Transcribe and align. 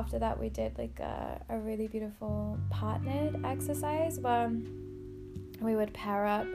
after 0.00 0.18
that 0.18 0.40
we 0.40 0.48
did 0.48 0.76
like 0.78 0.98
a, 0.98 1.40
a 1.50 1.58
really 1.58 1.86
beautiful 1.86 2.58
partnered 2.70 3.44
exercise 3.44 4.18
where 4.18 4.50
we 5.60 5.76
would 5.76 5.92
pair 5.92 6.24
up 6.24 6.46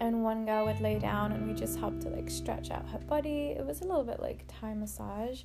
and 0.00 0.22
one 0.22 0.46
girl 0.46 0.64
would 0.66 0.80
lay 0.80 0.96
down 0.96 1.32
and 1.32 1.44
we 1.48 1.52
just 1.54 1.76
helped 1.76 2.02
to 2.02 2.08
like 2.08 2.30
stretch 2.30 2.70
out 2.70 2.88
her 2.88 2.98
body. 2.98 3.56
It 3.58 3.66
was 3.66 3.80
a 3.80 3.84
little 3.84 4.04
bit 4.04 4.20
like 4.20 4.44
Thai 4.46 4.74
massage 4.74 5.42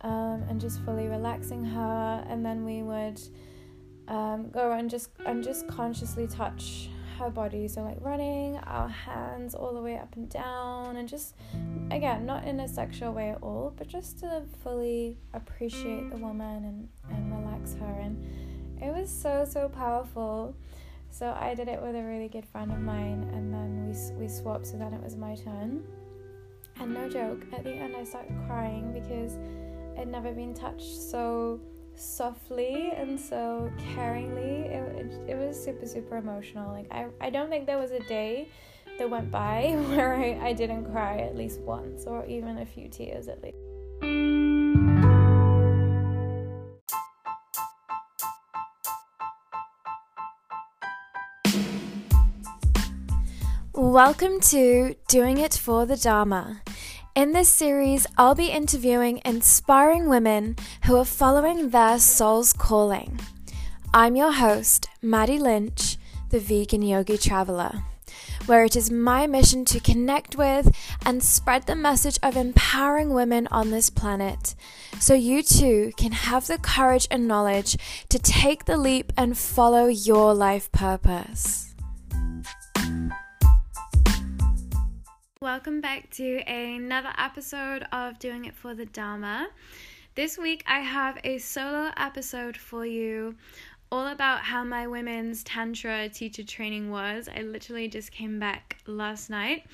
um, 0.00 0.44
and 0.48 0.60
just 0.60 0.84
fully 0.84 1.06
relaxing 1.06 1.64
her. 1.64 2.24
And 2.28 2.44
then 2.44 2.64
we 2.64 2.82
would 2.82 3.20
um, 4.08 4.50
go 4.50 4.72
and 4.72 4.90
just 4.90 5.10
and 5.24 5.44
just 5.44 5.68
consciously 5.68 6.26
touch 6.26 6.90
her 7.16 7.30
body. 7.30 7.68
So 7.68 7.82
like 7.82 7.98
running 8.00 8.56
our 8.58 8.88
hands 8.88 9.54
all 9.54 9.72
the 9.74 9.80
way 9.80 9.96
up 9.96 10.14
and 10.16 10.28
down 10.28 10.96
and 10.96 11.08
just 11.08 11.34
again 11.90 12.26
not 12.26 12.44
in 12.44 12.60
a 12.60 12.68
sexual 12.68 13.12
way 13.12 13.30
at 13.30 13.42
all, 13.42 13.74
but 13.76 13.88
just 13.88 14.20
to 14.20 14.42
fully 14.62 15.18
appreciate 15.34 16.10
the 16.10 16.16
woman 16.16 16.64
and, 16.64 16.88
and 17.10 17.32
relax 17.36 17.74
her. 17.74 18.00
And 18.00 18.82
it 18.82 18.94
was 18.94 19.10
so 19.10 19.46
so 19.48 19.68
powerful. 19.68 20.54
So 21.10 21.34
I 21.38 21.54
did 21.54 21.68
it 21.68 21.80
with 21.80 21.94
a 21.96 22.02
really 22.02 22.28
good 22.28 22.44
friend 22.44 22.70
of 22.70 22.78
mine, 22.78 23.30
and 23.32 23.52
then 23.52 23.86
we 23.86 24.20
we 24.20 24.28
swapped. 24.28 24.66
So 24.66 24.76
then 24.76 24.92
it 24.92 25.02
was 25.02 25.16
my 25.16 25.34
turn, 25.34 25.82
and 26.78 26.92
no 26.92 27.08
joke, 27.08 27.46
at 27.52 27.64
the 27.64 27.72
end 27.72 27.96
I 27.96 28.04
started 28.04 28.36
crying 28.46 28.92
because 28.92 29.38
I'd 29.98 30.08
never 30.08 30.32
been 30.32 30.52
touched 30.52 31.00
so 31.00 31.60
softly 31.96 32.92
and 32.94 33.18
so 33.18 33.70
caringly. 33.94 34.66
It, 34.70 35.06
it, 35.06 35.30
it 35.30 35.36
was 35.36 35.62
super 35.62 35.86
super 35.86 36.16
emotional. 36.16 36.72
Like 36.72 36.86
I 36.90 37.06
I 37.20 37.30
don't 37.30 37.48
think 37.48 37.66
there 37.66 37.78
was 37.78 37.90
a 37.90 38.00
day 38.00 38.48
that 38.98 39.08
went 39.08 39.30
by 39.30 39.74
where 39.88 40.14
I, 40.14 40.48
I 40.48 40.52
didn't 40.52 40.90
cry 40.92 41.18
at 41.18 41.36
least 41.36 41.60
once 41.60 42.04
or 42.04 42.26
even 42.26 42.58
a 42.58 42.66
few 42.66 42.88
tears 42.88 43.28
at 43.28 43.42
least. 43.42 43.56
Welcome 53.72 54.40
to 54.40 54.94
Doing 55.08 55.38
It 55.38 55.54
for 55.54 55.84
the 55.86 55.96
Dharma. 55.96 56.62
In 57.16 57.32
this 57.32 57.48
series, 57.48 58.06
I'll 58.18 58.34
be 58.34 58.48
interviewing 58.48 59.22
inspiring 59.24 60.06
women 60.06 60.54
who 60.84 60.98
are 60.98 61.04
following 61.06 61.70
their 61.70 61.98
soul's 61.98 62.52
calling. 62.52 63.18
I'm 63.94 64.16
your 64.16 64.32
host, 64.32 64.90
Maddie 65.00 65.38
Lynch, 65.38 65.96
the 66.28 66.38
vegan 66.38 66.82
yogi 66.82 67.16
traveler, 67.16 67.84
where 68.44 68.64
it 68.64 68.76
is 68.76 68.90
my 68.90 69.26
mission 69.26 69.64
to 69.64 69.80
connect 69.80 70.36
with 70.36 70.76
and 71.06 71.22
spread 71.22 71.66
the 71.66 71.74
message 71.74 72.18
of 72.22 72.36
empowering 72.36 73.14
women 73.14 73.48
on 73.50 73.70
this 73.70 73.88
planet 73.88 74.54
so 75.00 75.14
you 75.14 75.42
too 75.42 75.92
can 75.96 76.12
have 76.12 76.46
the 76.46 76.58
courage 76.58 77.08
and 77.10 77.26
knowledge 77.26 77.78
to 78.10 78.18
take 78.18 78.66
the 78.66 78.76
leap 78.76 79.10
and 79.16 79.38
follow 79.38 79.86
your 79.86 80.34
life 80.34 80.70
purpose. 80.70 81.74
Welcome 85.42 85.82
back 85.82 86.08
to 86.12 86.38
another 86.50 87.12
episode 87.18 87.84
of 87.92 88.18
Doing 88.18 88.46
It 88.46 88.54
for 88.54 88.74
the 88.74 88.86
Dharma. 88.86 89.48
This 90.14 90.38
week 90.38 90.64
I 90.66 90.80
have 90.80 91.18
a 91.24 91.36
solo 91.36 91.90
episode 91.98 92.56
for 92.56 92.86
you 92.86 93.36
all 93.92 94.06
about 94.06 94.40
how 94.40 94.64
my 94.64 94.86
women's 94.86 95.44
Tantra 95.44 96.08
teacher 96.08 96.42
training 96.42 96.90
was. 96.90 97.28
I 97.28 97.42
literally 97.42 97.86
just 97.86 98.12
came 98.12 98.38
back 98.38 98.78
last 98.86 99.28
night 99.28 99.66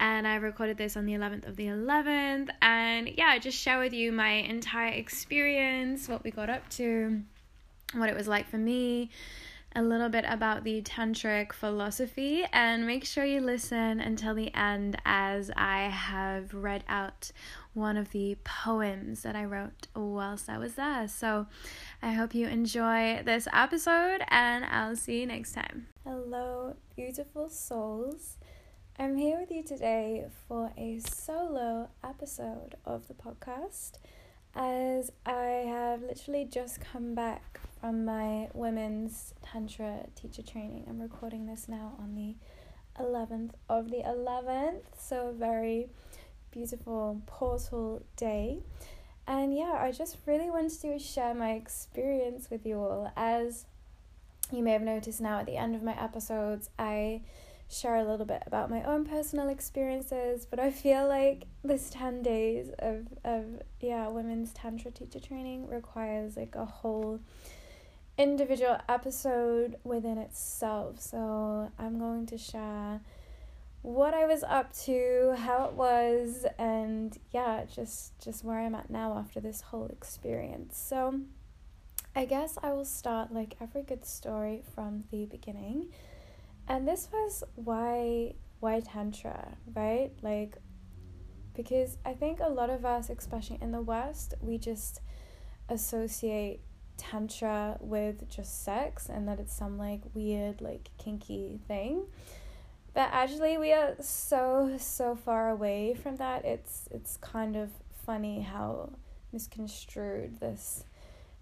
and 0.00 0.26
I 0.26 0.36
recorded 0.36 0.78
this 0.78 0.96
on 0.96 1.04
the 1.04 1.12
11th 1.12 1.46
of 1.46 1.56
the 1.56 1.66
11th. 1.66 2.48
And 2.62 3.10
yeah, 3.14 3.36
just 3.36 3.58
share 3.58 3.78
with 3.78 3.92
you 3.92 4.10
my 4.10 4.30
entire 4.30 4.92
experience, 4.92 6.08
what 6.08 6.24
we 6.24 6.30
got 6.30 6.48
up 6.48 6.66
to, 6.70 7.20
what 7.92 8.08
it 8.08 8.16
was 8.16 8.26
like 8.26 8.48
for 8.48 8.56
me 8.56 9.10
a 9.76 9.82
little 9.82 10.08
bit 10.08 10.24
about 10.28 10.62
the 10.62 10.80
tantric 10.82 11.52
philosophy 11.52 12.44
and 12.52 12.86
make 12.86 13.04
sure 13.04 13.24
you 13.24 13.40
listen 13.40 14.00
until 14.00 14.34
the 14.34 14.54
end 14.54 14.96
as 15.04 15.50
I 15.56 15.88
have 15.88 16.54
read 16.54 16.84
out 16.88 17.32
one 17.72 17.96
of 17.96 18.12
the 18.12 18.36
poems 18.44 19.22
that 19.22 19.34
I 19.34 19.44
wrote 19.44 19.88
whilst 19.96 20.48
I 20.48 20.58
was 20.58 20.74
there. 20.74 21.08
So 21.08 21.46
I 22.00 22.12
hope 22.12 22.34
you 22.34 22.46
enjoy 22.46 23.22
this 23.24 23.48
episode 23.52 24.22
and 24.28 24.64
I'll 24.64 24.94
see 24.94 25.20
you 25.20 25.26
next 25.26 25.52
time. 25.52 25.88
Hello, 26.04 26.76
beautiful 26.94 27.48
souls. 27.48 28.36
I'm 28.96 29.16
here 29.16 29.40
with 29.40 29.50
you 29.50 29.64
today 29.64 30.26
for 30.46 30.72
a 30.78 31.00
solo 31.00 31.88
episode 32.04 32.76
of 32.84 33.08
the 33.08 33.14
podcast 33.14 33.98
as 34.54 35.10
I 35.26 35.64
have 35.66 36.02
literally 36.02 36.44
just 36.44 36.80
come 36.80 37.16
back 37.16 37.60
from 37.84 38.06
my 38.06 38.48
women's 38.54 39.34
Tantra 39.42 40.06
teacher 40.14 40.40
training. 40.40 40.86
I'm 40.88 41.02
recording 41.02 41.44
this 41.44 41.68
now 41.68 41.92
on 41.98 42.14
the 42.14 42.34
11th 42.98 43.50
of 43.68 43.90
the 43.90 43.98
11th, 43.98 44.84
so 44.98 45.26
a 45.28 45.32
very 45.34 45.88
beautiful 46.50 47.20
portal 47.26 48.02
day. 48.16 48.60
And 49.26 49.54
yeah, 49.54 49.76
I 49.78 49.92
just 49.92 50.16
really 50.24 50.48
wanted 50.48 50.80
to 50.80 50.98
share 50.98 51.34
my 51.34 51.50
experience 51.50 52.48
with 52.50 52.64
you 52.64 52.78
all. 52.78 53.12
As 53.18 53.66
you 54.50 54.62
may 54.62 54.72
have 54.72 54.80
noticed 54.80 55.20
now 55.20 55.40
at 55.40 55.44
the 55.44 55.58
end 55.58 55.76
of 55.76 55.82
my 55.82 56.02
episodes, 56.02 56.70
I 56.78 57.20
share 57.68 57.96
a 57.96 58.04
little 58.04 58.24
bit 58.24 58.44
about 58.46 58.70
my 58.70 58.82
own 58.84 59.04
personal 59.04 59.50
experiences, 59.50 60.46
but 60.46 60.58
I 60.58 60.70
feel 60.70 61.06
like 61.06 61.44
this 61.62 61.90
10 61.90 62.22
days 62.22 62.70
of, 62.78 63.08
of 63.26 63.44
yeah, 63.78 64.08
women's 64.08 64.54
tantra 64.54 64.90
teacher 64.90 65.20
training 65.20 65.66
requires 65.66 66.38
like 66.38 66.54
a 66.54 66.64
whole 66.64 67.20
individual 68.16 68.78
episode 68.88 69.76
within 69.84 70.18
itself. 70.18 71.00
So 71.00 71.70
I'm 71.78 71.98
going 71.98 72.26
to 72.26 72.38
share 72.38 73.00
what 73.82 74.14
I 74.14 74.24
was 74.24 74.42
up 74.42 74.72
to, 74.84 75.34
how 75.38 75.66
it 75.66 75.74
was, 75.74 76.46
and 76.58 77.16
yeah, 77.32 77.64
just 77.64 78.18
just 78.18 78.44
where 78.44 78.60
I'm 78.60 78.74
at 78.74 78.88
now 78.88 79.18
after 79.18 79.40
this 79.40 79.60
whole 79.60 79.86
experience. 79.86 80.78
So 80.78 81.20
I 82.16 82.24
guess 82.24 82.56
I 82.62 82.72
will 82.72 82.84
start 82.84 83.32
like 83.32 83.56
every 83.60 83.82
good 83.82 84.06
story 84.06 84.62
from 84.74 85.04
the 85.10 85.26
beginning. 85.26 85.88
And 86.66 86.88
this 86.88 87.08
was 87.12 87.44
why 87.56 88.34
why 88.60 88.80
tantra, 88.80 89.56
right? 89.74 90.12
Like 90.22 90.56
because 91.54 91.98
I 92.04 92.14
think 92.14 92.40
a 92.40 92.48
lot 92.48 92.70
of 92.70 92.84
us, 92.84 93.10
especially 93.10 93.58
in 93.60 93.70
the 93.70 93.82
West, 93.82 94.34
we 94.40 94.58
just 94.58 95.00
associate 95.68 96.60
tantra 96.96 97.76
with 97.80 98.28
just 98.28 98.64
sex 98.64 99.08
and 99.08 99.26
that 99.28 99.40
it's 99.40 99.54
some 99.54 99.78
like 99.78 100.00
weird 100.14 100.60
like 100.60 100.90
kinky 100.98 101.60
thing. 101.66 102.04
But 102.94 103.08
actually 103.12 103.58
we 103.58 103.72
are 103.72 103.96
so 104.00 104.76
so 104.78 105.16
far 105.16 105.50
away 105.50 105.94
from 105.94 106.16
that. 106.16 106.44
It's 106.44 106.88
it's 106.90 107.16
kind 107.18 107.56
of 107.56 107.70
funny 108.06 108.42
how 108.42 108.90
misconstrued 109.32 110.40
this 110.40 110.84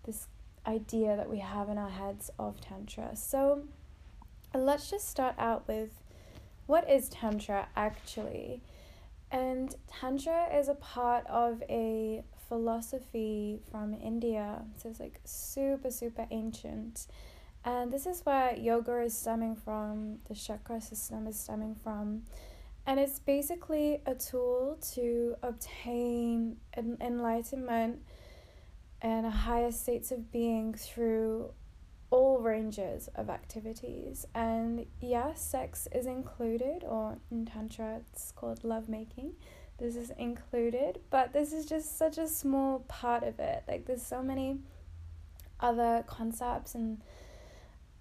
this 0.04 0.26
idea 0.66 1.16
that 1.16 1.28
we 1.28 1.40
have 1.40 1.68
in 1.68 1.78
our 1.78 1.90
heads 1.90 2.30
of 2.38 2.60
tantra. 2.60 3.14
So 3.14 3.64
let's 4.54 4.90
just 4.90 5.08
start 5.08 5.34
out 5.38 5.66
with 5.68 5.90
what 6.66 6.88
is 6.88 7.08
tantra 7.08 7.68
actually? 7.76 8.62
And 9.30 9.74
tantra 9.88 10.54
is 10.54 10.68
a 10.68 10.74
part 10.74 11.26
of 11.26 11.62
a 11.68 12.22
philosophy 12.52 13.58
from 13.70 13.94
India. 13.94 14.62
So 14.76 14.90
it's 14.90 15.00
like 15.00 15.20
super, 15.24 15.90
super 15.90 16.26
ancient. 16.30 17.06
And 17.64 17.90
this 17.90 18.04
is 18.04 18.20
where 18.26 18.54
yoga 18.54 19.00
is 19.00 19.16
stemming 19.16 19.56
from, 19.56 20.18
the 20.28 20.34
chakra 20.34 20.78
system 20.82 21.26
is 21.26 21.40
stemming 21.40 21.76
from. 21.82 22.24
And 22.86 23.00
it's 23.00 23.18
basically 23.20 24.02
a 24.04 24.14
tool 24.14 24.76
to 24.92 25.36
obtain 25.42 26.58
an 26.74 26.98
enlightenment 27.00 28.00
and 29.00 29.24
higher 29.24 29.72
states 29.72 30.12
of 30.12 30.30
being 30.30 30.74
through 30.74 31.52
all 32.10 32.38
ranges 32.40 33.08
of 33.14 33.30
activities. 33.30 34.26
And 34.34 34.84
yes, 35.00 35.40
sex 35.40 35.88
is 35.90 36.04
included, 36.04 36.84
or 36.84 37.16
in 37.30 37.46
Tantra, 37.46 38.00
it's 38.12 38.30
called 38.32 38.62
lovemaking 38.62 39.36
this 39.82 39.96
is 39.96 40.10
included, 40.10 41.00
but 41.10 41.32
this 41.32 41.52
is 41.52 41.66
just 41.66 41.98
such 41.98 42.16
a 42.16 42.28
small 42.28 42.84
part 42.86 43.24
of 43.24 43.40
it. 43.40 43.64
Like, 43.66 43.84
there's 43.84 44.00
so 44.00 44.22
many 44.22 44.60
other 45.58 46.04
concepts 46.06 46.76
and 46.76 47.02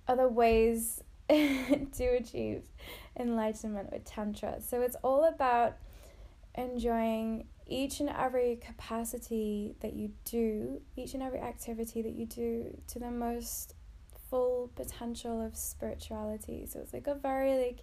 other 0.07 0.28
ways 0.28 1.04
to 1.30 2.04
achieve 2.04 2.62
enlightenment 3.19 3.92
with 3.92 4.06
Tantra. 4.06 4.62
So, 4.62 4.81
it's 4.83 4.95
all 5.04 5.24
about 5.24 5.78
enjoying 6.54 7.48
each 7.66 8.00
and 8.00 8.10
every 8.10 8.57
capacity 8.57 9.74
that 9.80 9.94
you 9.94 10.12
do, 10.24 10.81
each 10.95 11.16
and 11.16 11.24
every 11.24 11.39
activity 11.39 12.04
that 12.04 12.13
you 12.13 12.28
do 12.28 12.78
to 12.89 13.00
the 13.00 13.10
most 13.10 13.74
full 14.30 14.69
potential 14.75 15.44
of 15.44 15.57
spirituality. 15.57 16.68
So, 16.68 16.80
it's 16.80 16.94
like 16.94 17.07
a 17.07 17.16
very, 17.16 17.57
like, 17.57 17.80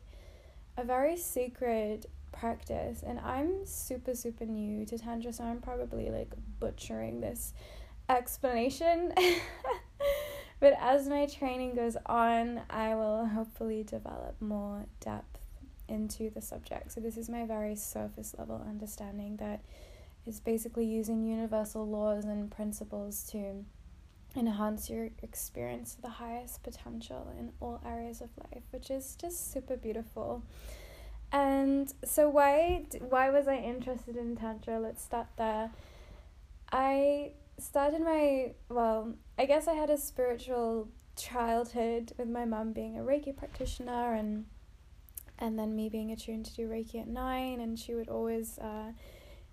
a 0.77 0.85
very 0.85 1.17
sacred 1.17 2.07
practice 2.33 3.03
and 3.07 3.19
i'm 3.21 3.65
super 3.65 4.15
super 4.15 4.45
new 4.45 4.85
to 4.85 4.99
tantra 4.99 5.33
so 5.33 5.45
i'm 5.45 5.61
probably 5.61 6.11
like 6.11 6.33
butchering 6.61 7.21
this 7.21 7.53
explanation. 8.09 9.13
but 10.61 10.75
as 10.81 11.09
my 11.09 11.27
training 11.27 11.75
goes 11.75 11.97
on, 12.07 12.63
I 12.71 12.95
will 12.95 13.27
hopefully 13.27 13.83
develop 13.83 14.41
more 14.41 14.87
depth 15.01 15.39
into 15.89 16.31
the 16.31 16.41
subject. 16.41 16.93
So, 16.93 17.01
this 17.01 17.17
is 17.17 17.29
my 17.29 17.47
very 17.47 17.77
surface 17.77 18.35
level 18.39 18.65
understanding 18.67 19.37
that 19.39 19.61
is 20.27 20.41
basically 20.41 20.87
using 20.87 21.25
universal 21.25 21.87
laws 21.87 22.25
and 22.25 22.51
principles 22.51 23.25
to 23.31 23.65
enhance 24.37 24.91
your 24.91 25.09
experience 25.23 25.95
to 25.95 26.03
the 26.03 26.09
highest 26.09 26.63
potential 26.63 27.33
in 27.39 27.51
all 27.61 27.81
areas 27.85 28.21
of 28.21 28.29
life, 28.53 28.63
which 28.71 28.91
is 28.91 29.17
just 29.17 29.53
super 29.53 29.77
beautiful. 29.77 30.43
And 31.33 31.93
so 32.05 32.29
why 32.29 32.85
why 33.01 33.31
was 33.31 33.49
I 33.49 33.57
interested 33.57 34.17
in 34.17 34.37
tantra? 34.37 34.81
Let's 34.81 35.03
start 35.03 35.27
there. 35.37 35.71
I 36.73 37.33
started 37.59 38.01
my 38.01 38.53
well, 38.69 39.15
I 39.39 39.45
guess 39.45 39.69
I 39.69 39.75
had 39.75 39.91
a 39.91 39.99
spiritual 39.99 40.89
childhood 41.17 42.13
with 42.17 42.29
my 42.29 42.45
mum 42.45 42.73
being 42.73 42.99
a 42.99 43.03
Reiki 43.03 43.37
practitioner 43.37 44.15
and 44.15 44.47
and 45.39 45.59
then 45.59 45.77
me 45.77 45.89
being 45.89 46.11
attuned 46.11 46.47
to 46.47 46.55
do 46.55 46.69
Reiki 46.69 47.01
at 47.01 47.09
nine 47.09 47.61
and 47.61 47.79
she 47.79 47.95
would 47.95 48.09
always 48.09 48.59
uh, 48.59 48.93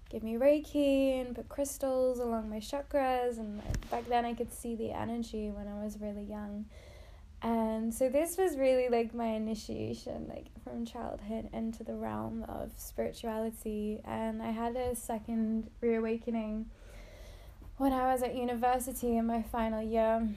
give 0.10 0.24
me 0.24 0.36
Reiki 0.36 1.22
and 1.22 1.36
put 1.36 1.50
crystals 1.50 2.20
along 2.20 2.50
my 2.50 2.60
chakras 2.60 3.38
and 3.38 3.62
back 3.92 4.08
then 4.08 4.26
I 4.26 4.34
could 4.34 4.52
see 4.52 4.76
the 4.76 4.92
energy 4.92 5.52
when 5.52 5.68
I 5.68 5.84
was 5.84 6.00
really 6.00 6.24
young. 6.24 6.66
And 7.46 7.94
so 7.94 8.10
this 8.10 8.38
was 8.40 8.58
really 8.58 8.90
like 8.90 9.14
my 9.14 9.28
initiation, 9.28 10.26
like 10.28 10.48
from 10.64 10.84
childhood 10.84 11.48
into 11.54 11.84
the 11.84 11.94
realm 11.94 12.44
of 12.50 12.72
spirituality. 12.76 14.02
And 14.04 14.42
I 14.42 14.50
had 14.50 14.76
a 14.76 14.96
second 14.96 15.70
reawakening 15.80 16.66
when 17.78 17.94
I 17.94 18.12
was 18.12 18.24
at 18.24 18.34
university 18.34 19.16
in 19.16 19.28
my 19.28 19.44
final 19.44 19.84
year. 19.84 20.28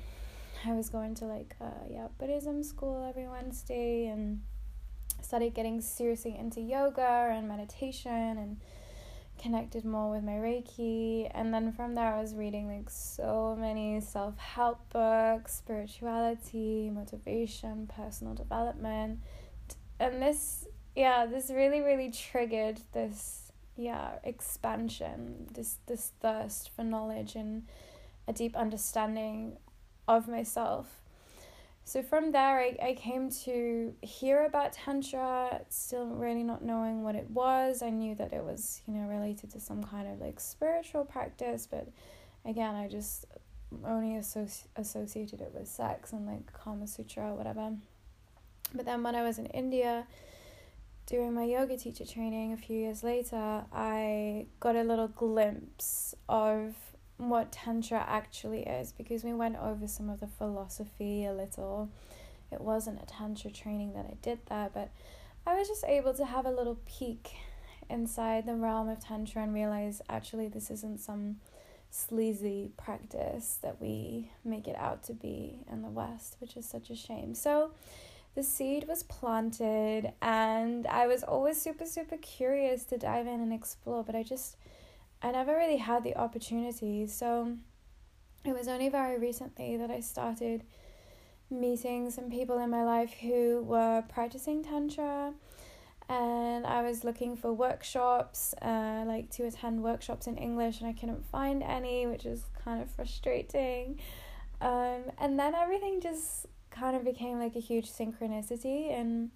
I 0.67 0.73
was 0.73 0.91
going 0.91 1.15
to 1.15 1.25
like 1.25 1.57
uh 1.63 1.87
yeah 1.89 2.09
Buddhism 2.19 2.63
school 2.63 3.07
every 3.09 3.27
Wednesday 3.27 4.09
and 4.09 4.43
started 5.23 5.55
getting 5.55 5.81
seriously 5.81 6.37
into 6.39 6.61
yoga 6.61 7.31
and 7.33 7.49
meditation 7.49 8.37
and 8.37 8.61
connected 9.39 9.85
more 9.85 10.11
with 10.11 10.23
my 10.23 10.33
Reiki. 10.33 11.31
And 11.33 11.53
then 11.53 11.73
from 11.73 11.95
there, 11.95 12.15
I 12.15 12.21
was 12.21 12.35
reading 12.35 12.69
like 12.69 12.91
so 12.91 13.57
many 13.59 14.01
self 14.01 14.37
help 14.39 14.89
books, 14.91 15.55
spirituality, 15.55 16.91
motivation, 16.91 17.89
personal 17.95 18.35
development. 18.35 19.21
And 20.01 20.23
this, 20.23 20.67
yeah, 20.95 21.27
this 21.27 21.51
really, 21.51 21.81
really 21.81 22.11
triggered 22.11 22.81
this, 22.93 23.53
yeah, 23.77 24.13
expansion, 24.25 25.47
this, 25.53 25.79
this 25.87 26.13
thirst 26.21 26.71
for 26.75 26.85
knowledge 26.85 27.35
and 27.35 27.65
a 28.27 28.33
deep 28.33 28.57
understanding 28.57 29.57
of 30.07 30.29
myself. 30.29 31.01
So 31.89 32.03
from 32.03 32.33
there, 32.33 32.61
I, 32.61 32.77
I 32.83 32.93
came 32.93 33.31
to 33.45 33.95
hear 34.03 34.45
about 34.45 34.75
Tantra, 34.75 35.63
still 35.71 36.05
really 36.09 36.43
not 36.43 36.63
knowing 36.63 37.03
what 37.03 37.15
it 37.15 37.31
was. 37.31 37.81
I 37.81 37.89
knew 37.89 38.15
that 38.17 38.35
it 38.35 38.45
was, 38.45 38.83
you 38.87 38.93
know, 38.93 39.09
related 39.09 39.53
to 39.53 39.61
some 39.61 39.83
kind 39.83 40.07
of 40.07 40.21
like 40.21 40.39
spiritual 40.39 41.07
practice, 41.07 41.67
but 41.67 41.89
again, 42.45 42.75
I 42.75 42.89
just 42.89 43.25
only 43.87 44.19
associ- 44.19 44.67
associated 44.77 45.41
it 45.41 45.51
with 45.55 45.67
sex 45.67 46.13
and 46.13 46.27
like 46.27 46.53
Kama 46.53 46.87
Sutra 46.87 47.31
or 47.31 47.35
whatever. 47.37 47.73
But 48.75 48.85
then 48.85 49.03
when 49.03 49.15
I 49.15 49.23
was 49.23 49.39
in 49.39 49.47
India 49.47 50.07
doing 51.07 51.33
my 51.33 51.45
yoga 51.45 51.79
teacher 51.79 52.05
training 52.05 52.53
a 52.53 52.59
few 52.59 52.77
years 52.77 53.03
later, 53.03 53.65
I 53.73 54.45
got 54.61 54.77
a 54.77 54.83
little 54.83 55.09
glimpse 55.09 56.15
of 56.29 56.75
what 57.19 57.53
Tantra 57.53 58.05
actually 58.09 58.63
is 58.63 58.93
because 58.93 59.25
we 59.25 59.33
went 59.33 59.57
over 59.57 59.87
some 59.87 60.09
of 60.09 60.21
the 60.21 60.27
philosophy 60.27 61.25
a 61.25 61.33
little. 61.33 61.91
It 62.51 62.61
wasn't 62.61 63.03
a 63.03 63.07
Tantra 63.07 63.51
training 63.51 63.93
that 63.95 64.07
I 64.07 64.15
did 64.23 64.39
that, 64.47 64.73
but 64.73 64.91
I 65.47 65.55
was 65.55 65.69
just 65.69 65.85
able 65.85 66.15
to 66.15 66.25
have 66.25 66.47
a 66.47 66.51
little 66.51 66.79
peek 66.87 67.33
inside 67.91 68.47
the 68.47 68.55
realm 68.55 68.89
of 68.89 69.01
Tantra 69.01 69.43
and 69.43 69.53
realize 69.53 70.01
actually 70.09 70.49
this 70.49 70.71
isn't 70.71 71.01
some 71.01 71.37
sleazy 71.91 72.71
practice 72.77 73.59
that 73.63 73.81
we 73.81 74.31
make 74.45 74.69
it 74.69 74.77
out 74.77 75.03
to 75.05 75.13
be 75.13 75.61
in 75.71 75.83
the 75.83 75.89
West, 75.89 76.37
which 76.39 76.57
is 76.57 76.67
such 76.67 76.91
a 76.91 76.97
shame. 76.97 77.35
So 77.35 77.73
the 78.35 78.43
seed 78.43 78.87
was 78.87 79.03
planted, 79.03 80.13
and 80.23 80.87
I 80.87 81.07
was 81.07 81.25
always 81.25 81.61
super, 81.61 81.87
super 81.87 82.17
curious 82.19 82.85
to 82.85 82.99
dive 82.99 83.27
in 83.27 83.41
and 83.41 83.53
explore, 83.53 84.05
but 84.05 84.15
I 84.15 84.23
just 84.23 84.57
I 85.23 85.31
never 85.33 85.57
really 85.57 85.79
had 85.79 86.05
the 86.05 86.17
opportunity. 86.17 87.07
So 87.07 87.57
it 88.45 88.55
was 88.55 88.69
only 88.69 88.89
very 88.89 89.19
recently 89.19 89.77
that 89.77 89.91
I 89.91 90.01
started 90.01 90.65
meeting 91.51 92.11
some 92.11 92.31
people 92.31 92.59
in 92.59 92.71
my 92.71 92.85
life 92.85 93.13
who 93.21 93.63
were 93.63 94.05
practicing 94.09 94.63
Tantra. 94.63 95.33
And 96.09 96.67
I 96.67 96.83
was 96.83 97.05
looking 97.05 97.37
for 97.37 97.53
workshops, 97.53 98.55
uh, 98.63 99.05
like 99.07 99.31
to 99.33 99.45
attend 99.45 99.83
workshops 99.83 100.27
in 100.27 100.39
English, 100.39 100.81
and 100.81 100.89
I 100.89 100.95
couldn't 100.95 101.27
find 101.27 101.63
any, 101.63 102.07
which 102.07 102.25
is 102.25 102.45
kind 102.65 102.81
of 102.81 102.91
frustrating. 102.91 104.01
Um, 104.61 105.11
and 105.19 105.39
then 105.39 105.55
everything 105.55 106.01
just 106.01 106.47
kind 106.71 106.97
of 106.97 107.05
became 107.05 107.39
like 107.39 107.57
a 107.57 107.61
huge 107.61 107.91
synchronicity. 107.91 108.91
And 108.99 109.31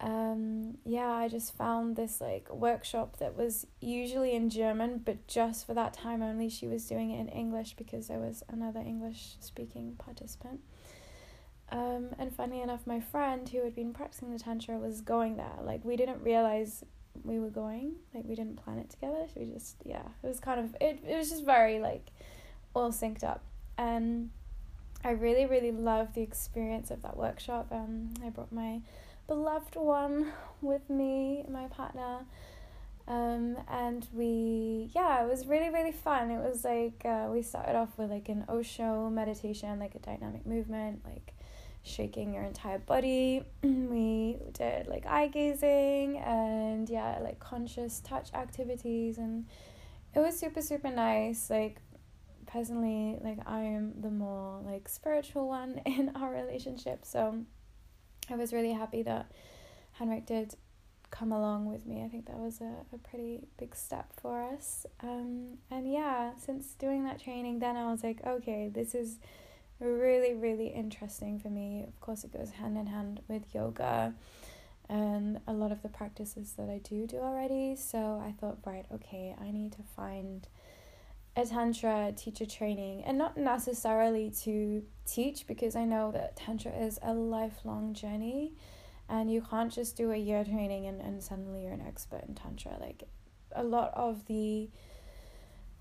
um, 0.00 0.76
yeah, 0.84 1.10
I 1.10 1.28
just 1.28 1.56
found 1.56 1.96
this 1.96 2.20
like 2.20 2.52
workshop 2.52 3.18
that 3.18 3.36
was 3.36 3.66
usually 3.80 4.34
in 4.34 4.50
German, 4.50 5.00
but 5.04 5.26
just 5.26 5.66
for 5.66 5.74
that 5.74 5.94
time 5.94 6.22
only, 6.22 6.48
she 6.50 6.66
was 6.66 6.86
doing 6.86 7.10
it 7.10 7.20
in 7.20 7.28
English 7.28 7.74
because 7.76 8.08
there 8.08 8.18
was 8.18 8.42
another 8.48 8.80
English 8.80 9.36
speaking 9.40 9.94
participant. 9.98 10.60
Um, 11.72 12.10
and 12.18 12.32
funny 12.32 12.60
enough, 12.60 12.86
my 12.86 13.00
friend 13.00 13.48
who 13.48 13.64
had 13.64 13.74
been 13.74 13.92
practicing 13.92 14.32
the 14.32 14.38
Tantra 14.38 14.78
was 14.78 15.00
going 15.00 15.36
there. 15.36 15.58
Like, 15.62 15.84
we 15.84 15.96
didn't 15.96 16.22
realize 16.22 16.84
we 17.24 17.38
were 17.38 17.50
going, 17.50 17.94
like, 18.14 18.24
we 18.24 18.34
didn't 18.34 18.56
plan 18.56 18.78
it 18.78 18.90
together. 18.90 19.26
So 19.32 19.40
we 19.40 19.46
just, 19.46 19.76
yeah, 19.84 20.02
it 20.22 20.26
was 20.26 20.38
kind 20.40 20.60
of, 20.60 20.76
it, 20.80 21.02
it 21.06 21.16
was 21.16 21.30
just 21.30 21.44
very 21.44 21.80
like 21.80 22.06
all 22.74 22.90
synced 22.90 23.24
up. 23.24 23.42
And 23.78 24.30
I 25.02 25.10
really, 25.10 25.46
really 25.46 25.72
loved 25.72 26.14
the 26.14 26.22
experience 26.22 26.90
of 26.90 27.02
that 27.02 27.16
workshop. 27.16 27.68
Um, 27.70 28.14
I 28.24 28.28
brought 28.28 28.52
my 28.52 28.80
beloved 29.26 29.76
one 29.76 30.32
with 30.60 30.88
me, 30.88 31.44
my 31.48 31.66
partner. 31.66 32.24
Um, 33.08 33.56
and 33.68 34.06
we, 34.12 34.90
yeah, 34.94 35.22
it 35.24 35.28
was 35.28 35.46
really, 35.46 35.70
really 35.70 35.92
fun. 35.92 36.30
It 36.30 36.38
was 36.38 36.64
like, 36.64 37.02
uh, 37.04 37.28
we 37.30 37.42
started 37.42 37.76
off 37.76 37.96
with 37.96 38.10
like 38.10 38.28
an 38.28 38.44
Osho 38.48 39.08
meditation, 39.10 39.78
like 39.78 39.94
a 39.94 40.00
dynamic 40.00 40.44
movement, 40.44 41.02
like 41.04 41.34
shaking 41.82 42.34
your 42.34 42.42
entire 42.42 42.78
body. 42.78 43.42
we 43.62 44.38
did 44.52 44.88
like 44.88 45.06
eye 45.06 45.28
gazing 45.28 46.18
and 46.18 46.88
yeah, 46.88 47.18
like 47.22 47.38
conscious 47.38 48.00
touch 48.00 48.32
activities. 48.34 49.18
And 49.18 49.46
it 50.14 50.18
was 50.18 50.36
super, 50.36 50.60
super 50.60 50.90
nice. 50.90 51.48
Like, 51.48 51.76
personally, 52.46 53.18
like, 53.22 53.38
I 53.46 53.60
am 53.60 54.00
the 54.00 54.10
more 54.10 54.60
like 54.64 54.88
spiritual 54.88 55.48
one 55.48 55.80
in 55.86 56.10
our 56.16 56.32
relationship. 56.32 57.04
So, 57.04 57.44
I 58.30 58.36
was 58.36 58.52
really 58.52 58.72
happy 58.72 59.02
that 59.02 59.30
Henrik 59.92 60.26
did 60.26 60.54
come 61.10 61.32
along 61.32 61.66
with 61.66 61.86
me. 61.86 62.02
I 62.04 62.08
think 62.08 62.26
that 62.26 62.36
was 62.36 62.60
a, 62.60 62.72
a 62.94 62.98
pretty 62.98 63.46
big 63.58 63.74
step 63.74 64.12
for 64.20 64.42
us. 64.42 64.86
Um, 65.02 65.58
and 65.70 65.90
yeah, 65.90 66.32
since 66.36 66.74
doing 66.74 67.04
that 67.04 67.20
training, 67.20 67.60
then 67.60 67.76
I 67.76 67.90
was 67.90 68.02
like, 68.02 68.20
okay, 68.26 68.68
this 68.72 68.94
is 68.94 69.18
really, 69.80 70.34
really 70.34 70.68
interesting 70.68 71.38
for 71.38 71.48
me. 71.48 71.84
Of 71.86 72.00
course, 72.00 72.24
it 72.24 72.32
goes 72.32 72.50
hand 72.50 72.76
in 72.76 72.86
hand 72.86 73.20
with 73.28 73.42
yoga 73.54 74.14
and 74.88 75.40
a 75.46 75.52
lot 75.52 75.72
of 75.72 75.82
the 75.82 75.88
practices 75.88 76.54
that 76.56 76.68
I 76.68 76.78
do 76.78 77.06
do 77.06 77.18
already. 77.18 77.76
So 77.76 78.22
I 78.24 78.32
thought, 78.40 78.58
right, 78.64 78.86
okay, 78.92 79.34
I 79.40 79.50
need 79.50 79.72
to 79.72 79.82
find 79.96 80.46
a 81.36 81.44
tantra 81.44 82.12
teacher 82.16 82.46
training 82.46 83.04
and 83.04 83.18
not 83.18 83.36
necessarily 83.36 84.30
to 84.30 84.82
teach 85.04 85.46
because 85.46 85.76
I 85.76 85.84
know 85.84 86.10
that 86.12 86.36
tantra 86.36 86.72
is 86.72 86.98
a 87.02 87.12
lifelong 87.12 87.92
journey 87.92 88.54
and 89.08 89.30
you 89.30 89.42
can't 89.42 89.70
just 89.70 89.96
do 89.96 90.10
a 90.10 90.16
year 90.16 90.44
training 90.44 90.86
and, 90.86 91.00
and 91.00 91.22
suddenly 91.22 91.64
you're 91.64 91.74
an 91.74 91.84
expert 91.86 92.24
in 92.26 92.34
tantra. 92.34 92.78
Like 92.80 93.04
a 93.52 93.62
lot 93.62 93.92
of 93.94 94.26
the 94.26 94.70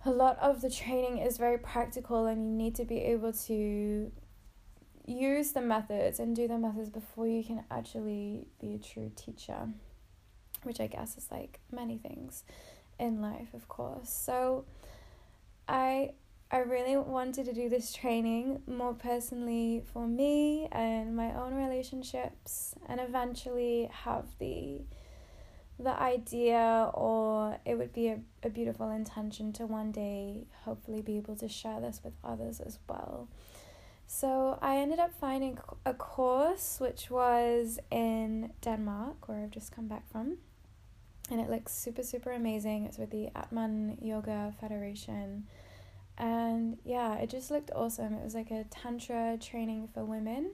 a 0.08 0.12
lot 0.12 0.38
of 0.40 0.62
the 0.62 0.70
training 0.70 1.18
is 1.18 1.38
very 1.38 1.58
practical 1.58 2.28
and 2.28 2.46
you 2.46 2.52
need 2.52 2.76
to 2.76 2.86
be 2.86 2.98
able 2.98 3.34
to 3.34 4.12
use 5.08 5.52
the 5.54 5.62
methods 5.62 6.20
and 6.20 6.36
do 6.36 6.48
the 6.48 6.58
methods 6.60 6.90
before 6.90 7.28
you 7.28 7.44
can 7.44 7.64
actually 7.72 8.48
be 8.60 8.76
a 8.76 8.78
true 8.78 9.12
teacher 9.16 9.70
which 10.62 10.80
I 10.80 10.88
guess 10.88 11.18
is 11.18 11.28
like 11.32 11.60
many 11.72 11.98
things 11.98 12.44
in 13.00 13.22
life 13.22 13.54
of 13.54 13.68
course. 13.68 14.10
So 14.10 14.66
I 15.68 16.12
I 16.52 16.60
really 16.60 16.96
wanted 16.96 17.46
to 17.46 17.54
do 17.54 17.70
this 17.70 17.92
training 17.92 18.62
more 18.68 18.94
personally 18.94 19.84
for 19.92 20.08
me 20.08 20.68
and 20.72 21.16
my 21.16 21.34
own 21.34 21.56
relationships 21.56 22.76
and 22.88 23.02
eventually 23.02 23.90
have 23.92 24.26
the 24.40 24.82
the 25.78 25.90
idea 26.00 26.90
or 26.94 27.58
it 27.66 27.76
would 27.78 27.92
be 27.92 28.08
a, 28.08 28.20
a 28.44 28.50
beautiful 28.50 28.90
intention 28.92 29.52
to 29.54 29.66
one 29.66 29.92
day 29.92 30.46
hopefully 30.64 31.02
be 31.02 31.18
able 31.18 31.36
to 31.36 31.50
share 31.50 31.82
this 31.82 32.00
with 32.04 32.14
others 32.24 32.62
as 32.62 32.80
well. 32.88 33.28
So 34.08 34.58
I 34.62 34.78
ended 34.78 35.00
up 35.00 35.14
finding 35.20 35.58
a 35.86 35.94
course 35.94 36.78
which 36.80 37.10
was 37.10 37.80
in 37.92 38.54
Denmark, 38.62 39.28
where 39.28 39.40
I've 39.40 39.52
just 39.52 39.76
come 39.76 39.88
back 39.88 40.10
from. 40.12 40.38
And 41.30 41.40
it 41.40 41.50
looks 41.50 41.74
super, 41.74 42.04
super 42.04 42.32
amazing. 42.32 42.86
It's 42.86 42.98
with 42.98 43.10
the 43.10 43.30
Atman 43.36 43.98
Yoga 44.02 44.54
Federation. 44.60 45.48
And 46.18 46.78
yeah, 46.86 47.16
it 47.16 47.30
just 47.30 47.50
looked 47.50 47.72
awesome. 47.76 48.14
It 48.14 48.24
was 48.24 48.36
like 48.36 48.52
a 48.52 48.66
Tantra 48.70 49.38
training 49.42 49.90
for 49.94 50.06
women. 50.06 50.52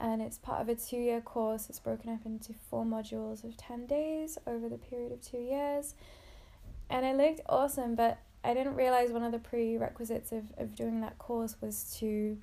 And 0.00 0.22
it's 0.22 0.38
part 0.38 0.60
of 0.60 0.68
a 0.68 0.74
two 0.74 0.96
year 0.96 1.20
course. 1.20 1.68
It's 1.68 1.80
broken 1.80 2.10
up 2.12 2.24
into 2.24 2.52
four 2.52 2.84
modules 2.84 3.44
of 3.44 3.56
10 3.56 3.86
days 3.86 4.38
over 4.46 4.68
the 4.68 4.78
period 4.78 5.12
of 5.12 5.20
two 5.20 5.38
years. 5.38 5.94
And 6.88 7.04
it 7.04 7.16
looked 7.16 7.40
awesome, 7.48 7.94
but 7.94 8.18
I 8.44 8.54
didn't 8.54 8.74
realize 8.74 9.10
one 9.10 9.22
of 9.22 9.32
the 9.32 9.38
prerequisites 9.38 10.30
of, 10.30 10.44
of 10.58 10.74
doing 10.74 11.00
that 11.00 11.18
course 11.18 11.56
was 11.60 11.96
to 11.98 12.38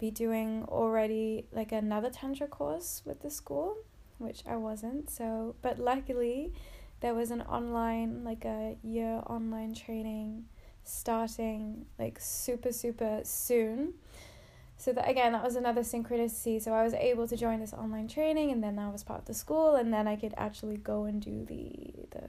be 0.00 0.10
doing 0.10 0.64
already 0.68 1.46
like 1.52 1.70
another 1.70 2.10
tantra 2.10 2.46
course 2.46 3.02
with 3.04 3.20
the 3.22 3.30
school, 3.30 3.76
which 4.18 4.42
I 4.46 4.56
wasn't. 4.56 5.10
So, 5.10 5.54
but 5.62 5.78
luckily, 5.78 6.52
there 7.04 7.12
was 7.12 7.30
an 7.30 7.42
online 7.42 8.24
like 8.24 8.46
a 8.46 8.78
year 8.82 9.22
online 9.26 9.74
training 9.74 10.46
starting 10.84 11.84
like 11.98 12.16
super 12.18 12.72
super 12.72 13.20
soon. 13.24 13.92
So 14.78 14.90
that 14.94 15.06
again, 15.06 15.32
that 15.32 15.44
was 15.44 15.54
another 15.54 15.82
synchronicity. 15.82 16.62
So 16.62 16.72
I 16.72 16.82
was 16.82 16.94
able 16.94 17.28
to 17.28 17.36
join 17.36 17.60
this 17.60 17.74
online 17.74 18.08
training, 18.08 18.50
and 18.52 18.64
then 18.64 18.78
I 18.78 18.88
was 18.88 19.04
part 19.04 19.20
of 19.20 19.26
the 19.26 19.34
school, 19.34 19.74
and 19.74 19.92
then 19.92 20.08
I 20.08 20.16
could 20.16 20.32
actually 20.38 20.78
go 20.78 21.04
and 21.04 21.20
do 21.20 21.44
the 21.44 21.92
the 22.16 22.26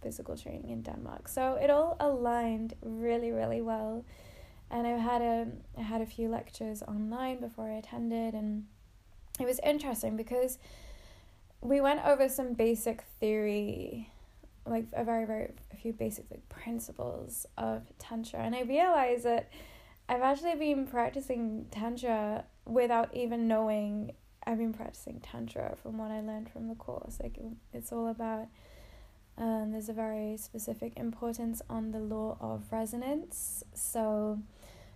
physical 0.00 0.36
training 0.36 0.70
in 0.70 0.82
Denmark. 0.82 1.26
So 1.26 1.54
it 1.54 1.68
all 1.68 1.96
aligned 1.98 2.74
really 2.82 3.32
really 3.32 3.62
well 3.62 4.04
and 4.70 4.86
I 4.86 4.90
had 4.90 5.22
a 5.22 5.48
I 5.76 5.82
had 5.82 6.00
a 6.00 6.06
few 6.06 6.28
lectures 6.28 6.82
online 6.82 7.40
before 7.40 7.68
I 7.68 7.78
attended 7.82 8.34
and 8.34 8.66
it 9.40 9.46
was 9.46 9.58
interesting 9.64 10.16
because 10.16 10.58
we 11.64 11.80
went 11.80 12.04
over 12.04 12.28
some 12.28 12.52
basic 12.52 13.02
theory 13.18 14.10
like 14.66 14.86
a 14.92 15.02
very 15.02 15.24
very 15.24 15.50
a 15.72 15.76
few 15.76 15.92
basic 15.92 16.26
like 16.30 16.46
principles 16.48 17.46
of 17.58 17.82
tantra 17.98 18.40
and 18.40 18.54
I 18.54 18.62
realized 18.62 19.24
that 19.24 19.50
I've 20.08 20.22
actually 20.22 20.54
been 20.56 20.86
practicing 20.86 21.66
tantra 21.70 22.44
without 22.66 23.14
even 23.16 23.48
knowing 23.48 24.12
I've 24.46 24.58
been 24.58 24.74
practicing 24.74 25.20
tantra 25.20 25.74
from 25.82 25.96
what 25.96 26.10
I 26.10 26.20
learned 26.20 26.50
from 26.50 26.68
the 26.68 26.74
course 26.74 27.18
like 27.22 27.38
it's 27.72 27.92
all 27.92 28.08
about 28.08 28.46
um, 29.36 29.72
there's 29.72 29.88
a 29.88 29.94
very 29.94 30.36
specific 30.36 30.92
importance 30.96 31.60
on 31.68 31.90
the 31.90 31.98
law 31.98 32.36
of 32.40 32.70
resonance 32.70 33.64
so 33.72 34.38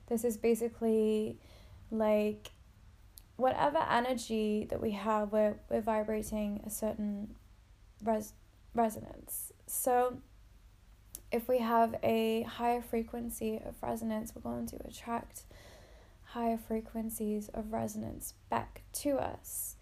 this 0.07 0.23
is 0.23 0.37
basically 0.37 1.39
like 1.91 2.51
whatever 3.39 3.79
energy 3.89 4.67
that 4.69 4.83
we 4.83 4.91
have, 4.91 5.33
we're, 5.33 5.55
we're 5.71 5.81
vibrating 5.81 6.61
a 6.67 6.71
certain 6.71 7.37
res- 8.05 8.35
resonance. 8.75 9.53
So, 9.67 10.19
if 11.31 11.49
we 11.49 11.59
have 11.59 11.95
a 12.03 12.43
higher 12.43 12.83
frequency 12.83 13.61
of 13.65 13.75
resonance, 13.81 14.33
we're 14.35 14.43
going 14.43 14.67
to 14.67 14.77
attract 14.87 15.45
higher 16.25 16.59
frequencies 16.59 17.49
of 17.55 17.73
resonance 17.73 18.35
back 18.51 18.83
to 18.93 19.19
us. 19.19 19.77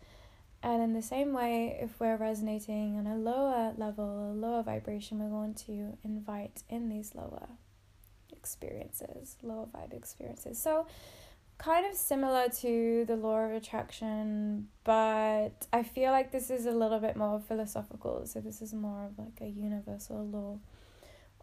And 0.62 0.82
in 0.82 0.92
the 0.92 1.02
same 1.02 1.32
way, 1.32 1.78
if 1.80 1.98
we're 1.98 2.16
resonating 2.16 2.98
on 2.98 3.06
a 3.06 3.16
lower 3.16 3.72
level, 3.76 4.32
a 4.32 4.34
lower 4.34 4.62
vibration, 4.62 5.18
we're 5.18 5.30
going 5.30 5.54
to 5.66 5.96
invite 6.04 6.62
in 6.68 6.90
these 6.90 7.14
lower 7.14 7.48
experiences, 8.32 9.36
lower 9.42 9.66
vibe 9.66 9.94
experiences. 9.94 10.60
So, 10.60 10.86
kind 11.58 11.86
of 11.86 11.96
similar 11.96 12.48
to 12.60 13.04
the 13.06 13.16
law 13.16 13.38
of 13.38 13.52
attraction, 13.52 14.68
but 14.84 15.66
I 15.72 15.82
feel 15.82 16.12
like 16.12 16.32
this 16.32 16.50
is 16.50 16.66
a 16.66 16.70
little 16.72 16.98
bit 16.98 17.16
more 17.16 17.40
philosophical. 17.40 18.26
So, 18.26 18.40
this 18.40 18.62
is 18.62 18.74
more 18.74 19.06
of 19.06 19.18
like 19.18 19.40
a 19.40 19.48
universal 19.48 20.26
law 20.26 20.58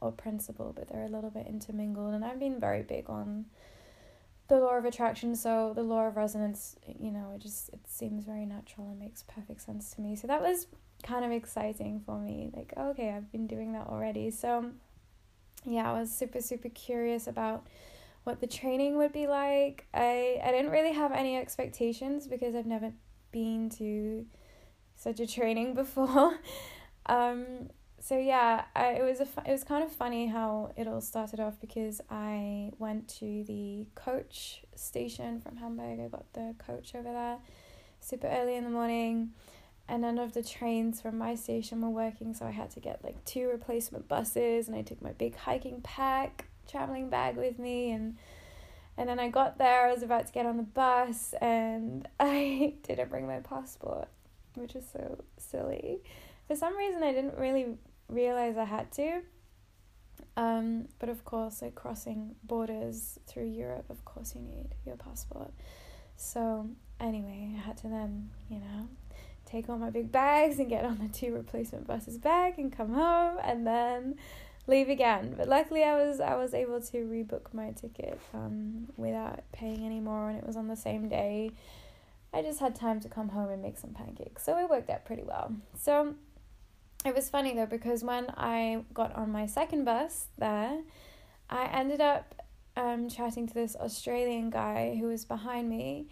or 0.02 0.12
principle, 0.12 0.74
but 0.76 0.90
they're 0.90 1.06
a 1.06 1.10
little 1.10 1.30
bit 1.30 1.48
intermingled. 1.48 2.14
And 2.14 2.24
I've 2.24 2.40
been 2.40 2.60
very 2.60 2.84
big 2.84 3.10
on 3.10 3.46
the 4.50 4.60
law 4.60 4.78
of 4.78 4.84
attraction 4.84 5.38
so 5.38 5.72
the 5.74 5.82
law 5.82 6.06
of 6.06 6.18
resonance 6.18 6.76
you 7.00 7.10
know 7.10 7.32
it 7.34 7.42
just 7.42 7.70
it 7.70 7.80
seems 7.88 8.26
very 8.26 8.46
natural 8.46 8.90
and 8.90 9.00
makes 9.00 9.24
perfect 9.24 9.62
sense 9.62 9.92
to 9.92 10.02
me 10.02 10.18
so 10.18 10.28
that 10.28 10.42
was 10.42 10.68
kind 11.02 11.24
of 11.24 11.32
exciting 11.32 12.02
for 12.06 12.20
me 12.20 12.52
like 12.54 12.74
okay 12.78 13.12
i've 13.12 13.32
been 13.32 13.48
doing 13.48 13.72
that 13.72 13.88
already 13.88 14.30
so 14.30 14.70
yeah, 15.66 15.92
I 15.92 16.00
was 16.00 16.12
super, 16.12 16.42
super 16.42 16.70
curious 16.70 17.28
about 17.28 17.66
what 18.24 18.40
the 18.40 18.48
training 18.48 18.98
would 18.98 19.14
be 19.14 19.28
like. 19.28 19.88
I, 19.94 20.40
I 20.44 20.52
didn't 20.52 20.72
really 20.72 20.94
have 20.94 21.12
any 21.12 21.38
expectations 21.38 22.28
because 22.28 22.56
I've 22.56 22.66
never 22.66 22.94
been 23.32 23.70
to 23.78 24.26
such 24.96 25.20
a 25.20 25.28
training 25.28 25.74
before. 25.76 26.40
um, 27.06 27.70
so 28.00 28.18
yeah, 28.18 28.66
I, 28.76 28.88
it 28.94 29.04
was 29.04 29.22
a 29.22 29.28
it 29.46 29.52
was 29.52 29.64
kind 29.64 29.84
of 29.84 29.92
funny 29.92 30.28
how 30.28 30.74
it 30.76 30.88
all 30.88 31.00
started 31.00 31.40
off 31.40 31.60
because 31.62 32.02
I 32.10 32.72
went 32.78 33.08
to 33.20 33.46
the 33.46 33.88
coach 33.96 34.64
station 34.76 35.40
from 35.40 35.56
Hamburg. 35.56 36.02
I 36.02 36.08
got 36.10 36.32
the 36.34 36.54
coach 36.58 36.96
over 36.96 37.12
there 37.12 37.38
super 38.02 38.28
early 38.28 38.56
in 38.56 38.66
the 38.66 38.70
morning 38.70 39.32
and 39.88 40.02
none 40.02 40.18
of 40.18 40.34
the 40.34 40.44
trains 40.44 41.02
from 41.02 41.18
my 41.18 41.36
station 41.36 41.82
were 41.82 41.90
working 41.90 42.34
so 42.34 42.46
i 42.46 42.52
had 42.52 42.70
to 42.70 42.80
get 42.80 43.04
like 43.04 43.24
two 43.26 43.48
replacement 43.48 44.08
buses 44.08 44.68
and 44.68 44.76
i 44.76 44.82
took 44.82 45.02
my 45.02 45.12
big 45.14 45.36
hiking 45.36 45.82
pack 45.82 46.48
traveling 46.70 47.10
bag 47.10 47.36
with 47.36 47.60
me 47.60 47.92
and 47.92 48.18
and 48.98 49.10
then 49.10 49.20
i 49.20 49.28
got 49.28 49.58
there 49.58 49.88
i 49.88 49.92
was 49.92 50.04
about 50.04 50.26
to 50.28 50.34
get 50.34 50.46
on 50.46 50.58
the 50.58 50.64
bus 50.64 51.34
and 51.42 52.08
i 52.20 52.74
didn't 52.84 53.10
bring 53.10 53.28
my 53.28 53.40
passport 53.40 54.08
which 54.56 54.76
is 54.76 54.86
so 54.92 55.24
silly. 55.38 56.02
For 56.48 56.56
some 56.56 56.76
reason 56.78 57.04
i 57.04 57.12
didn't 57.12 57.38
really 57.38 57.78
realize 58.08 58.58
i 58.58 58.66
had 58.66 58.92
to. 58.94 59.22
Um, 60.36 60.88
but 60.98 61.10
of 61.10 61.24
course 61.26 61.62
like 61.62 61.76
crossing 61.76 62.36
borders 62.44 63.20
through 63.28 63.46
europe 63.46 63.86
of 63.90 64.04
course 64.04 64.34
you 64.36 64.42
need 64.42 64.70
your 64.86 64.96
passport. 64.96 65.52
So 66.16 66.68
anyway 67.00 67.56
i 67.56 67.60
had 67.60 67.78
to 67.78 67.88
then 67.88 68.30
you 68.50 68.60
know 68.60 68.88
take 69.46 69.70
all 69.70 69.78
my 69.78 69.90
big 69.90 70.12
bags 70.12 70.58
and 70.60 70.70
get 70.70 70.86
on 70.86 70.98
the 70.98 71.08
two 71.08 71.34
replacement 71.34 71.86
buses 71.86 72.18
back 72.18 72.58
and 72.58 72.76
come 72.76 72.94
home 72.94 73.38
and 73.44 73.68
then 73.68 74.16
leave 74.68 74.90
again. 74.90 75.36
But 75.38 75.48
luckily 75.48 75.84
I 75.84 75.96
was 75.96 76.20
I 76.20 76.36
was 76.36 76.54
able 76.54 76.82
to 76.82 76.98
rebook 76.98 77.54
my 77.54 77.72
ticket 77.72 78.20
um 78.34 78.88
without 78.98 79.44
paying 79.52 79.86
any 79.86 80.00
more 80.00 80.30
and 80.30 80.38
it 80.38 80.46
was 80.46 80.56
on 80.56 80.68
the 80.68 80.76
same 80.76 81.10
day. 81.10 81.52
I 82.34 82.42
just 82.42 82.60
had 82.60 82.76
time 82.76 83.00
to 83.02 83.10
come 83.10 83.30
home 83.30 83.50
and 83.50 83.62
make 83.62 83.78
some 83.78 83.92
pancakes. 83.92 84.44
So 84.44 84.58
it 84.58 84.70
worked 84.70 84.90
out 84.90 85.06
pretty 85.06 85.24
well. 85.24 85.54
So 85.80 86.16
it 87.06 87.14
was 87.14 87.30
funny 87.30 87.54
though 87.54 87.68
because 87.68 88.04
when 88.04 88.28
I 88.38 88.84
got 88.94 89.14
on 89.16 89.32
my 89.32 89.46
second 89.46 89.86
bus 89.86 90.28
there, 90.38 90.82
I 91.50 91.66
ended 91.66 92.02
up 92.02 92.42
um 92.76 93.10
chatting 93.10 93.48
to 93.48 93.54
this 93.54 93.76
Australian 93.76 94.50
guy 94.50 94.96
who 95.00 95.08
was 95.08 95.26
behind 95.26 95.70
me 95.70 96.08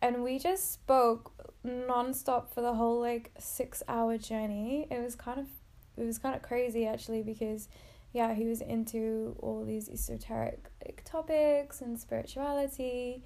and 0.00 0.22
we 0.22 0.38
just 0.38 0.72
spoke 0.72 1.32
nonstop 1.64 2.52
for 2.52 2.60
the 2.60 2.74
whole 2.74 3.00
like 3.00 3.30
six 3.38 3.82
hour 3.88 4.18
journey. 4.18 4.86
It 4.90 5.02
was 5.02 5.14
kind 5.14 5.40
of 5.40 5.46
it 5.96 6.04
was 6.04 6.18
kind 6.18 6.34
of 6.34 6.42
crazy 6.42 6.86
actually 6.86 7.22
because 7.22 7.68
yeah, 8.12 8.32
he 8.32 8.44
was 8.46 8.60
into 8.60 9.36
all 9.40 9.64
these 9.64 9.88
esoteric 9.88 10.70
like 10.84 11.02
topics 11.04 11.80
and 11.80 11.98
spirituality. 11.98 13.22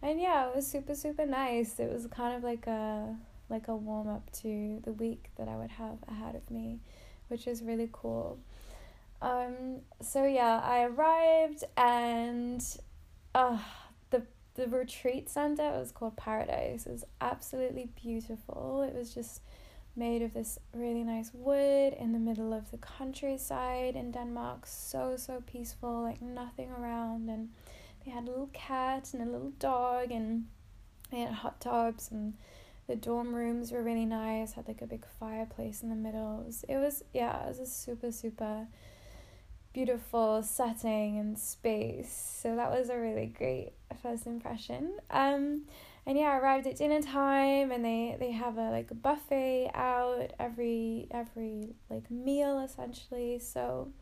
And 0.00 0.18
yeah, 0.18 0.48
it 0.48 0.56
was 0.56 0.66
super 0.66 0.94
super 0.94 1.26
nice. 1.26 1.78
It 1.78 1.92
was 1.92 2.06
kind 2.06 2.34
of 2.34 2.42
like 2.42 2.66
a 2.66 3.14
like 3.50 3.68
a 3.68 3.76
warm 3.76 4.08
up 4.08 4.32
to 4.40 4.80
the 4.84 4.92
week 4.92 5.30
that 5.36 5.48
I 5.48 5.56
would 5.56 5.72
have 5.72 5.98
ahead 6.08 6.34
of 6.34 6.50
me, 6.50 6.80
which 7.28 7.46
is 7.46 7.62
really 7.62 7.90
cool. 7.92 8.38
Um 9.20 9.82
so 10.00 10.24
yeah, 10.24 10.60
I 10.64 10.84
arrived 10.84 11.64
and 11.76 12.64
uh 13.34 13.58
the 14.10 14.22
the 14.54 14.66
retreat 14.66 15.28
center 15.28 15.62
it 15.62 15.78
was 15.78 15.92
called 15.92 16.16
paradise 16.16 16.86
it 16.86 16.92
was 16.92 17.04
absolutely 17.22 17.88
beautiful 17.96 18.82
it 18.86 18.94
was 18.94 19.14
just 19.14 19.40
made 19.94 20.22
of 20.22 20.32
this 20.34 20.58
really 20.72 21.02
nice 21.02 21.30
wood 21.34 21.92
in 21.98 22.12
the 22.12 22.18
middle 22.18 22.52
of 22.52 22.70
the 22.70 22.78
countryside 22.78 23.94
in 23.94 24.10
denmark 24.10 24.66
so 24.66 25.14
so 25.16 25.42
peaceful 25.46 26.02
like 26.02 26.22
nothing 26.22 26.70
around 26.70 27.28
and 27.28 27.50
they 28.04 28.10
had 28.10 28.24
a 28.24 28.30
little 28.30 28.50
cat 28.52 29.10
and 29.12 29.22
a 29.22 29.30
little 29.30 29.52
dog 29.58 30.10
and 30.10 30.46
they 31.10 31.20
had 31.20 31.32
hot 31.32 31.60
tubs 31.60 32.10
and 32.10 32.34
the 32.86 32.96
dorm 32.96 33.34
rooms 33.34 33.70
were 33.70 33.82
really 33.82 34.06
nice 34.06 34.52
had 34.52 34.66
like 34.66 34.82
a 34.82 34.86
big 34.86 35.04
fireplace 35.20 35.82
in 35.82 35.88
the 35.88 35.94
middle 35.94 36.40
it 36.40 36.46
was, 36.46 36.64
it 36.68 36.76
was 36.76 37.04
yeah 37.12 37.44
it 37.44 37.48
was 37.48 37.58
a 37.58 37.66
super 37.66 38.10
super 38.10 38.66
beautiful 39.72 40.42
setting 40.42 41.18
and 41.18 41.38
space. 41.38 42.38
So 42.42 42.56
that 42.56 42.70
was 42.70 42.90
a 42.90 42.98
really 42.98 43.26
great 43.26 43.72
first 44.02 44.26
impression. 44.26 44.98
Um, 45.10 45.62
and 46.06 46.18
yeah, 46.18 46.30
I 46.30 46.38
arrived 46.38 46.66
at 46.66 46.76
dinner 46.76 47.00
time 47.00 47.70
and 47.70 47.84
they, 47.84 48.16
they 48.18 48.32
have 48.32 48.58
a 48.58 48.70
like 48.70 48.90
a 48.90 48.94
buffet 48.94 49.70
out 49.74 50.32
every 50.38 51.06
every 51.10 51.74
like 51.88 52.10
meal 52.10 52.58
essentially. 52.58 53.38
So 53.38 53.92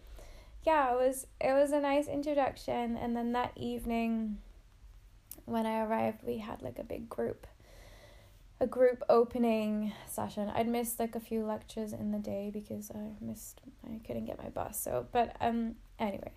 yeah, 0.64 0.92
it 0.92 0.96
was 0.96 1.26
it 1.40 1.52
was 1.52 1.72
a 1.72 1.80
nice 1.80 2.08
introduction 2.08 2.96
and 2.96 3.14
then 3.14 3.32
that 3.32 3.52
evening 3.56 4.38
when 5.44 5.66
I 5.66 5.80
arrived 5.80 6.22
we 6.26 6.38
had 6.38 6.62
like 6.62 6.78
a 6.78 6.84
big 6.84 7.08
group 7.08 7.46
a 8.62 8.66
group 8.66 9.02
opening 9.08 9.92
session. 10.06 10.50
I'd 10.54 10.68
missed 10.68 11.00
like 11.00 11.14
a 11.14 11.20
few 11.20 11.44
lectures 11.44 11.92
in 11.92 12.12
the 12.12 12.18
day 12.18 12.50
because 12.52 12.90
I 12.90 13.12
missed 13.20 13.60
I 13.86 14.00
couldn't 14.06 14.24
get 14.24 14.42
my 14.42 14.48
bus. 14.48 14.80
So 14.80 15.06
but 15.12 15.36
um 15.38 15.74
anyway, 15.98 16.32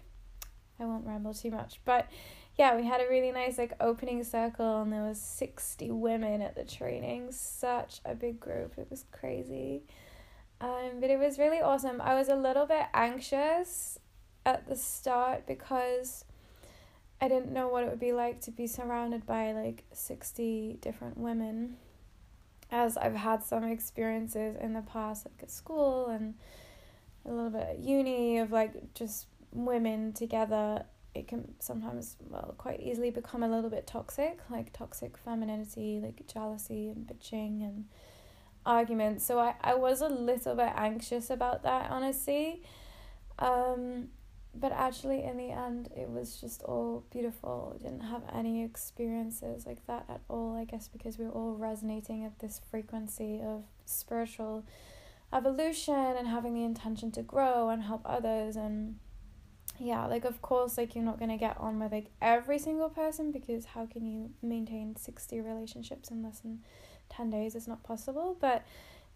I 0.78 0.86
won't 0.86 1.06
ramble 1.06 1.34
too 1.34 1.52
much. 1.52 1.80
But 1.86 2.08
yeah, 2.58 2.76
we 2.76 2.86
had 2.86 3.02
a 3.02 3.10
really 3.10 3.32
nice 3.32 3.58
like 3.58 3.74
opening 3.80 4.24
circle 4.24 4.82
and 4.82 4.94
there 4.94 5.04
was 5.04 5.20
60 5.20 5.90
women 5.92 6.42
at 6.42 6.56
the 6.56 6.64
training. 6.64 7.32
Such 7.32 8.00
a 8.06 8.14
big 8.14 8.40
group. 8.40 8.74
It 8.78 8.88
was 8.90 9.06
crazy. 9.12 9.84
Um, 10.62 11.00
but 11.00 11.10
it 11.10 11.18
was 11.18 11.40
really 11.40 11.62
awesome. 11.62 12.00
I 12.00 12.14
was 12.14 12.30
a 12.30 12.36
little 12.36 12.66
bit 12.66 12.86
anxious 12.94 14.00
at 14.46 14.68
the 14.68 14.76
start 14.76 15.48
because 15.48 16.26
I 17.20 17.28
didn't 17.28 17.52
know 17.52 17.68
what 17.68 17.84
it 17.84 17.90
would 17.90 18.00
be 18.00 18.14
like 18.14 18.42
to 18.42 18.52
be 18.52 18.68
surrounded 18.68 19.26
by 19.26 19.52
like 19.54 19.84
60 19.92 20.78
different 20.82 21.18
women 21.18 21.78
as 22.72 22.98
I've 22.98 23.16
had 23.16 23.44
some 23.44 23.64
experiences 23.64 24.58
in 24.60 24.74
the 24.74 24.82
past 24.82 25.26
like 25.26 25.42
at 25.42 25.52
school 25.52 26.08
and 26.08 26.36
a 27.26 27.32
little 27.32 27.50
bit 27.50 27.62
at 27.62 27.80
uni 27.80 28.40
of 28.40 28.52
like 28.52 28.94
just 28.94 29.28
women 29.52 30.14
together 30.14 30.84
it 31.16 31.28
can 31.28 31.54
sometimes 31.60 32.16
well 32.30 32.56
quite 32.58 32.80
easily 32.82 33.12
become 33.12 33.44
a 33.44 33.48
little 33.48 33.70
bit 33.70 33.86
toxic 33.86 34.40
like 34.50 34.74
toxic 34.74 35.18
femininity 35.18 36.00
like 36.02 36.26
jealousy 36.28 36.90
and 36.90 37.08
bitching 37.08 37.62
and 37.64 37.86
arguments. 38.66 39.26
So 39.26 39.40
i, 39.40 39.56
I 39.62 39.76
was 39.76 40.02
a 40.02 40.08
little 40.08 40.56
bit 40.56 40.72
anxious 40.76 41.30
about 41.30 41.64
that 41.64 41.92
honestly. 41.92 42.64
Um 43.40 44.10
but 44.56 44.72
actually 44.72 45.24
in 45.24 45.38
the 45.38 45.50
end 45.50 45.90
it 45.96 46.10
was 46.10 46.40
just 46.40 46.64
all 46.64 47.04
beautiful. 47.12 47.76
I 47.76 47.84
didn't 47.84 48.02
have 48.02 48.24
any 48.34 48.64
experiences 48.64 49.66
like 49.66 49.86
that 49.88 50.06
at 50.10 50.22
all 50.30 50.56
i 50.56 50.64
guess 50.64 50.88
because 50.88 51.18
we 51.18 51.26
were 51.26 51.32
all 51.32 51.54
resonating 51.54 52.24
at 52.24 52.40
this 52.40 52.62
frequency 52.70 53.42
of 53.44 53.64
spiritual 53.86 54.64
evolution 55.34 55.96
and 55.96 56.28
having 56.28 56.54
the 56.54 56.64
intention 56.64 57.12
to 57.12 57.22
grow 57.22 57.70
and 57.70 57.84
help 57.84 58.02
others 58.06 58.56
and 58.56 58.98
yeah, 59.80 60.06
like 60.06 60.26
of 60.26 60.42
course 60.42 60.78
like 60.78 60.96
you're 60.96 61.04
not 61.04 61.20
gonna 61.20 61.38
get 61.38 61.58
on 61.60 61.80
with 61.80 61.92
like 61.92 62.12
every 62.22 62.60
single 62.60 62.90
person 62.90 63.32
because 63.32 63.66
how 63.66 63.86
can 63.86 64.06
you 64.06 64.30
maintain 64.42 64.96
sixty 64.96 65.42
relationships 65.42 66.10
in 66.10 66.24
less 66.24 66.40
than 66.40 66.60
ten 67.10 67.30
days? 67.30 67.56
It's 67.56 67.68
not 67.68 67.84
possible. 67.84 68.38
But 68.40 68.64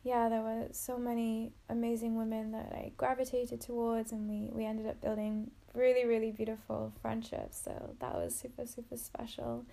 yeah, 0.03 0.29
there 0.29 0.41
were 0.41 0.67
so 0.71 0.97
many 0.97 1.51
amazing 1.69 2.15
women 2.15 2.51
that 2.51 2.71
I 2.73 2.91
gravitated 2.97 3.61
towards 3.61 4.11
and 4.11 4.29
we, 4.29 4.49
we 4.53 4.65
ended 4.65 4.87
up 4.87 5.01
building 5.01 5.51
really, 5.73 6.05
really 6.05 6.31
beautiful 6.31 6.93
friendships. 7.01 7.61
So 7.63 7.95
that 7.99 8.13
was 8.13 8.35
super, 8.35 8.65
super 8.65 8.97
special. 8.97 9.65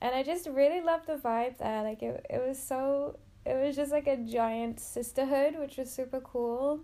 And 0.00 0.14
I 0.14 0.22
just 0.22 0.48
really 0.48 0.80
loved 0.80 1.06
the 1.06 1.16
vibe 1.16 1.58
there. 1.58 1.82
Like 1.82 2.02
it 2.02 2.26
it 2.28 2.46
was 2.46 2.58
so 2.58 3.18
it 3.46 3.54
was 3.54 3.76
just 3.76 3.90
like 3.92 4.06
a 4.06 4.16
giant 4.16 4.80
sisterhood, 4.80 5.56
which 5.58 5.76
was 5.76 5.90
super 5.90 6.20
cool. 6.20 6.80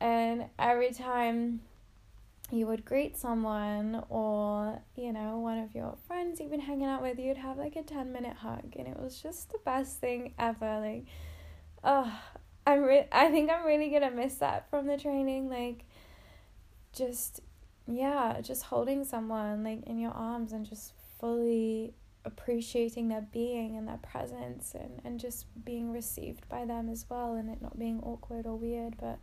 And 0.00 0.46
every 0.58 0.92
time 0.92 1.60
you 2.54 2.66
would 2.66 2.84
greet 2.84 3.16
someone 3.16 4.02
or 4.08 4.80
you 4.96 5.12
know 5.12 5.38
one 5.38 5.58
of 5.58 5.74
your 5.74 5.96
friends 6.06 6.38
you've 6.38 6.50
been 6.50 6.60
hanging 6.60 6.86
out 6.86 7.02
with 7.02 7.18
you'd 7.18 7.36
have 7.36 7.58
like 7.58 7.74
a 7.74 7.82
10 7.82 8.12
minute 8.12 8.36
hug 8.36 8.74
and 8.78 8.86
it 8.86 8.98
was 8.98 9.20
just 9.20 9.50
the 9.50 9.58
best 9.64 9.98
thing 10.00 10.32
ever 10.38 10.78
like 10.80 11.04
oh 11.82 12.10
i'm 12.66 12.82
re- 12.82 13.08
i 13.10 13.28
think 13.28 13.50
i'm 13.50 13.66
really 13.66 13.90
gonna 13.90 14.10
miss 14.10 14.36
that 14.36 14.70
from 14.70 14.86
the 14.86 14.96
training 14.96 15.50
like 15.50 15.84
just 16.92 17.40
yeah 17.88 18.40
just 18.40 18.62
holding 18.62 19.04
someone 19.04 19.64
like 19.64 19.82
in 19.86 19.98
your 19.98 20.12
arms 20.12 20.52
and 20.52 20.64
just 20.64 20.92
fully 21.18 21.92
appreciating 22.24 23.08
their 23.08 23.26
being 23.32 23.76
and 23.76 23.86
their 23.86 23.98
presence 23.98 24.74
and, 24.78 25.00
and 25.04 25.20
just 25.20 25.44
being 25.64 25.92
received 25.92 26.48
by 26.48 26.64
them 26.64 26.88
as 26.88 27.04
well 27.10 27.34
and 27.34 27.50
it 27.50 27.60
not 27.60 27.78
being 27.78 28.00
awkward 28.02 28.46
or 28.46 28.56
weird 28.56 28.94
but 28.98 29.18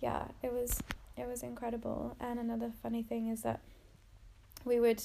yeah 0.00 0.24
it 0.42 0.52
was 0.52 0.80
it 1.16 1.26
was 1.26 1.42
incredible. 1.42 2.16
And 2.20 2.38
another 2.38 2.70
funny 2.82 3.02
thing 3.02 3.28
is 3.28 3.42
that 3.42 3.60
we 4.64 4.80
would 4.80 5.02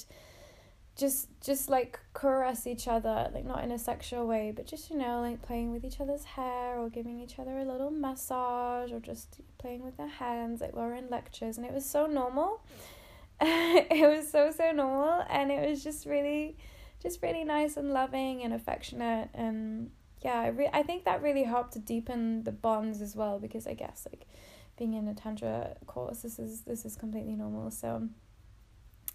just 0.94 1.28
just 1.40 1.70
like 1.70 1.98
caress 2.12 2.66
each 2.66 2.86
other 2.86 3.30
like 3.32 3.46
not 3.46 3.64
in 3.64 3.72
a 3.72 3.78
sexual 3.78 4.26
way 4.26 4.52
but 4.54 4.66
just 4.66 4.90
you 4.90 4.98
know 4.98 5.22
like 5.22 5.40
playing 5.40 5.72
with 5.72 5.86
each 5.86 5.98
other's 6.00 6.22
hair 6.22 6.78
or 6.78 6.90
giving 6.90 7.18
each 7.18 7.38
other 7.38 7.56
a 7.56 7.64
little 7.64 7.90
massage 7.90 8.92
or 8.92 9.00
just 9.00 9.40
playing 9.56 9.82
with 9.82 9.96
their 9.96 10.06
hands 10.06 10.60
like 10.60 10.76
we 10.76 10.82
are 10.82 10.94
in 10.94 11.08
lectures. 11.08 11.56
And 11.56 11.66
it 11.66 11.72
was 11.72 11.88
so 11.88 12.06
normal. 12.06 12.62
It 13.40 14.08
was 14.08 14.30
so 14.30 14.50
so 14.50 14.70
normal. 14.72 15.24
And 15.28 15.50
it 15.50 15.68
was 15.68 15.82
just 15.82 16.06
really 16.06 16.56
just 17.02 17.22
really 17.22 17.42
nice 17.42 17.76
and 17.76 17.92
loving 17.92 18.42
and 18.42 18.52
affectionate. 18.54 19.30
And 19.34 19.90
yeah 20.24 20.40
I, 20.40 20.48
re- 20.48 20.70
I 20.72 20.82
think 20.82 21.04
that 21.04 21.22
really 21.22 21.44
helped 21.44 21.72
to 21.72 21.78
deepen 21.78 22.44
the 22.44 22.52
bonds 22.52 23.00
as 23.00 23.16
well 23.16 23.38
because 23.38 23.66
i 23.66 23.74
guess 23.74 24.06
like 24.10 24.26
being 24.76 24.94
in 24.94 25.08
a 25.08 25.14
tantra 25.14 25.74
course 25.86 26.22
this 26.22 26.38
is 26.38 26.62
this 26.62 26.84
is 26.84 26.96
completely 26.96 27.34
normal. 27.34 27.70
So 27.70 28.08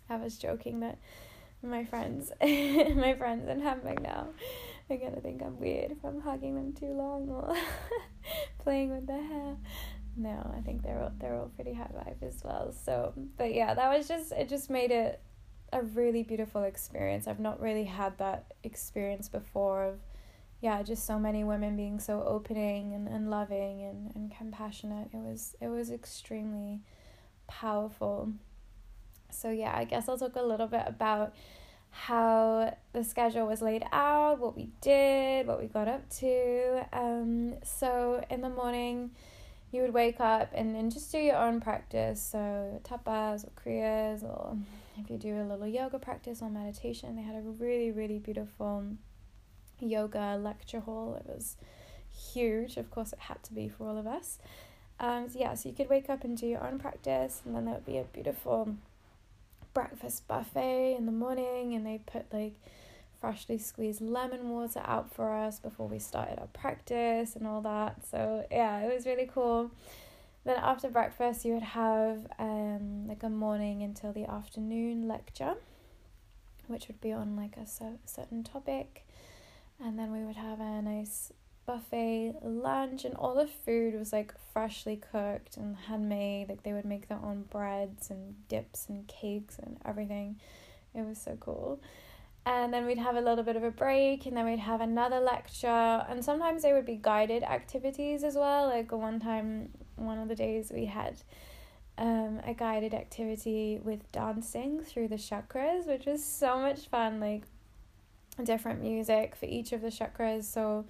i 0.09 0.15
was 0.15 0.37
joking 0.37 0.79
that 0.79 0.97
my 1.61 1.83
friends 1.83 2.31
my 2.41 3.13
friends 3.17 3.49
in 3.49 3.59
hamburg 3.59 4.01
now 4.01 4.27
are 4.89 4.97
gonna 4.97 5.19
think 5.19 5.41
i'm 5.41 5.59
weird 5.59 5.91
if 5.91 5.97
i'm 6.05 6.21
hugging 6.21 6.55
them 6.55 6.71
too 6.71 6.93
long 6.93 7.27
or 7.29 7.53
playing 8.63 8.89
with 8.89 9.05
their 9.07 9.23
hair. 9.23 9.57
No 10.15 10.51
i 10.57 10.61
think 10.61 10.83
they're 10.83 11.01
all 11.01 11.11
they're 11.19 11.35
all 11.35 11.51
pretty 11.55 11.73
high 11.73 11.91
vibe 11.93 12.25
as 12.27 12.43
well. 12.43 12.71
So 12.71 13.13
but 13.37 13.53
yeah 13.53 13.73
that 13.73 13.95
was 13.95 14.07
just 14.07 14.31
it 14.31 14.49
just 14.49 14.69
made 14.69 14.91
it 14.91 15.21
a 15.73 15.81
really 15.81 16.23
beautiful 16.23 16.63
experience. 16.63 17.27
I've 17.27 17.39
not 17.39 17.59
really 17.59 17.83
had 17.83 18.17
that 18.19 18.53
experience 18.63 19.27
before 19.27 19.83
of 19.83 19.99
yeah, 20.59 20.81
just 20.81 21.05
so 21.05 21.19
many 21.19 21.43
women 21.43 21.75
being 21.75 21.99
so 21.99 22.23
opening 22.25 22.93
and, 22.93 23.07
and 23.07 23.29
loving 23.29 23.83
and, 23.83 24.15
and 24.15 24.35
compassionate. 24.35 25.09
It 25.13 25.17
was 25.17 25.55
it 25.61 25.67
was 25.67 25.91
extremely 25.91 26.81
powerful. 27.47 28.31
So 29.29 29.51
yeah, 29.51 29.73
I 29.75 29.83
guess 29.83 30.09
I'll 30.09 30.17
talk 30.17 30.35
a 30.35 30.41
little 30.41 30.67
bit 30.67 30.83
about 30.87 31.35
how 31.91 32.75
the 32.93 33.03
schedule 33.03 33.47
was 33.47 33.61
laid 33.61 33.83
out, 33.91 34.39
what 34.39 34.55
we 34.55 34.69
did, 34.81 35.47
what 35.47 35.61
we 35.61 35.67
got 35.67 35.87
up 35.87 36.09
to. 36.09 36.85
Um, 36.91 37.55
so 37.63 38.23
in 38.29 38.41
the 38.41 38.49
morning, 38.49 39.11
you 39.71 39.81
would 39.81 39.93
wake 39.93 40.19
up 40.19 40.51
and, 40.53 40.75
and 40.75 40.91
just 40.91 41.11
do 41.11 41.17
your 41.17 41.37
own 41.37 41.59
practice. 41.59 42.21
So 42.21 42.81
tapas 42.83 43.45
or 43.45 43.51
kriyas, 43.51 44.23
or 44.23 44.57
if 44.97 45.09
you 45.09 45.17
do 45.17 45.41
a 45.41 45.43
little 45.43 45.67
yoga 45.67 45.99
practice 45.99 46.41
or 46.41 46.49
meditation, 46.49 47.15
they 47.15 47.21
had 47.21 47.35
a 47.35 47.41
really, 47.41 47.91
really 47.91 48.19
beautiful 48.19 48.85
yoga 49.79 50.37
lecture 50.39 50.79
hall. 50.79 51.15
It 51.15 51.29
was 51.29 51.57
huge. 52.33 52.77
Of 52.77 52.89
course, 52.91 53.13
it 53.13 53.19
had 53.19 53.43
to 53.43 53.53
be 53.53 53.69
for 53.69 53.87
all 53.87 53.97
of 53.97 54.07
us. 54.07 54.39
Um, 54.99 55.29
so 55.29 55.39
yeah, 55.39 55.53
so 55.53 55.69
you 55.69 55.75
could 55.75 55.89
wake 55.89 56.09
up 56.09 56.23
and 56.23 56.35
do 56.35 56.47
your 56.47 56.65
own 56.65 56.79
practice, 56.79 57.41
and 57.45 57.55
then 57.55 57.65
there 57.65 57.75
would 57.75 57.85
be 57.85 57.97
a 57.97 58.03
beautiful 58.03 58.75
breakfast 59.73 60.27
buffet 60.27 60.95
in 60.97 61.05
the 61.05 61.11
morning, 61.11 61.75
and 61.75 61.85
they 61.85 61.99
put 62.05 62.25
like 62.33 62.55
freshly 63.21 63.57
squeezed 63.57 64.01
lemon 64.01 64.49
water 64.49 64.81
out 64.85 65.13
for 65.13 65.33
us 65.33 65.59
before 65.59 65.87
we 65.87 65.99
started 65.99 66.39
our 66.39 66.47
practice 66.47 67.35
and 67.35 67.47
all 67.47 67.61
that. 67.61 68.05
So 68.07 68.45
yeah, 68.51 68.79
it 68.79 68.93
was 68.93 69.05
really 69.05 69.29
cool. 69.31 69.71
Then 70.45 70.57
after 70.57 70.87
breakfast, 70.87 71.45
you 71.45 71.53
would 71.53 71.63
have 71.63 72.25
um 72.39 73.07
like 73.07 73.23
a 73.23 73.29
morning 73.29 73.83
until 73.83 74.13
the 74.13 74.25
afternoon 74.25 75.07
lecture, 75.07 75.55
which 76.67 76.87
would 76.87 77.01
be 77.01 77.11
on 77.11 77.35
like 77.35 77.57
a 77.57 77.67
certain 77.67 78.43
topic 78.43 79.06
and 79.83 79.97
then 79.97 80.11
we 80.11 80.23
would 80.23 80.35
have 80.35 80.59
a 80.59 80.81
nice 80.81 81.31
buffet 81.67 82.33
lunch 82.41 83.03
and 83.03 83.13
all 83.15 83.35
the 83.35 83.45
food 83.45 83.93
was 83.93 84.13
like 84.13 84.33
freshly 84.53 84.95
cooked 84.95 85.57
and 85.57 85.75
handmade. 85.75 86.49
Like 86.49 86.63
they 86.63 86.73
would 86.73 86.85
make 86.85 87.07
their 87.09 87.19
own 87.23 87.43
breads 87.51 88.09
and 88.09 88.35
dips 88.47 88.87
and 88.89 89.07
cakes 89.07 89.59
and 89.59 89.77
everything. 89.85 90.39
It 90.95 91.05
was 91.05 91.19
so 91.19 91.37
cool. 91.39 91.81
And 92.45 92.73
then 92.73 92.85
we'd 92.85 92.97
have 92.97 93.17
a 93.17 93.21
little 93.21 93.43
bit 93.43 93.57
of 93.57 93.63
a 93.63 93.71
break 93.71 94.25
and 94.25 94.35
then 94.35 94.45
we'd 94.45 94.59
have 94.59 94.79
another 94.79 95.19
lecture. 95.19 95.67
And 95.67 96.23
sometimes 96.23 96.63
they 96.63 96.71
would 96.71 96.85
be 96.85 96.95
guided 96.95 97.43
activities 97.43 98.23
as 98.23 98.35
well. 98.35 98.67
Like 98.67 98.91
one 98.91 99.19
time 99.19 99.69
one 99.97 100.17
of 100.17 100.29
the 100.29 100.35
days 100.35 100.71
we 100.73 100.85
had 100.85 101.17
um, 101.97 102.39
a 102.45 102.53
guided 102.53 102.93
activity 102.93 103.79
with 103.83 104.09
dancing 104.11 104.79
through 104.79 105.07
the 105.07 105.15
chakras 105.15 105.87
which 105.87 106.05
was 106.05 106.23
so 106.23 106.59
much 106.59 106.87
fun. 106.87 107.19
Like 107.19 107.43
different 108.43 108.81
music 108.81 109.35
for 109.35 109.45
each 109.45 109.71
of 109.71 109.81
the 109.81 109.89
chakras. 109.89 110.45
So 110.45 110.85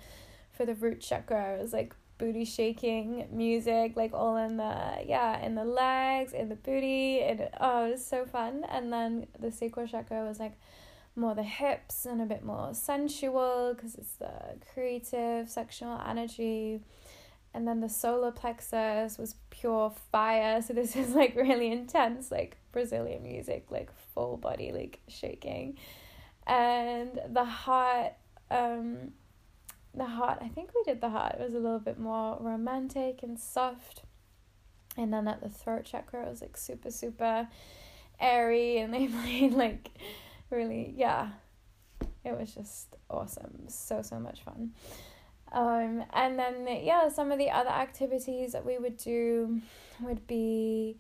for 0.52 0.66
the 0.66 0.76
root 0.76 1.02
chakra, 1.02 1.56
it 1.56 1.62
was 1.62 1.74
like 1.74 1.96
booty 2.18 2.46
shaking 2.46 3.28
music, 3.32 3.94
like 3.96 4.14
all 4.14 4.38
in 4.38 4.58
the 4.58 5.04
yeah, 5.06 5.44
in 5.46 5.56
the 5.56 5.66
legs, 5.66 6.34
in 6.34 6.50
the 6.50 6.56
booty, 6.56 7.22
and 7.22 7.50
oh, 7.60 7.88
it 7.88 7.92
was 7.92 8.06
so 8.06 8.26
fun. 8.26 8.66
And 8.70 8.92
then 8.92 9.28
the 9.40 9.52
sacral 9.52 9.88
chakra 9.88 10.26
was 10.26 10.40
like 10.40 10.58
more 11.16 11.34
the 11.34 11.44
hips 11.44 12.06
and 12.06 12.22
a 12.22 12.26
bit 12.26 12.46
more 12.46 12.74
sensual 12.74 13.74
because 13.76 13.96
it's 13.96 14.14
the 14.14 14.32
creative 14.74 15.50
sexual 15.50 16.00
energy 16.08 16.80
and 17.54 17.68
then 17.68 17.80
the 17.80 17.90
solar 17.90 18.32
plexus 18.32 19.18
was 19.18 19.36
pure 19.50 19.92
fire 20.12 20.62
so 20.62 20.74
this 20.74 20.96
is 20.96 21.16
like 21.16 21.36
really 21.36 21.72
intense 21.72 22.30
like 22.32 22.58
brazilian 22.72 23.24
music 23.24 23.66
like 23.72 23.90
full 24.14 24.38
body 24.38 24.72
like 24.72 25.00
shaking 25.08 25.76
and 26.48 27.20
the 27.30 27.44
heart 27.44 28.14
um 28.50 29.12
the 29.94 30.06
heart 30.06 30.40
i 30.42 30.48
think 30.48 30.72
we 30.74 30.84
did 30.84 31.02
the 31.02 31.10
heart. 31.10 31.36
It 31.40 31.44
was 31.44 31.54
a 31.54 31.60
little 31.60 31.80
bit 31.80 32.00
more 32.00 32.38
romantic 32.40 33.22
and 33.24 33.40
soft. 33.40 34.04
And 34.96 35.14
then 35.14 35.28
at 35.28 35.42
the 35.42 35.50
throat 35.50 35.86
chakra 35.86 36.26
it 36.26 36.30
was 36.30 36.42
like 36.42 36.58
super 36.58 36.90
super 36.92 37.48
airy 38.20 38.78
and 38.78 38.94
they 38.94 39.08
played 39.08 39.54
like 39.54 39.90
really 40.50 40.94
yeah. 40.96 41.30
It 42.24 42.38
was 42.38 42.54
just 42.54 42.96
awesome. 43.10 43.68
So 43.68 44.02
so 44.02 44.20
much 44.20 44.42
fun. 44.44 44.72
Um 45.52 46.04
and 46.14 46.38
then 46.40 46.68
yeah 46.84 47.10
some 47.10 47.32
of 47.32 47.38
the 47.38 47.52
other 47.52 47.70
activities 47.70 48.54
that 48.54 48.66
we 48.66 48.78
would 48.78 48.98
do 48.98 49.62
would 50.02 50.26
be 50.28 50.98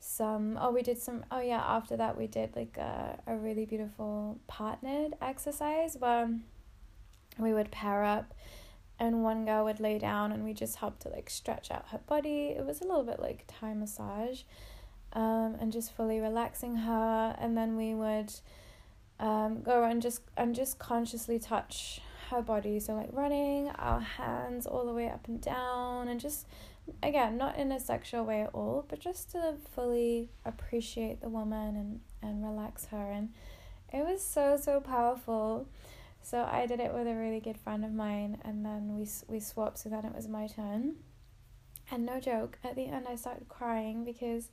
some 0.00 0.58
oh 0.60 0.70
we 0.70 0.82
did 0.82 0.98
some 0.98 1.24
oh 1.30 1.40
yeah 1.40 1.62
after 1.64 1.96
that 1.96 2.16
we 2.16 2.26
did 2.26 2.56
like 2.56 2.76
a, 2.78 3.18
a 3.26 3.36
really 3.36 3.66
beautiful 3.66 4.38
partnered 4.46 5.14
exercise 5.20 5.96
where 5.98 6.30
we 7.38 7.52
would 7.52 7.70
pair 7.70 8.02
up 8.02 8.34
and 9.00 9.22
one 9.22 9.46
girl 9.46 9.64
would 9.64 9.80
lay 9.80 9.98
down 9.98 10.30
and 10.30 10.44
we 10.44 10.52
just 10.52 10.76
helped 10.76 11.00
to 11.02 11.08
like 11.08 11.30
stretch 11.30 11.70
out 11.70 11.86
her 11.88 11.98
body. 12.06 12.54
It 12.56 12.66
was 12.66 12.82
a 12.82 12.84
little 12.84 13.02
bit 13.02 13.18
like 13.18 13.44
thai 13.48 13.72
massage 13.72 14.42
um, 15.14 15.56
and 15.58 15.72
just 15.72 15.96
fully 15.96 16.20
relaxing 16.20 16.76
her. 16.76 17.34
And 17.38 17.56
then 17.56 17.76
we 17.76 17.94
would 17.94 18.32
um, 19.18 19.62
go 19.62 19.84
and 19.84 20.02
just 20.02 20.20
and 20.36 20.54
just 20.54 20.78
consciously 20.78 21.38
touch 21.38 22.02
her 22.30 22.42
body 22.42 22.80
so 22.80 22.94
like 22.94 23.08
running 23.12 23.68
our 23.70 24.00
hands 24.00 24.66
all 24.66 24.86
the 24.86 24.92
way 24.92 25.08
up 25.08 25.26
and 25.28 25.40
down 25.40 26.08
and 26.08 26.20
just 26.20 26.46
again 27.02 27.36
not 27.36 27.56
in 27.56 27.70
a 27.72 27.78
sexual 27.78 28.24
way 28.24 28.42
at 28.42 28.50
all 28.52 28.84
but 28.88 28.98
just 28.98 29.30
to 29.30 29.54
fully 29.74 30.30
appreciate 30.44 31.20
the 31.20 31.28
woman 31.28 31.76
and 31.76 32.00
and 32.22 32.44
relax 32.44 32.86
her 32.86 33.10
and 33.10 33.30
it 33.92 34.04
was 34.04 34.24
so 34.24 34.56
so 34.56 34.80
powerful. 34.80 35.66
So 36.22 36.46
i 36.50 36.66
did 36.66 36.80
it 36.80 36.92
with 36.92 37.06
a 37.06 37.14
really 37.14 37.40
good 37.40 37.58
friend 37.58 37.84
of 37.84 37.92
mine 37.92 38.38
and 38.44 38.64
then 38.64 38.96
we 38.96 39.06
we 39.28 39.40
swapped 39.40 39.78
so 39.78 39.88
then 39.88 40.04
it 40.04 40.14
was 40.14 40.28
my 40.28 40.46
turn. 40.46 40.96
And 41.90 42.06
no 42.06 42.20
joke 42.20 42.58
at 42.62 42.76
the 42.76 42.86
end 42.86 43.06
i 43.08 43.16
started 43.16 43.48
crying 43.48 44.04
because 44.04 44.50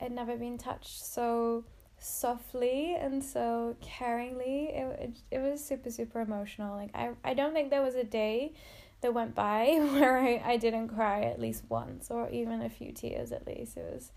i'd 0.00 0.10
never 0.10 0.36
been 0.36 0.58
touched 0.58 1.04
so 1.04 1.64
softly 2.02 2.96
and 2.98 3.22
so 3.22 3.76
caringly. 3.80 4.74
It, 4.74 5.00
it, 5.00 5.18
it 5.30 5.38
was 5.38 5.64
super, 5.64 5.90
super 5.90 6.20
emotional. 6.20 6.76
Like, 6.76 6.90
I, 6.94 7.10
I 7.24 7.34
don't 7.34 7.52
think 7.52 7.70
there 7.70 7.82
was 7.82 7.94
a 7.94 8.04
day 8.04 8.52
that 9.00 9.14
went 9.14 9.34
by 9.34 9.66
where 9.92 10.18
I, 10.18 10.42
I 10.44 10.56
didn't 10.56 10.88
cry 10.88 11.22
at 11.22 11.40
least 11.40 11.64
once 11.68 12.10
or 12.10 12.28
even 12.30 12.62
a 12.62 12.68
few 12.68 12.92
tears 12.92 13.32
at 13.32 13.46
least. 13.46 13.76
It 13.76 13.92
was, 13.92 14.10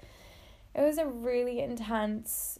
it 0.73 0.81
was 0.81 0.97
a 0.97 1.05
really 1.05 1.59
intense, 1.59 2.59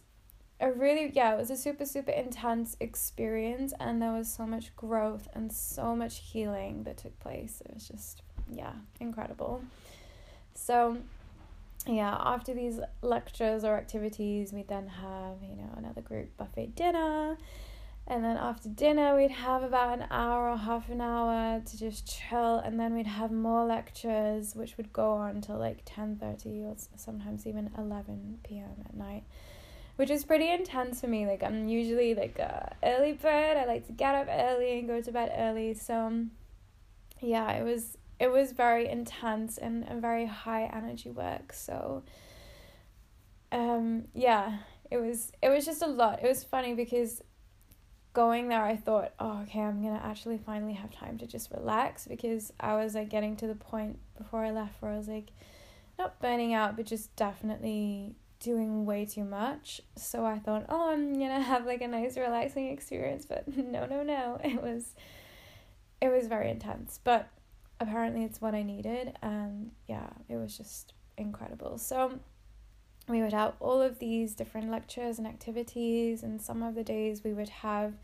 a 0.60 0.70
really, 0.70 1.10
yeah, 1.14 1.34
it 1.34 1.38
was 1.38 1.50
a 1.50 1.56
super, 1.56 1.84
super 1.84 2.12
intense 2.12 2.76
experience. 2.80 3.72
And 3.80 4.00
there 4.00 4.12
was 4.12 4.32
so 4.32 4.46
much 4.46 4.74
growth 4.76 5.28
and 5.34 5.52
so 5.52 5.96
much 5.96 6.18
healing 6.18 6.84
that 6.84 6.98
took 6.98 7.18
place. 7.18 7.62
It 7.64 7.74
was 7.74 7.88
just, 7.88 8.22
yeah, 8.50 8.72
incredible. 9.00 9.62
So, 10.54 10.98
yeah, 11.86 12.16
after 12.18 12.52
these 12.52 12.80
lectures 13.02 13.64
or 13.64 13.76
activities, 13.76 14.52
we'd 14.52 14.68
then 14.68 14.88
have, 14.88 15.36
you 15.42 15.56
know, 15.56 15.72
another 15.76 16.00
group 16.00 16.36
buffet 16.36 16.74
dinner. 16.74 17.36
And 18.08 18.24
then 18.24 18.36
after 18.36 18.68
dinner, 18.68 19.16
we'd 19.16 19.32
have 19.32 19.62
about 19.64 19.98
an 19.98 20.06
hour 20.10 20.50
or 20.50 20.56
half 20.56 20.88
an 20.90 21.00
hour 21.00 21.60
to 21.60 21.78
just 21.78 22.06
chill. 22.06 22.58
And 22.58 22.78
then 22.78 22.94
we'd 22.94 23.06
have 23.06 23.32
more 23.32 23.64
lectures, 23.64 24.54
which 24.54 24.76
would 24.76 24.92
go 24.92 25.12
on 25.12 25.40
till 25.40 25.58
like 25.58 25.84
10.30 25.84 26.64
or 26.64 26.76
sometimes 26.96 27.46
even 27.46 27.70
11 27.76 28.38
p.m. 28.44 28.84
at 28.84 28.94
night. 28.94 29.24
Which 29.96 30.10
is 30.10 30.24
pretty 30.24 30.50
intense 30.50 31.00
for 31.00 31.08
me. 31.08 31.26
Like, 31.26 31.42
I'm 31.42 31.68
usually 31.68 32.14
like 32.14 32.38
a 32.38 32.76
early 32.82 33.12
bird. 33.12 33.56
I 33.56 33.64
like 33.64 33.86
to 33.86 33.92
get 33.92 34.14
up 34.14 34.28
early 34.30 34.78
and 34.78 34.86
go 34.86 35.00
to 35.00 35.10
bed 35.10 35.32
early. 35.36 35.74
So, 35.74 36.26
yeah, 37.20 37.52
it 37.52 37.64
was 37.64 37.96
it 38.18 38.30
was 38.30 38.52
very 38.52 38.88
intense 38.88 39.58
and, 39.58 39.84
and 39.88 40.00
very 40.00 40.26
high 40.26 40.64
energy 40.64 41.10
work 41.10 41.52
so 41.52 42.02
um 43.52 44.04
yeah 44.14 44.58
it 44.90 44.98
was 44.98 45.32
it 45.42 45.48
was 45.48 45.64
just 45.64 45.82
a 45.82 45.86
lot. 45.86 46.22
It 46.22 46.28
was 46.28 46.44
funny 46.44 46.74
because 46.74 47.22
going 48.12 48.48
there 48.48 48.62
i 48.62 48.74
thought 48.74 49.12
oh 49.20 49.42
okay 49.42 49.60
i'm 49.60 49.82
gonna 49.82 50.00
actually 50.02 50.38
finally 50.38 50.72
have 50.72 50.90
time 50.90 51.18
to 51.18 51.26
just 51.26 51.50
relax 51.50 52.06
because 52.06 52.50
i 52.58 52.74
was 52.74 52.94
like 52.94 53.10
getting 53.10 53.36
to 53.36 53.46
the 53.46 53.54
point 53.54 53.98
before 54.16 54.42
i 54.42 54.50
left 54.50 54.80
where 54.80 54.90
i 54.90 54.96
was 54.96 55.06
like 55.06 55.28
not 55.98 56.18
burning 56.18 56.54
out 56.54 56.76
but 56.76 56.86
just 56.86 57.14
definitely 57.14 58.16
doing 58.40 58.84
way 58.84 59.04
too 59.04 59.24
much. 59.24 59.82
So 59.96 60.24
i 60.24 60.38
thought 60.38 60.64
oh 60.70 60.92
i'm 60.92 61.12
gonna 61.18 61.42
have 61.42 61.66
like 61.66 61.82
a 61.82 61.88
nice 61.88 62.16
relaxing 62.16 62.68
experience 62.68 63.26
but 63.26 63.46
no 63.56 63.84
no 63.84 64.02
no 64.02 64.40
it 64.42 64.62
was 64.62 64.94
it 66.00 66.08
was 66.08 66.26
very 66.26 66.50
intense. 66.50 67.00
But 67.04 67.28
apparently 67.80 68.24
it's 68.24 68.40
what 68.40 68.54
I 68.54 68.62
needed 68.62 69.16
and 69.22 69.70
yeah, 69.86 70.08
it 70.28 70.36
was 70.36 70.56
just 70.56 70.92
incredible. 71.16 71.78
So 71.78 72.18
we 73.08 73.22
would 73.22 73.32
have 73.32 73.54
all 73.60 73.80
of 73.80 73.98
these 73.98 74.34
different 74.34 74.70
lectures 74.70 75.18
and 75.18 75.26
activities 75.26 76.22
and 76.22 76.40
some 76.40 76.62
of 76.62 76.74
the 76.74 76.82
days 76.82 77.22
we 77.22 77.32
would 77.32 77.48
have 77.48 77.94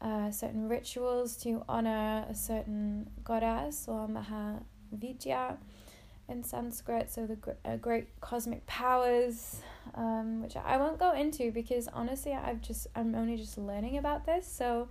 uh, 0.00 0.30
certain 0.30 0.68
rituals 0.68 1.36
to 1.36 1.62
honor 1.68 2.24
a 2.28 2.34
certain 2.34 3.10
goddess 3.22 3.86
or 3.86 4.08
Mahavidya 4.08 5.56
in 6.30 6.44
Sanskrit, 6.44 7.10
so 7.10 7.26
the 7.26 7.36
uh, 7.64 7.76
great 7.76 8.08
cosmic 8.20 8.64
powers, 8.66 9.60
um, 9.94 10.42
which 10.42 10.56
I 10.56 10.76
won't 10.76 10.98
go 10.98 11.12
into 11.12 11.50
because 11.50 11.88
honestly, 11.88 12.32
I've 12.32 12.62
just 12.62 12.86
I'm 12.94 13.14
only 13.14 13.36
just 13.36 13.58
learning 13.58 13.98
about 13.98 14.24
this. 14.24 14.46
So 14.46 14.88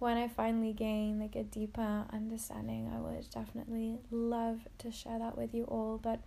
when 0.00 0.16
I 0.16 0.28
finally 0.28 0.72
gain 0.72 1.20
like 1.20 1.36
a 1.36 1.44
deeper 1.44 2.06
understanding, 2.10 2.90
I 2.92 2.98
would 2.98 3.30
definitely 3.30 3.98
love 4.10 4.60
to 4.78 4.90
share 4.90 5.18
that 5.18 5.36
with 5.36 5.54
you 5.54 5.64
all. 5.64 6.00
But 6.02 6.20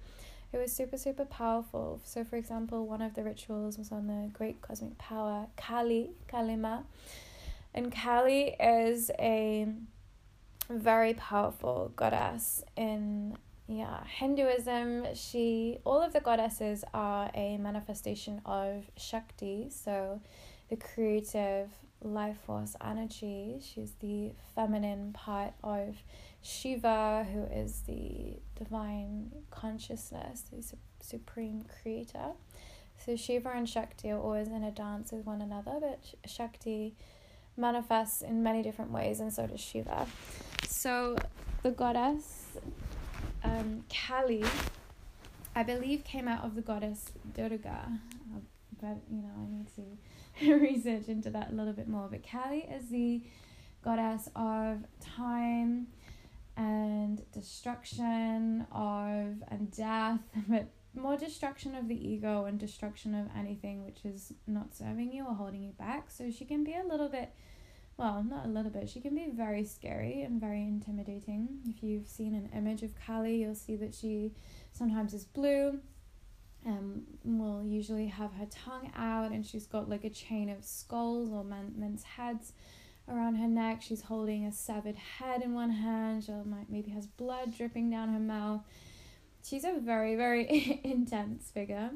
it 0.53 0.57
was 0.57 0.71
super, 0.71 0.95
super 0.95 1.25
powerful. 1.25 1.99
So, 2.03 2.23
for 2.23 2.35
example, 2.35 2.85
one 2.85 3.01
of 3.01 3.15
the 3.15 3.23
rituals 3.23 3.79
was 3.79 3.91
on 3.91 4.05
the 4.05 4.29
great 4.31 4.61
cosmic 4.61 4.99
power, 4.99 5.47
Kali, 5.57 6.11
Kalima. 6.31 6.83
And 7.73 7.91
Kali 7.91 8.55
is 8.59 9.09
a 9.17 9.67
very 10.69 11.15
powerful 11.15 11.91
goddess 11.95 12.63
in 12.77 13.35
yeah 13.67 14.03
hinduism 14.05 15.05
she 15.13 15.77
all 15.85 16.01
of 16.01 16.11
the 16.13 16.19
goddesses 16.19 16.83
are 16.93 17.31
a 17.33 17.57
manifestation 17.57 18.41
of 18.45 18.83
shakti 18.97 19.67
so 19.69 20.19
the 20.69 20.75
creative 20.75 21.69
life 22.03 22.37
force 22.45 22.75
energy. 22.83 23.59
She's 23.61 23.93
the 23.99 24.31
feminine 24.55 25.13
part 25.13 25.53
of 25.63 25.95
Shiva, 26.41 27.25
who 27.31 27.43
is 27.43 27.81
the 27.87 28.37
divine 28.55 29.31
consciousness, 29.51 30.43
the 30.51 30.61
su- 30.61 30.77
supreme 31.01 31.65
creator. 31.81 32.31
So 32.97 33.15
Shiva 33.15 33.49
and 33.49 33.67
Shakti 33.67 34.11
are 34.11 34.19
always 34.19 34.47
in 34.47 34.63
a 34.63 34.71
dance 34.71 35.11
with 35.11 35.25
one 35.25 35.41
another, 35.41 35.73
but 35.79 35.99
Shakti 36.25 36.95
manifests 37.57 38.21
in 38.21 38.43
many 38.43 38.61
different 38.61 38.91
ways, 38.91 39.19
and 39.19 39.31
so 39.31 39.47
does 39.47 39.59
Shiva. 39.59 40.05
So 40.67 41.17
the 41.63 41.71
goddess 41.71 42.57
um, 43.43 43.83
Kali, 43.89 44.43
I 45.55 45.63
believe, 45.63 46.03
came 46.03 46.27
out 46.27 46.43
of 46.43 46.55
the 46.55 46.61
goddess 46.61 47.11
Durga, 47.33 47.99
but 48.81 48.97
you 49.11 49.21
know 49.21 49.31
I 49.37 49.49
need 49.49 49.67
to 49.75 49.81
research 50.41 51.07
into 51.07 51.29
that 51.31 51.51
a 51.51 51.55
little 51.55 51.73
bit 51.73 51.87
more. 51.87 52.07
But 52.09 52.27
Kali 52.27 52.59
is 52.59 52.89
the 52.89 53.23
goddess 53.83 54.29
of 54.35 54.79
time 54.99 55.87
and 56.55 57.21
destruction 57.31 58.65
of 58.71 59.43
and 59.47 59.71
death, 59.75 60.19
but 60.47 60.67
more 60.95 61.17
destruction 61.17 61.75
of 61.75 61.87
the 61.87 62.07
ego 62.07 62.45
and 62.45 62.59
destruction 62.59 63.15
of 63.15 63.27
anything 63.37 63.83
which 63.83 64.05
is 64.05 64.33
not 64.45 64.75
serving 64.75 65.11
you 65.11 65.25
or 65.25 65.33
holding 65.33 65.63
you 65.63 65.71
back. 65.71 66.11
So 66.11 66.29
she 66.29 66.45
can 66.45 66.63
be 66.63 66.73
a 66.75 66.87
little 66.87 67.09
bit 67.09 67.33
well, 67.97 68.23
not 68.23 68.45
a 68.45 68.49
little 68.49 68.71
bit, 68.71 68.89
she 68.89 68.99
can 68.99 69.13
be 69.13 69.27
very 69.31 69.63
scary 69.63 70.23
and 70.23 70.41
very 70.41 70.63
intimidating. 70.63 71.59
If 71.67 71.83
you've 71.83 72.07
seen 72.07 72.33
an 72.33 72.49
image 72.55 72.81
of 72.81 72.95
Kali, 72.95 73.41
you'll 73.41 73.55
see 73.55 73.75
that 73.75 73.93
she 73.93 74.31
sometimes 74.71 75.13
is 75.13 75.25
blue, 75.25 75.79
um, 76.65 77.03
will 77.23 77.63
usually 77.63 78.07
have 78.07 78.33
her 78.33 78.45
tongue 78.45 78.91
out 78.95 79.31
and 79.31 79.45
she's 79.45 79.67
got 79.67 79.89
like 79.89 80.03
a 80.03 80.09
chain 80.09 80.49
of 80.49 80.63
skulls 80.63 81.31
or 81.31 81.43
men, 81.43 81.73
men's 81.75 82.03
heads 82.03 82.53
around 83.07 83.35
her 83.35 83.47
neck. 83.47 83.81
She's 83.81 84.03
holding 84.03 84.45
a 84.45 84.51
severed 84.51 84.95
head 84.95 85.41
in 85.41 85.53
one 85.53 85.71
hand. 85.71 86.23
She 86.23 86.31
might 86.31 86.69
maybe 86.69 86.91
has 86.91 87.07
blood 87.07 87.55
dripping 87.57 87.89
down 87.89 88.09
her 88.13 88.19
mouth. 88.19 88.61
She's 89.43 89.65
a 89.65 89.73
very 89.79 90.15
very 90.15 90.79
intense 90.83 91.51
figure, 91.51 91.91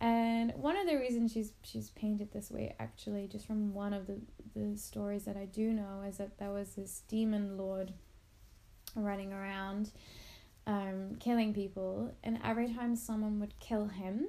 And 0.00 0.52
one 0.56 0.76
of 0.76 0.86
the 0.86 0.96
reasons 0.96 1.32
she's 1.32 1.52
she's 1.62 1.90
painted 1.90 2.32
this 2.32 2.50
way 2.50 2.74
actually 2.80 3.28
just 3.28 3.46
from 3.46 3.74
one 3.74 3.92
of 3.92 4.06
the 4.06 4.20
the 4.54 4.76
stories 4.76 5.24
that 5.24 5.36
I 5.36 5.46
do 5.46 5.72
know 5.72 6.02
is 6.06 6.16
that 6.18 6.38
there 6.38 6.50
was 6.50 6.74
this 6.74 7.02
demon 7.08 7.56
lord 7.56 7.92
running 8.94 9.32
around 9.32 9.90
um, 10.66 11.16
killing 11.18 11.52
people, 11.52 12.14
and 12.22 12.38
every 12.44 12.72
time 12.72 12.96
someone 12.96 13.40
would 13.40 13.58
kill 13.58 13.86
him, 13.88 14.28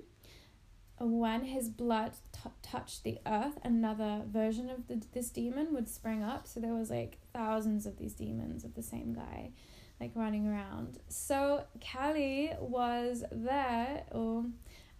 when 0.99 1.43
his 1.43 1.69
blood 1.69 2.13
t- 2.31 2.49
touched 2.61 3.03
the 3.03 3.17
earth, 3.25 3.57
another 3.63 4.21
version 4.27 4.69
of 4.69 4.87
the, 4.87 5.01
this 5.11 5.29
demon 5.29 5.73
would 5.73 5.89
spring 5.89 6.23
up. 6.23 6.47
So 6.47 6.59
there 6.59 6.73
was 6.73 6.89
like 6.89 7.17
thousands 7.33 7.85
of 7.85 7.97
these 7.97 8.13
demons 8.13 8.63
of 8.63 8.75
the 8.75 8.83
same 8.83 9.13
guy, 9.13 9.51
like 9.99 10.11
running 10.15 10.47
around. 10.47 10.99
So 11.09 11.65
Kali 11.81 12.51
was 12.59 13.23
there, 13.31 14.03
or 14.11 14.45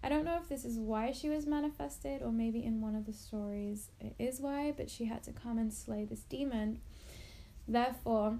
I 0.04 0.10
don't 0.10 0.26
know 0.26 0.38
if 0.41 0.50
this 0.50 0.65
is 0.65 0.78
why 0.78 1.12
she 1.12 1.30
was 1.30 1.46
manifested, 1.46 2.22
or 2.22 2.32
maybe 2.32 2.63
in 2.63 2.82
one 2.82 2.96
of 2.96 3.06
the 3.06 3.13
stories 3.13 3.89
it 4.02 4.15
is 4.19 4.41
why, 4.41 4.74
but 4.76 4.89
she 4.89 5.06
had 5.06 5.24
to 5.24 5.32
come 5.32 5.58
and 5.58 5.74
slay 5.74 6.06
this 6.06 6.22
demon. 6.22 6.80
Therefore, 7.67 8.39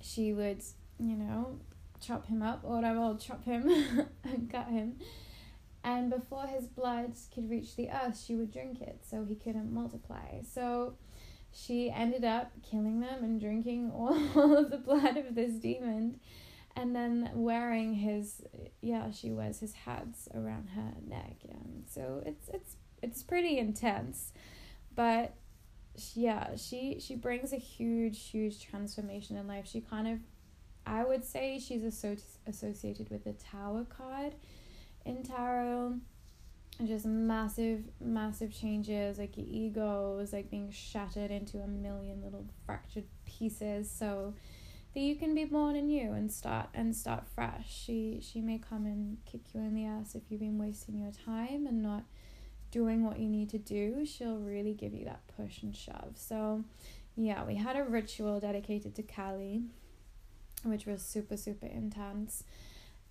she 0.00 0.32
would, 0.32 0.62
you 0.98 1.16
know, 1.16 1.58
chop 2.02 2.26
him 2.26 2.42
up, 2.42 2.60
or 2.64 2.84
I 2.84 2.92
will 2.92 3.16
chop 3.16 3.44
him 3.44 3.68
and 4.24 4.50
cut 4.50 4.68
him. 4.68 4.96
And 5.84 6.10
before 6.10 6.46
his 6.46 6.66
blood 6.66 7.14
could 7.34 7.50
reach 7.50 7.74
the 7.76 7.88
earth, 7.90 8.22
she 8.24 8.36
would 8.36 8.52
drink 8.52 8.80
it 8.80 9.00
so 9.08 9.24
he 9.24 9.34
couldn't 9.34 9.72
multiply. 9.72 10.42
So 10.42 10.94
she 11.52 11.90
ended 11.90 12.24
up 12.24 12.52
killing 12.62 13.00
them 13.00 13.22
and 13.22 13.40
drinking 13.40 13.90
all 13.94 14.14
of 14.56 14.70
the 14.70 14.78
blood 14.78 15.16
of 15.16 15.34
this 15.34 15.52
demon 15.54 16.20
and 16.74 16.96
then 16.96 17.30
wearing 17.34 17.94
his 17.94 18.42
yeah 18.80 19.10
she 19.10 19.30
wears 19.30 19.60
his 19.60 19.74
hats 19.74 20.28
around 20.34 20.68
her 20.70 20.92
neck 21.06 21.36
And 21.50 21.84
so 21.86 22.22
it's 22.24 22.48
it's 22.48 22.76
it's 23.02 23.22
pretty 23.22 23.58
intense 23.58 24.32
but 24.94 25.34
yeah 26.14 26.56
she 26.56 26.98
she 26.98 27.14
brings 27.14 27.52
a 27.52 27.56
huge 27.58 28.30
huge 28.30 28.64
transformation 28.64 29.36
in 29.36 29.46
life 29.46 29.66
she 29.66 29.82
kind 29.82 30.08
of 30.08 30.18
I 30.86 31.04
would 31.04 31.24
say 31.24 31.58
she's 31.58 31.84
associated 31.84 33.10
with 33.10 33.24
the 33.24 33.32
Tower 33.32 33.84
card 33.84 34.34
in 35.04 35.22
tarot. 35.22 35.98
Just 36.84 37.06
massive, 37.06 37.84
massive 38.00 38.52
changes. 38.52 39.18
Like 39.18 39.36
your 39.36 39.46
ego 39.48 40.18
is 40.20 40.32
like 40.32 40.50
being 40.50 40.70
shattered 40.70 41.30
into 41.30 41.58
a 41.58 41.66
million 41.66 42.22
little 42.22 42.46
fractured 42.66 43.04
pieces. 43.26 43.90
So 43.90 44.34
that 44.94 45.00
you 45.00 45.16
can 45.16 45.34
be 45.34 45.44
born 45.44 45.76
anew 45.76 46.12
and 46.12 46.30
start 46.30 46.68
and 46.74 46.94
start 46.94 47.24
fresh. 47.34 47.66
She 47.68 48.20
she 48.22 48.40
may 48.40 48.58
come 48.58 48.86
and 48.86 49.18
kick 49.24 49.54
you 49.54 49.60
in 49.60 49.74
the 49.74 49.86
ass 49.86 50.14
if 50.14 50.22
you've 50.28 50.40
been 50.40 50.58
wasting 50.58 50.98
your 50.98 51.12
time 51.12 51.66
and 51.66 51.82
not 51.82 52.04
doing 52.70 53.04
what 53.04 53.18
you 53.18 53.28
need 53.28 53.50
to 53.50 53.58
do. 53.58 54.04
She'll 54.04 54.38
really 54.38 54.74
give 54.74 54.92
you 54.92 55.04
that 55.06 55.22
push 55.36 55.62
and 55.62 55.74
shove. 55.74 56.14
So 56.16 56.64
yeah, 57.16 57.44
we 57.44 57.56
had 57.56 57.76
a 57.76 57.84
ritual 57.84 58.40
dedicated 58.40 58.94
to 58.96 59.02
Kali 59.02 59.62
which 60.64 60.86
was 60.86 61.02
super 61.02 61.36
super 61.36 61.66
intense. 61.66 62.44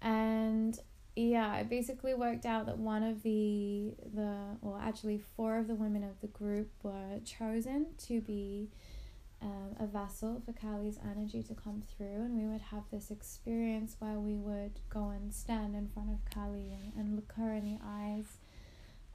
And 0.01 0.79
yeah 1.15 1.57
it 1.57 1.69
basically 1.69 2.13
worked 2.13 2.45
out 2.45 2.65
that 2.65 2.77
one 2.77 3.03
of 3.03 3.21
the 3.21 3.93
the 4.13 4.57
or 4.61 4.79
actually 4.81 5.21
four 5.35 5.57
of 5.57 5.67
the 5.67 5.75
women 5.75 6.03
of 6.03 6.19
the 6.21 6.27
group 6.27 6.69
were 6.83 7.19
chosen 7.25 7.87
to 7.97 8.21
be 8.21 8.69
um, 9.41 9.75
a 9.79 9.87
vessel 9.87 10.41
for 10.45 10.53
Kali's 10.53 10.99
energy 11.03 11.41
to 11.43 11.55
come 11.55 11.81
through. 11.97 12.25
And 12.25 12.37
we 12.37 12.45
would 12.45 12.61
have 12.61 12.83
this 12.91 13.09
experience 13.09 13.95
where 13.99 14.19
we 14.19 14.35
would 14.35 14.79
go 14.89 15.09
and 15.09 15.33
stand 15.33 15.75
in 15.75 15.87
front 15.87 16.09
of 16.11 16.19
Kali 16.33 16.71
and, 16.71 16.93
and 16.95 17.15
look 17.15 17.33
her 17.37 17.51
in 17.53 17.65
the 17.65 17.79
eyes 17.83 18.37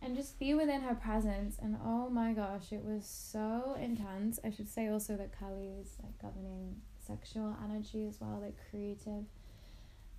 and 0.03 0.17
just 0.17 0.39
be 0.39 0.53
within 0.55 0.83
her 0.83 0.95
presence. 0.95 1.57
And 1.63 1.77
oh 1.85 2.11
my 2.11 2.33
gosh 2.33 2.73
it 2.73 2.85
was 2.85 3.07
so 3.07 3.77
intense. 3.81 4.39
I 4.45 4.51
should 4.51 4.69
say 4.69 4.89
also 4.89 5.17
that 5.17 5.39
kali 5.39 5.69
is 5.81 5.97
like 6.03 6.19
governing 6.21 6.77
sexual 7.07 7.57
energy 7.65 8.07
as 8.07 8.21
well, 8.21 8.41
like 8.43 8.57
creative 8.71 9.25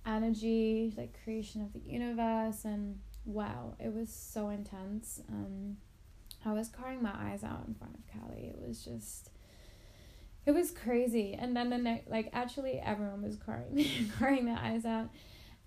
energy, 0.06 0.92
like 0.96 1.18
creation 1.22 1.62
of 1.62 1.72
the 1.72 1.80
universe, 1.80 2.64
and 2.64 2.98
wow, 3.24 3.74
it 3.78 3.92
was 3.94 4.08
so 4.12 4.48
intense. 4.48 5.20
Um, 5.28 5.76
I 6.44 6.52
was 6.52 6.68
crying 6.68 7.02
my 7.02 7.12
eyes 7.14 7.44
out 7.44 7.64
in 7.66 7.74
front 7.74 7.94
of 7.94 8.20
Kali. 8.20 8.46
It 8.46 8.58
was 8.66 8.84
just, 8.84 9.30
it 10.46 10.52
was 10.52 10.70
crazy. 10.70 11.36
And 11.38 11.54
then 11.56 11.70
the 11.70 11.78
next, 11.78 12.08
like 12.08 12.30
actually, 12.32 12.80
everyone 12.80 13.22
was 13.22 13.36
crying, 13.36 13.86
crying 14.18 14.46
their 14.46 14.58
eyes 14.58 14.84
out. 14.84 15.10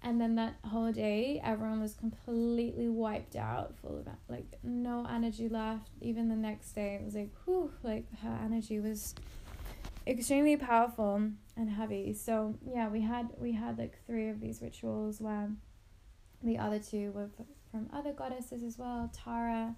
And 0.04 0.20
then 0.20 0.34
that 0.36 0.56
whole 0.66 0.92
day, 0.92 1.40
everyone 1.44 1.80
was 1.80 1.94
completely 1.94 2.90
wiped 2.90 3.36
out, 3.36 3.76
full 3.82 4.00
of 4.00 4.08
like 4.28 4.58
no 4.64 5.06
energy 5.08 5.48
left. 5.48 5.92
Even 6.02 6.28
the 6.28 6.36
next 6.36 6.72
day, 6.72 6.96
it 7.00 7.06
was 7.06 7.14
like, 7.14 7.30
whew, 7.46 7.72
like 7.84 8.06
her 8.24 8.40
energy 8.44 8.80
was 8.80 9.14
extremely 10.06 10.58
powerful 10.58 11.30
and 11.58 11.70
heavy. 11.70 12.14
So 12.14 12.56
yeah, 12.66 12.90
we 12.90 13.02
had 13.02 13.30
we 13.38 13.54
had 13.54 13.78
like 13.78 13.98
three 14.06 14.30
of 14.30 14.40
these 14.40 14.62
rituals 14.62 15.22
where 15.22 15.50
the 16.44 16.58
other 16.58 16.80
two 16.80 17.12
were 17.12 17.30
from 17.72 17.90
other 17.94 18.14
goddesses 18.14 18.64
as 18.64 18.78
well. 18.78 19.12
Tara, 19.14 19.76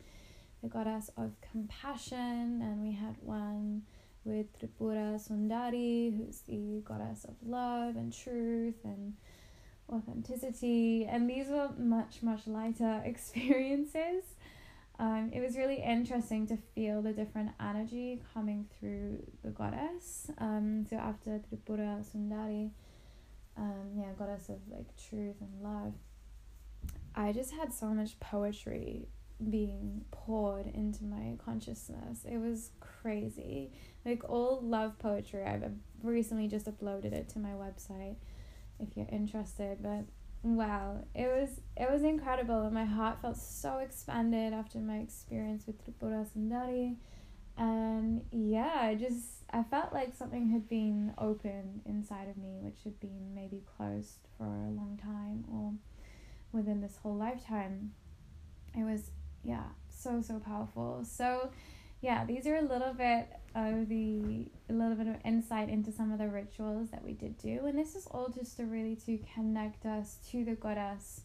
the 0.61 0.69
goddess 0.69 1.09
of 1.17 1.31
compassion, 1.51 2.61
and 2.61 2.81
we 2.81 2.93
had 2.93 3.15
one 3.21 3.83
with 4.25 4.47
Tripura 4.59 5.19
Sundari, 5.19 6.15
who's 6.15 6.41
the 6.41 6.81
goddess 6.85 7.25
of 7.25 7.35
love 7.45 7.95
and 7.95 8.13
truth 8.13 8.75
and 8.83 9.13
authenticity. 9.91 11.05
And 11.05 11.29
these 11.29 11.49
were 11.49 11.69
much, 11.77 12.23
much 12.23 12.47
lighter 12.47 13.01
experiences. 13.05 14.23
Um, 14.99 15.31
it 15.33 15.41
was 15.41 15.57
really 15.57 15.81
interesting 15.81 16.45
to 16.47 16.57
feel 16.75 17.01
the 17.01 17.13
different 17.13 17.51
energy 17.59 18.21
coming 18.33 18.67
through 18.79 19.23
the 19.43 19.49
goddess. 19.49 20.29
Um, 20.37 20.85
so 20.87 20.97
after 20.97 21.39
Tripura 21.39 22.05
Sundari, 22.05 22.69
um, 23.57 23.91
yeah, 23.97 24.09
goddess 24.17 24.49
of 24.49 24.59
like 24.69 24.85
truth 25.09 25.35
and 25.41 25.63
love, 25.63 25.93
I 27.15 27.31
just 27.31 27.53
had 27.53 27.73
so 27.73 27.87
much 27.87 28.19
poetry 28.19 29.07
being 29.49 30.05
poured 30.11 30.67
into 30.67 31.03
my 31.03 31.37
consciousness. 31.43 32.25
It 32.25 32.37
was 32.37 32.71
crazy. 32.79 33.71
Like 34.05 34.23
all 34.29 34.59
love 34.61 34.97
poetry. 34.99 35.43
I've 35.43 35.63
recently 36.01 36.47
just 36.47 36.65
uploaded 36.65 37.13
it 37.13 37.29
to 37.29 37.39
my 37.39 37.51
website 37.51 38.15
if 38.79 38.95
you're 38.95 39.09
interested, 39.11 39.77
but 39.81 40.05
wow 40.43 40.97
it 41.15 41.27
was 41.27 41.61
it 41.77 41.89
was 41.89 42.03
incredible 42.03 42.63
and 42.63 42.73
my 42.73 42.83
heart 42.83 43.21
felt 43.21 43.37
so 43.37 43.77
expanded 43.77 44.51
after 44.53 44.77
my 44.77 44.97
experience 44.97 45.65
with 45.65 45.77
Tripura 45.83 46.27
Sundari. 46.27 46.97
And 47.57 48.25
yeah 48.31 48.73
I 48.81 48.95
just 48.95 49.43
I 49.51 49.63
felt 49.63 49.93
like 49.93 50.15
something 50.15 50.49
had 50.49 50.67
been 50.67 51.13
opened 51.17 51.81
inside 51.85 52.27
of 52.27 52.37
me 52.37 52.59
which 52.61 52.83
had 52.83 52.99
been 52.99 53.33
maybe 53.33 53.63
closed 53.77 54.27
for 54.37 54.45
a 54.45 54.71
long 54.71 54.99
time 55.01 55.45
or 55.51 55.73
within 56.51 56.81
this 56.81 56.97
whole 57.01 57.15
lifetime. 57.15 57.91
It 58.77 58.83
was 58.83 59.11
yeah 59.43 59.63
so 59.89 60.21
so 60.21 60.39
powerful. 60.39 61.05
So 61.05 61.51
yeah 62.01 62.25
these 62.25 62.45
are 62.47 62.57
a 62.57 62.61
little 62.61 62.93
bit 62.93 63.29
of 63.55 63.87
the 63.89 64.47
a 64.69 64.73
little 64.73 64.95
bit 64.95 65.07
of 65.07 65.15
insight 65.23 65.69
into 65.69 65.91
some 65.91 66.11
of 66.11 66.19
the 66.19 66.27
rituals 66.27 66.89
that 66.91 67.03
we 67.03 67.13
did 67.13 67.37
do. 67.37 67.65
And 67.65 67.77
this 67.77 67.95
is 67.95 68.07
all 68.07 68.29
just 68.29 68.57
to 68.57 68.65
really 68.65 68.95
to 69.05 69.19
connect 69.33 69.85
us 69.85 70.17
to 70.31 70.43
the 70.43 70.55
goddess 70.55 71.21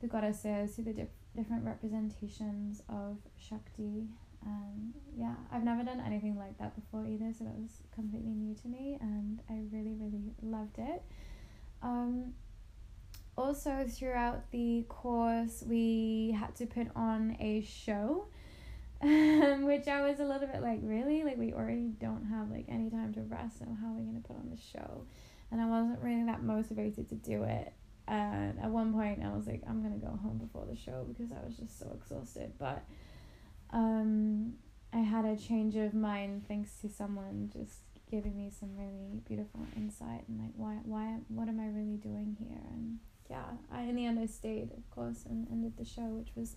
the 0.00 0.08
goddesses 0.08 0.74
to 0.74 0.82
the 0.82 0.92
dif- 0.92 1.08
different 1.36 1.64
representations 1.64 2.82
of 2.88 3.18
shakti. 3.38 4.08
Um, 4.44 4.92
yeah 5.16 5.34
i've 5.52 5.62
never 5.62 5.84
done 5.84 6.02
anything 6.04 6.36
like 6.36 6.58
that 6.58 6.74
before 6.74 7.06
either 7.06 7.32
so 7.32 7.44
that 7.44 7.54
was 7.56 7.70
completely 7.94 8.32
new 8.32 8.56
to 8.56 8.66
me 8.66 8.98
and 9.00 9.40
i 9.48 9.60
really 9.70 9.94
really 9.94 10.32
loved 10.42 10.78
it. 10.78 11.02
Um, 11.80 12.34
also 13.36 13.86
throughout 13.88 14.50
the 14.50 14.84
course 14.88 15.62
we 15.66 16.36
had 16.38 16.54
to 16.56 16.66
put 16.66 16.88
on 16.94 17.36
a 17.40 17.62
show 17.62 18.26
um, 19.02 19.64
which 19.66 19.88
I 19.88 20.02
was 20.02 20.20
a 20.20 20.24
little 20.24 20.46
bit 20.46 20.62
like, 20.62 20.80
really? 20.82 21.22
Like, 21.24 21.38
we 21.38 21.52
already 21.52 21.88
don't 22.00 22.24
have 22.26 22.50
like 22.50 22.66
any 22.68 22.90
time 22.90 23.12
to 23.14 23.20
rest, 23.22 23.58
so 23.58 23.66
how 23.80 23.88
are 23.88 23.96
we 23.96 24.04
gonna 24.04 24.20
put 24.20 24.36
on 24.36 24.50
the 24.50 24.60
show? 24.60 25.06
And 25.50 25.60
I 25.60 25.66
wasn't 25.66 26.00
really 26.00 26.24
that 26.24 26.42
motivated 26.42 27.08
to 27.10 27.14
do 27.14 27.42
it. 27.44 27.72
And 28.08 28.58
at 28.58 28.70
one 28.70 28.92
point, 28.92 29.22
I 29.24 29.30
was 29.30 29.46
like, 29.46 29.62
I'm 29.68 29.82
gonna 29.82 29.96
go 29.96 30.18
home 30.22 30.38
before 30.38 30.66
the 30.68 30.76
show 30.76 31.06
because 31.06 31.32
I 31.32 31.44
was 31.46 31.56
just 31.56 31.78
so 31.78 31.90
exhausted. 31.94 32.52
But 32.58 32.84
um, 33.70 34.54
I 34.92 34.98
had 34.98 35.24
a 35.24 35.36
change 35.36 35.76
of 35.76 35.94
mind 35.94 36.46
thanks 36.48 36.80
to 36.82 36.88
someone 36.88 37.50
just 37.52 37.80
giving 38.10 38.36
me 38.36 38.50
some 38.50 38.76
really 38.76 39.20
beautiful 39.26 39.66
insight 39.74 40.24
and 40.28 40.38
like, 40.38 40.52
why, 40.54 40.78
why, 40.84 41.16
what 41.28 41.48
am 41.48 41.58
I 41.58 41.66
really 41.66 41.96
doing 41.96 42.36
here? 42.38 42.60
And 42.70 42.98
yeah, 43.30 43.44
I 43.72 43.82
in 43.82 43.96
the 43.96 44.04
end 44.04 44.18
I 44.18 44.26
stayed, 44.26 44.70
of 44.76 44.90
course, 44.90 45.24
and 45.28 45.48
ended 45.50 45.78
the 45.78 45.84
show, 45.84 46.02
which 46.02 46.28
was 46.36 46.56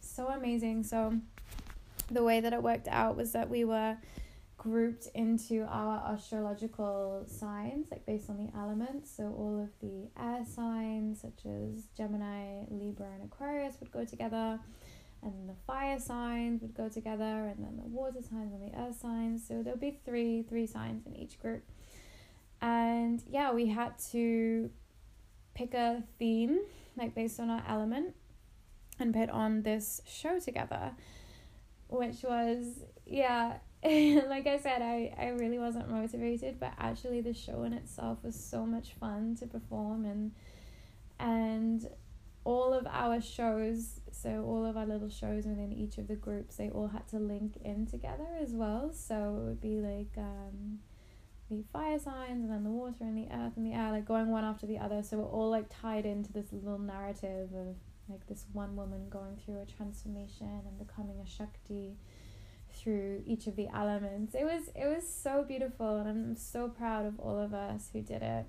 so 0.00 0.28
amazing. 0.28 0.82
So 0.82 1.14
the 2.10 2.22
way 2.22 2.40
that 2.40 2.52
it 2.52 2.62
worked 2.62 2.88
out 2.88 3.16
was 3.16 3.32
that 3.32 3.48
we 3.48 3.64
were 3.64 3.96
grouped 4.56 5.06
into 5.14 5.64
our 5.70 6.12
astrological 6.12 7.24
signs, 7.26 7.86
like 7.90 8.04
based 8.04 8.28
on 8.28 8.36
the 8.36 8.50
elements. 8.58 9.10
So 9.16 9.24
all 9.24 9.62
of 9.62 9.70
the 9.80 10.10
air 10.22 10.44
signs, 10.44 11.22
such 11.22 11.46
as 11.46 11.84
Gemini, 11.96 12.64
Libra, 12.68 13.06
and 13.14 13.24
Aquarius, 13.24 13.76
would 13.80 13.90
go 13.90 14.04
together, 14.04 14.60
and 15.22 15.48
the 15.48 15.54
fire 15.66 15.98
signs 15.98 16.60
would 16.60 16.74
go 16.74 16.88
together, 16.88 17.24
and 17.24 17.64
then 17.64 17.76
the 17.76 17.88
water 17.88 18.20
signs 18.20 18.52
and 18.52 18.70
the 18.70 18.78
earth 18.78 19.00
signs. 19.00 19.46
So 19.46 19.62
there'll 19.62 19.78
be 19.78 19.98
three 20.04 20.42
three 20.42 20.66
signs 20.66 21.06
in 21.06 21.16
each 21.16 21.40
group. 21.40 21.62
And 22.60 23.22
yeah, 23.26 23.52
we 23.52 23.66
had 23.66 23.98
to 24.10 24.70
pick 25.54 25.72
a 25.72 26.02
theme, 26.18 26.60
like 26.96 27.14
based 27.14 27.40
on 27.40 27.48
our 27.48 27.62
element, 27.66 28.14
and 28.98 29.14
put 29.14 29.30
on 29.30 29.62
this 29.62 30.02
show 30.06 30.38
together, 30.38 30.92
which 31.90 32.22
was 32.22 32.84
yeah 33.06 33.58
like 33.82 34.46
I 34.46 34.58
said, 34.58 34.82
I, 34.82 35.14
I 35.18 35.28
really 35.28 35.58
wasn't 35.58 35.88
motivated, 35.88 36.60
but 36.60 36.74
actually 36.78 37.22
the 37.22 37.32
show 37.32 37.62
in 37.62 37.72
itself 37.72 38.18
was 38.22 38.38
so 38.38 38.66
much 38.66 38.92
fun 39.00 39.36
to 39.36 39.46
perform 39.46 40.04
and 40.04 40.32
and 41.18 41.88
all 42.44 42.74
of 42.74 42.86
our 42.86 43.22
shows, 43.22 44.00
so 44.12 44.44
all 44.46 44.66
of 44.66 44.76
our 44.76 44.84
little 44.86 45.08
shows 45.08 45.46
within 45.46 45.72
each 45.72 45.96
of 45.96 46.08
the 46.08 46.14
groups, 46.14 46.56
they 46.56 46.68
all 46.68 46.88
had 46.88 47.08
to 47.08 47.18
link 47.18 47.54
in 47.64 47.86
together 47.86 48.26
as 48.40 48.50
well. 48.50 48.92
So 48.92 49.14
it 49.14 49.48
would 49.48 49.60
be 49.62 49.76
like 49.76 50.12
um 50.18 50.80
the 51.50 51.64
fire 51.72 51.98
signs 51.98 52.44
and 52.44 52.50
then 52.50 52.64
the 52.64 52.70
water 52.70 52.96
and 53.00 53.16
the 53.16 53.34
earth 53.34 53.54
and 53.56 53.64
the 53.64 53.72
air, 53.72 53.92
like 53.92 54.04
going 54.04 54.28
one 54.28 54.44
after 54.44 54.66
the 54.66 54.78
other. 54.78 55.02
So 55.02 55.18
we're 55.18 55.24
all 55.24 55.48
like 55.48 55.66
tied 55.70 56.04
into 56.04 56.30
this 56.34 56.52
little 56.52 56.78
narrative 56.78 57.48
of 57.54 57.76
like 58.10 58.26
this 58.26 58.46
one 58.52 58.76
woman 58.76 59.08
going 59.08 59.36
through 59.36 59.60
a 59.60 59.66
transformation 59.66 60.62
and 60.66 60.78
becoming 60.78 61.20
a 61.20 61.26
Shakti 61.26 61.96
through 62.72 63.22
each 63.26 63.46
of 63.46 63.56
the 63.56 63.68
elements. 63.74 64.34
It 64.34 64.44
was 64.44 64.68
it 64.74 64.86
was 64.86 65.08
so 65.08 65.44
beautiful 65.46 65.96
and 65.96 66.08
I'm 66.08 66.36
so 66.36 66.68
proud 66.68 67.06
of 67.06 67.18
all 67.18 67.38
of 67.38 67.54
us 67.54 67.90
who 67.92 68.02
did 68.02 68.22
it. 68.22 68.46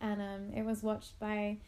And 0.00 0.20
um 0.20 0.52
it 0.54 0.64
was 0.64 0.82
watched 0.82 1.18
by 1.18 1.58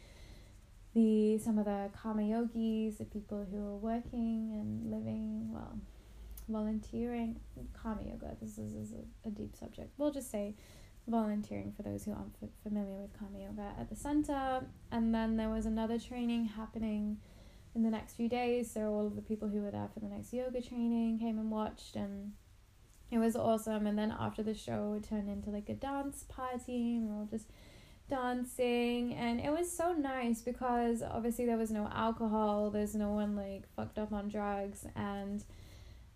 the 0.94 1.38
some 1.38 1.58
of 1.58 1.66
the 1.66 1.90
karma 2.00 2.22
yogis, 2.22 2.98
the 2.98 3.04
people 3.04 3.46
who 3.50 3.58
are 3.58 3.76
working 3.76 4.52
and 4.54 4.90
living 4.90 5.52
well 5.52 5.78
volunteering 6.48 7.38
karma 7.74 8.02
yoga 8.02 8.34
this 8.40 8.58
is, 8.58 8.72
is 8.72 8.92
a, 8.92 9.28
a 9.28 9.30
deep 9.30 9.54
subject 9.54 9.92
we'll 9.98 10.10
just 10.10 10.30
say 10.30 10.54
volunteering 11.08 11.72
for 11.72 11.82
those 11.82 12.04
who 12.04 12.12
aren't 12.12 12.36
f- 12.42 12.48
familiar 12.62 13.00
with 13.00 13.18
karma 13.18 13.38
yoga 13.38 13.72
at 13.78 13.88
the 13.88 13.96
center 13.96 14.64
and 14.92 15.14
then 15.14 15.36
there 15.36 15.48
was 15.48 15.66
another 15.66 15.98
training 15.98 16.44
happening 16.44 17.18
in 17.74 17.82
the 17.82 17.90
next 17.90 18.14
few 18.14 18.28
days. 18.28 18.70
So 18.70 18.92
all 18.92 19.06
of 19.06 19.16
the 19.16 19.22
people 19.22 19.48
who 19.48 19.62
were 19.62 19.70
there 19.70 19.88
for 19.92 20.00
the 20.00 20.08
next 20.08 20.32
yoga 20.32 20.60
training 20.60 21.18
came 21.18 21.38
and 21.38 21.50
watched 21.50 21.96
and 21.96 22.32
it 23.10 23.18
was 23.18 23.36
awesome. 23.36 23.86
And 23.86 23.98
then 23.98 24.14
after 24.18 24.42
the 24.42 24.54
show 24.54 24.94
it 24.98 25.08
turned 25.08 25.28
into 25.28 25.50
like 25.50 25.68
a 25.68 25.74
dance 25.74 26.24
party 26.28 26.96
and 26.96 27.08
we 27.08 27.14
are 27.14 27.18
all 27.20 27.28
just 27.30 27.46
dancing 28.08 29.14
and 29.14 29.38
it 29.38 29.50
was 29.50 29.70
so 29.70 29.92
nice 29.92 30.40
because 30.40 31.02
obviously 31.02 31.44
there 31.44 31.58
was 31.58 31.70
no 31.70 31.88
alcohol, 31.94 32.70
there's 32.70 32.94
no 32.94 33.10
one 33.10 33.36
like 33.36 33.64
fucked 33.76 33.98
up 33.98 34.12
on 34.12 34.28
drugs 34.28 34.86
and 34.96 35.44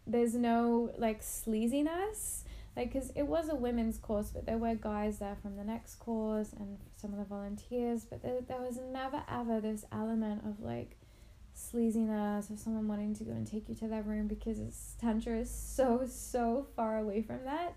there's 0.07 0.35
no 0.35 0.91
like 0.99 1.21
sleaziness 1.21 2.42
like 2.77 2.93
because 2.93 3.11
it 3.11 3.23
was 3.23 3.49
a 3.49 3.55
women's 3.55 3.99
course 3.99 4.31
but 4.31 4.47
there 4.47 4.59
were 4.59 4.75
guys 4.75 5.19
there 5.19 5.37
from 5.43 5.57
the 5.57 5.65
next 5.65 5.97
course 5.97 6.53
and 6.59 6.79
some 6.97 7.13
of 7.13 7.19
the 7.19 7.25
volunteers 7.25 8.05
but 8.05 8.23
there, 8.23 8.41
there 8.47 8.61
was 8.61 8.79
never 8.93 9.23
ever 9.31 9.61
this 9.61 9.85
element 9.93 10.43
of 10.47 10.61
like 10.61 10.97
sleaziness 11.57 12.51
of 12.51 12.59
someone 12.59 12.89
wanting 12.89 13.15
to 13.15 13.25
go 13.25 13.33
and 13.33 13.47
take 13.47 13.69
you 13.69 13.75
to 13.75 13.87
their 13.89 14.03
room 14.03 14.27
because 14.27 14.59
it's, 14.59 14.95
tantra 15.01 15.39
is 15.39 15.51
so 15.51 16.03
so 16.09 16.67
far 16.75 16.99
away 16.99 17.21
from 17.23 17.45
that. 17.45 17.75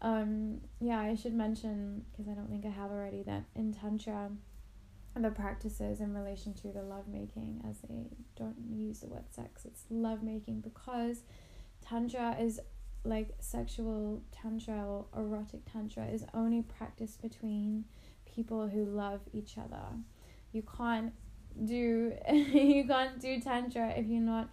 Um 0.00 0.60
yeah 0.80 1.00
i 1.00 1.14
should 1.14 1.34
mention 1.34 2.04
because 2.10 2.28
i 2.28 2.34
don't 2.34 2.48
think 2.48 2.64
i 2.64 2.70
have 2.70 2.90
already 2.90 3.22
that 3.24 3.44
in 3.54 3.74
tantra 3.74 4.30
the 5.16 5.30
practices 5.30 6.00
in 6.00 6.14
relation 6.14 6.54
to 6.54 6.68
the 6.68 6.82
lovemaking 6.82 7.60
as 7.68 7.80
they 7.80 8.06
don't 8.36 8.56
use 8.70 9.00
the 9.00 9.08
word 9.08 9.24
sex 9.30 9.66
it's 9.66 9.84
lovemaking 9.90 10.60
because 10.60 11.24
tantra 11.84 12.36
is 12.40 12.60
like 13.04 13.34
sexual 13.40 14.22
tantra 14.30 14.84
or 14.84 15.06
erotic 15.16 15.60
tantra 15.70 16.06
is 16.06 16.24
only 16.34 16.62
practiced 16.62 17.22
between 17.22 17.84
people 18.26 18.68
who 18.68 18.84
love 18.84 19.20
each 19.32 19.56
other 19.56 19.84
you 20.52 20.62
can't 20.76 21.12
do 21.64 22.12
you 22.32 22.84
can't 22.86 23.20
do 23.20 23.40
tantra 23.40 23.90
if 23.96 24.06
you're 24.06 24.20
not 24.20 24.48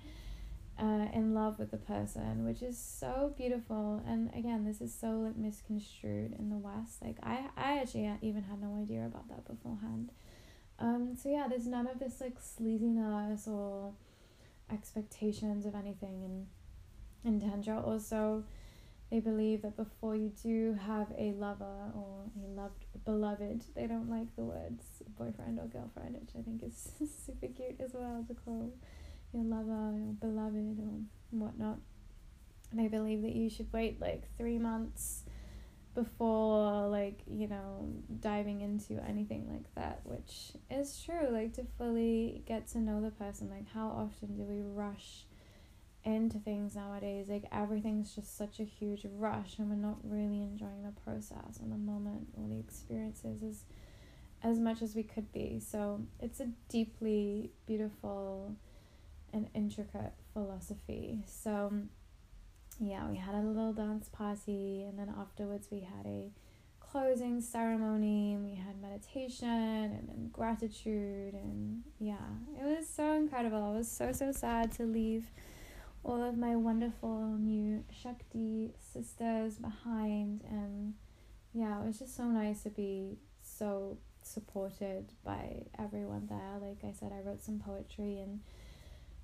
uh, 0.79 1.07
in 1.13 1.33
love 1.33 1.57
with 1.57 1.71
the 1.71 1.77
person, 1.77 2.45
which 2.45 2.62
is 2.62 2.77
so 2.77 3.33
beautiful. 3.36 4.01
And 4.07 4.29
again, 4.36 4.63
this 4.65 4.81
is 4.81 4.93
so 4.93 5.07
like 5.07 5.36
misconstrued 5.36 6.36
in 6.38 6.49
the 6.49 6.57
West. 6.57 7.01
Like 7.01 7.17
I, 7.23 7.47
I 7.57 7.79
actually 7.79 8.12
even 8.21 8.43
had 8.43 8.62
no 8.62 8.79
idea 8.79 9.05
about 9.05 9.27
that 9.29 9.45
beforehand. 9.47 10.12
Um, 10.79 11.15
so 11.21 11.29
yeah, 11.29 11.47
there's 11.49 11.65
none 11.65 11.88
of 11.88 11.99
this 11.99 12.21
like 12.21 12.38
sleaziness 12.39 13.47
or 13.47 13.93
expectations 14.71 15.65
of 15.65 15.73
anything 15.73 16.21
in 16.23 16.45
in 17.23 17.39
tantra. 17.39 17.82
Also, 17.82 18.43
they 19.10 19.19
believe 19.19 19.62
that 19.62 19.77
before 19.77 20.15
you 20.15 20.32
do 20.43 20.77
have 20.86 21.08
a 21.17 21.32
lover 21.34 21.91
or 21.95 22.25
a 22.43 22.47
loved 22.60 22.86
beloved, 23.06 23.63
they 23.75 23.88
don't 23.88 24.10
like 24.10 24.36
the 24.36 24.43
words 24.43 24.84
boyfriend 25.17 25.60
or 25.60 25.65
girlfriend, 25.65 26.17
which 26.19 26.32
I 26.38 26.41
think 26.41 26.63
is 26.63 26.91
super 27.25 27.47
cute 27.47 27.80
as 27.80 27.91
well 27.93 28.25
to 28.27 28.34
call 28.34 28.73
your 29.34 29.43
lover 29.43 29.71
or 29.71 30.13
beloved 30.19 30.80
or 30.80 30.99
whatnot. 31.32 31.80
They 32.73 32.88
believe 32.88 33.21
that 33.21 33.34
you 33.34 33.49
should 33.49 33.71
wait 33.71 34.01
like 34.01 34.23
three 34.38 34.58
months 34.58 35.23
before 35.97 36.88
like 36.89 37.21
you 37.25 37.47
know 37.47 37.89
diving 38.19 38.62
into 38.62 39.03
anything 39.10 39.49
like 39.51 39.65
that 39.73 39.99
which 40.03 40.51
is 40.69 41.01
true 41.03 41.27
like 41.32 41.53
to 41.53 41.65
fully 41.75 42.43
get 42.45 42.67
to 42.67 42.77
know 42.77 43.01
the 43.01 43.10
person 43.10 43.49
like 43.49 43.67
how 43.73 43.88
often 43.88 44.36
do 44.38 44.43
we 44.43 44.62
rush 44.62 45.25
into 46.03 46.39
things 46.39 46.75
nowadays. 46.75 47.27
Like 47.29 47.45
everything's 47.51 48.15
just 48.15 48.38
such 48.38 48.60
a 48.60 48.63
huge 48.63 49.05
rush, 49.17 49.57
and 49.57 49.69
we're 49.69 49.75
not 49.75 49.97
really 50.03 50.41
enjoying 50.41 50.83
the 50.83 50.99
process 51.01 51.60
and 51.62 51.71
the 51.71 51.77
moment 51.77 52.29
or 52.38 52.47
the 52.47 52.60
experiences 52.60 53.43
as 53.43 53.63
as 54.43 54.60
much 54.60 54.81
as 54.81 54.95
we 54.95 55.03
could 55.03 55.31
be. 55.31 55.60
So 55.60 56.01
it's 56.19 56.39
a 56.39 56.47
deeply 56.69 57.51
beautiful 57.65 58.55
and 59.33 59.49
intricate 59.53 60.13
philosophy. 60.33 61.23
So 61.25 61.73
yeah, 62.79 63.10
we 63.10 63.17
had 63.17 63.33
a 63.36 63.39
little 63.39 63.73
dance 63.73 64.07
party, 64.10 64.86
and 64.88 64.97
then 64.99 65.13
afterwards 65.19 65.67
we 65.71 65.79
had 65.79 66.05
a 66.05 66.31
closing 66.91 67.41
ceremony 67.41 68.33
and 68.33 68.45
we 68.45 68.55
had 68.55 68.81
meditation 68.81 69.47
and, 69.47 70.10
and 70.10 70.31
gratitude 70.31 71.33
and 71.33 71.83
yeah 71.99 72.15
it 72.60 72.63
was 72.63 72.88
so 72.88 73.13
incredible 73.13 73.62
i 73.62 73.77
was 73.77 73.89
so 73.89 74.12
so 74.12 74.31
sad 74.31 74.71
to 74.71 74.83
leave 74.83 75.25
all 76.07 76.23
of 76.23 76.37
my 76.37 76.55
wonderful 76.55 77.19
new 77.37 77.83
Shakti 77.91 78.73
sisters 78.79 79.55
behind. 79.55 80.41
And 80.49 80.93
yeah, 81.53 81.81
it 81.81 81.85
was 81.85 81.99
just 81.99 82.15
so 82.15 82.23
nice 82.23 82.63
to 82.63 82.69
be 82.69 83.17
so 83.43 83.97
supported 84.23 85.11
by 85.25 85.65
everyone 85.77 86.27
there. 86.29 86.59
Like 86.61 86.83
I 86.83 86.93
said, 86.97 87.11
I 87.11 87.27
wrote 87.27 87.43
some 87.43 87.59
poetry 87.59 88.19
and 88.19 88.39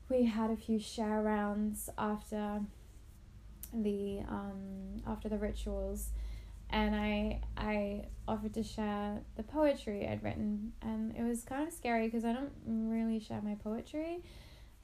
we 0.09 0.25
had 0.25 0.51
a 0.51 0.57
few 0.57 0.77
share 0.77 1.21
rounds 1.21 1.89
after 1.97 2.61
the 3.73 4.19
um 4.29 5.01
after 5.07 5.27
the 5.27 5.37
rituals 5.37 6.09
and 6.69 6.95
I 6.95 7.41
I 7.57 8.05
offered 8.27 8.53
to 8.53 8.61
share 8.61 9.21
the 9.35 9.41
poetry 9.41 10.07
I'd 10.07 10.21
written 10.21 10.73
and 10.83 11.15
it 11.15 11.23
was 11.23 11.43
kind 11.43 11.67
of 11.67 11.73
scary 11.73 12.07
because 12.07 12.23
I 12.23 12.33
don't 12.33 12.51
really 12.65 13.19
share 13.19 13.41
my 13.41 13.55
poetry 13.55 14.21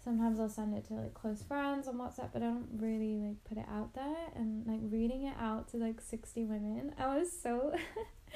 sometimes 0.04 0.40
I'll 0.40 0.50
send 0.50 0.76
it 0.76 0.86
to 0.88 0.94
like 0.94 1.14
close 1.14 1.44
friends 1.44 1.88
on 1.88 1.96
WhatsApp, 1.96 2.30
but 2.34 2.42
I 2.42 2.46
don't 2.46 2.68
really 2.78 3.18
like 3.18 3.44
put 3.44 3.58
it 3.58 3.66
out 3.72 3.94
there. 3.94 4.32
And 4.36 4.66
like 4.66 4.80
reading 4.84 5.24
it 5.24 5.36
out 5.40 5.70
to 5.70 5.78
like 5.78 6.02
60 6.02 6.46
women, 6.46 6.94
I 6.98 7.18
was 7.18 7.32
so. 7.32 7.74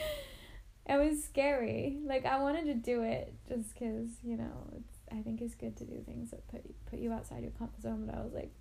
it 0.85 0.97
was 0.97 1.23
scary. 1.23 1.99
Like 2.05 2.25
I 2.25 2.41
wanted 2.41 2.65
to 2.65 2.73
do 2.73 3.03
it 3.03 3.33
just 3.47 3.73
because 3.73 4.09
you 4.23 4.37
know 4.37 4.69
it's. 4.75 4.93
I 5.11 5.21
think 5.21 5.41
it's 5.41 5.53
good 5.53 5.77
to 5.77 5.85
do 5.85 6.01
things 6.05 6.31
that 6.31 6.47
put 6.47 6.63
put 6.87 6.99
you 6.99 7.13
outside 7.13 7.43
your 7.43 7.51
comfort 7.51 7.81
zone. 7.81 8.05
But 8.05 8.15
I 8.15 8.21
was 8.21 8.33
like 8.33 8.51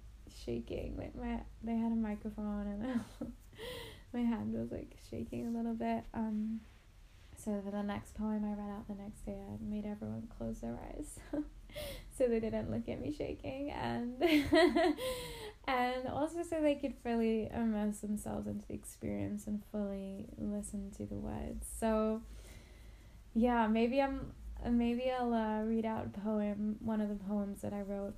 shaking. 0.45 0.97
Like 0.97 1.17
my 1.17 1.41
they 1.63 1.77
had 1.77 1.93
a 1.93 1.97
microphone 1.97 2.67
and 2.67 3.33
my 4.13 4.21
hand 4.21 4.53
was 4.55 4.71
like 4.71 4.97
shaking 5.11 5.47
a 5.47 5.51
little 5.51 5.75
bit. 5.75 6.05
Um. 6.15 6.61
So 7.43 7.61
for 7.65 7.73
the 7.73 7.83
next 7.83 8.15
poem 8.15 8.45
I 8.45 8.55
read 8.55 8.71
out 8.71 8.87
the 8.87 8.95
next 8.95 9.27
day, 9.27 9.37
I 9.49 9.57
made 9.61 9.85
everyone 9.85 10.29
close 10.39 10.61
their 10.61 10.79
eyes. 10.95 11.19
so 12.17 12.27
they 12.27 12.41
didn't 12.41 12.71
look 12.71 12.89
at 12.89 13.01
me 13.01 13.13
shaking 13.13 13.71
and 13.71 14.23
and 15.67 16.07
also 16.09 16.43
so 16.43 16.61
they 16.61 16.75
could 16.75 16.95
fully 17.03 17.49
immerse 17.55 17.99
themselves 17.99 18.47
into 18.47 18.67
the 18.67 18.75
experience 18.75 19.47
and 19.47 19.63
fully 19.71 20.27
listen 20.39 20.91
to 20.91 21.07
the 21.07 21.15
words 21.15 21.67
so 21.79 22.21
yeah 23.35 23.67
maybe 23.67 24.01
i'm 24.01 24.33
maybe 24.71 25.11
i'll 25.11 25.33
uh, 25.33 25.63
read 25.63 25.85
out 25.85 26.13
poem 26.13 26.77
one 26.81 27.01
of 27.01 27.09
the 27.09 27.15
poems 27.15 27.63
that 27.63 27.73
i 27.73 27.81
wrote 27.81 28.15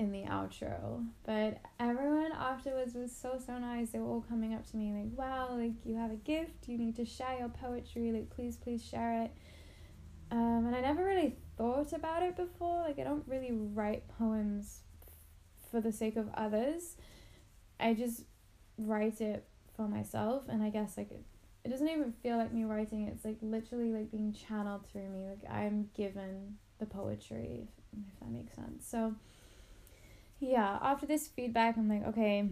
in 0.00 0.12
the 0.12 0.22
outro. 0.22 1.06
But 1.24 1.58
everyone 1.78 2.32
afterwards 2.32 2.94
was 2.94 3.14
so 3.14 3.38
so 3.44 3.58
nice. 3.58 3.90
They 3.90 3.98
were 3.98 4.08
all 4.08 4.24
coming 4.26 4.54
up 4.54 4.66
to 4.70 4.76
me 4.76 4.92
like, 4.92 5.16
"Wow, 5.16 5.54
like 5.56 5.72
you 5.84 5.96
have 5.96 6.10
a 6.10 6.16
gift. 6.16 6.68
You 6.68 6.78
need 6.78 6.96
to 6.96 7.04
share 7.04 7.38
your 7.38 7.50
poetry. 7.50 8.10
Like 8.10 8.30
please, 8.30 8.56
please 8.56 8.82
share 8.82 9.24
it." 9.24 9.32
Um, 10.30 10.64
and 10.66 10.76
I 10.76 10.80
never 10.80 11.04
really 11.04 11.36
thought 11.56 11.92
about 11.92 12.22
it 12.22 12.36
before. 12.36 12.82
Like 12.82 12.98
I 12.98 13.04
don't 13.04 13.24
really 13.26 13.52
write 13.52 14.08
poems 14.18 14.80
for 15.70 15.80
the 15.80 15.92
sake 15.92 16.16
of 16.16 16.28
others. 16.34 16.96
I 17.78 17.94
just 17.94 18.24
write 18.78 19.20
it 19.20 19.44
for 19.76 19.88
myself, 19.88 20.44
and 20.48 20.62
I 20.62 20.70
guess 20.70 20.96
like 20.96 21.10
it, 21.10 21.24
it 21.64 21.68
doesn't 21.70 21.88
even 21.88 22.12
feel 22.22 22.36
like 22.36 22.52
me 22.52 22.64
writing. 22.64 23.08
It's 23.08 23.24
like 23.24 23.38
literally 23.42 23.92
like 23.92 24.10
being 24.10 24.32
channeled 24.32 24.86
through 24.90 25.08
me. 25.08 25.26
Like 25.28 25.50
I'm 25.50 25.90
given 25.94 26.56
the 26.78 26.86
poetry, 26.86 27.68
if, 27.92 28.04
if 28.06 28.20
that 28.20 28.30
makes 28.30 28.54
sense. 28.54 28.86
So 28.88 29.14
yeah, 30.38 30.78
after 30.80 31.06
this 31.06 31.28
feedback, 31.28 31.76
I'm 31.76 31.88
like, 31.88 32.06
okay, 32.08 32.48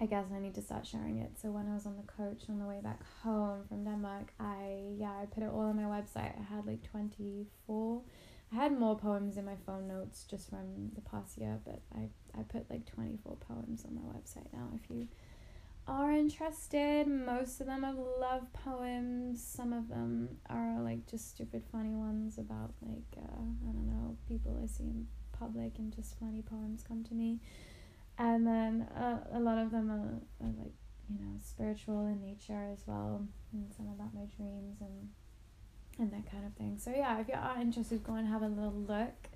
I 0.00 0.06
guess 0.06 0.26
I 0.34 0.40
need 0.40 0.54
to 0.56 0.62
start 0.62 0.86
sharing 0.86 1.18
it. 1.18 1.38
So 1.40 1.50
when 1.50 1.68
I 1.68 1.74
was 1.74 1.86
on 1.86 1.96
the 1.96 2.12
coach 2.12 2.48
on 2.48 2.58
the 2.58 2.66
way 2.66 2.80
back 2.82 3.00
home 3.22 3.64
from 3.68 3.84
Denmark, 3.84 4.32
I 4.40 4.94
yeah, 4.98 5.12
I 5.12 5.26
put 5.26 5.42
it 5.42 5.50
all 5.50 5.60
on 5.60 5.76
my 5.76 5.84
website. 5.84 6.38
I 6.38 6.54
had 6.54 6.66
like 6.66 6.82
24 6.90 8.02
I 8.52 8.56
had 8.56 8.78
more 8.78 8.96
poems 8.96 9.36
in 9.36 9.44
my 9.44 9.56
phone 9.66 9.88
notes 9.88 10.24
just 10.30 10.48
from 10.48 10.90
the 10.94 11.00
past 11.00 11.38
year, 11.38 11.58
but 11.64 11.80
I, 11.94 12.08
I 12.38 12.42
put 12.42 12.70
like 12.70 12.86
24 12.86 13.36
poems 13.48 13.84
on 13.84 13.94
my 13.94 14.02
website 14.02 14.52
now 14.52 14.68
if 14.74 14.88
you 14.88 15.08
are 15.88 16.12
interested. 16.12 17.08
Most 17.08 17.60
of 17.60 17.66
them 17.66 17.84
are 17.84 17.94
love 18.20 18.52
poems. 18.52 19.42
Some 19.42 19.72
of 19.72 19.88
them 19.88 20.28
are 20.48 20.80
like 20.80 21.06
just 21.06 21.30
stupid 21.30 21.64
funny 21.72 21.94
ones 21.94 22.38
about 22.38 22.74
like 22.80 23.16
uh, 23.18 23.42
I 23.68 23.72
don't 23.72 23.86
know 23.86 24.16
people 24.28 24.58
I 24.62 24.66
see 24.66 24.84
in 24.84 25.06
public 25.32 25.78
and 25.78 25.92
just 25.92 26.18
funny 26.18 26.42
poems 26.42 26.84
come 26.86 27.02
to 27.04 27.14
me. 27.14 27.40
And 28.18 28.46
then 28.46 28.86
uh, 28.96 29.18
a 29.32 29.40
lot 29.40 29.58
of 29.58 29.70
them 29.70 29.90
are, 29.90 30.46
are 30.46 30.52
like 30.58 30.74
you 31.10 31.18
know 31.18 31.38
spiritual 31.40 32.06
in 32.06 32.20
nature 32.20 32.70
as 32.72 32.84
well, 32.86 33.26
and 33.52 33.72
some 33.76 33.88
about 33.88 34.14
my 34.14 34.26
dreams 34.36 34.76
and 34.80 35.10
and 35.98 36.12
that 36.12 36.30
kind 36.30 36.44
of 36.46 36.54
thing. 36.54 36.78
So 36.78 36.92
yeah, 36.94 37.20
if 37.20 37.28
you 37.28 37.34
are 37.34 37.60
interested, 37.60 38.02
go 38.04 38.14
and 38.14 38.26
have 38.28 38.42
a 38.42 38.48
little 38.48 38.84
look 38.86 39.28